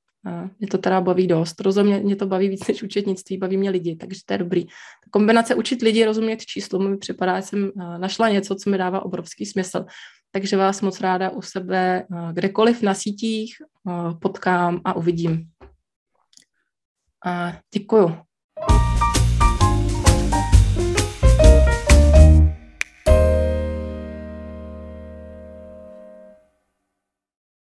mě 0.58 0.68
to 0.68 0.78
teda 0.78 1.00
baví 1.00 1.26
dost. 1.26 1.60
Rozumně 1.60 1.98
mě 1.98 2.16
to 2.16 2.26
baví 2.26 2.48
víc 2.48 2.68
než 2.68 2.82
učetnictví, 2.82 3.38
baví 3.38 3.56
mě 3.56 3.70
lidi, 3.70 3.96
takže 3.96 4.20
to 4.26 4.34
je 4.34 4.38
dobrý. 4.38 4.66
Ta 4.66 5.10
kombinace 5.10 5.54
učit 5.54 5.82
lidi, 5.82 6.04
rozumět 6.04 6.40
číslům 6.40 6.90
mi 6.90 6.96
připadá, 6.96 7.40
že 7.40 7.46
jsem 7.46 7.70
uh, 7.74 7.98
našla 7.98 8.28
něco, 8.28 8.54
co 8.54 8.70
mi 8.70 8.78
dává 8.78 9.04
obrovský 9.04 9.46
smysl. 9.46 9.84
Takže 10.32 10.56
vás 10.56 10.80
moc 10.80 11.00
ráda 11.00 11.30
u 11.30 11.42
sebe 11.42 12.06
uh, 12.10 12.32
kdekoliv 12.32 12.82
na 12.82 12.94
sítích 12.94 13.54
uh, 13.84 14.18
potkám 14.18 14.80
a 14.84 14.92
uvidím. 14.96 15.48
Uh, 17.26 17.52
děkuju. 17.74 18.16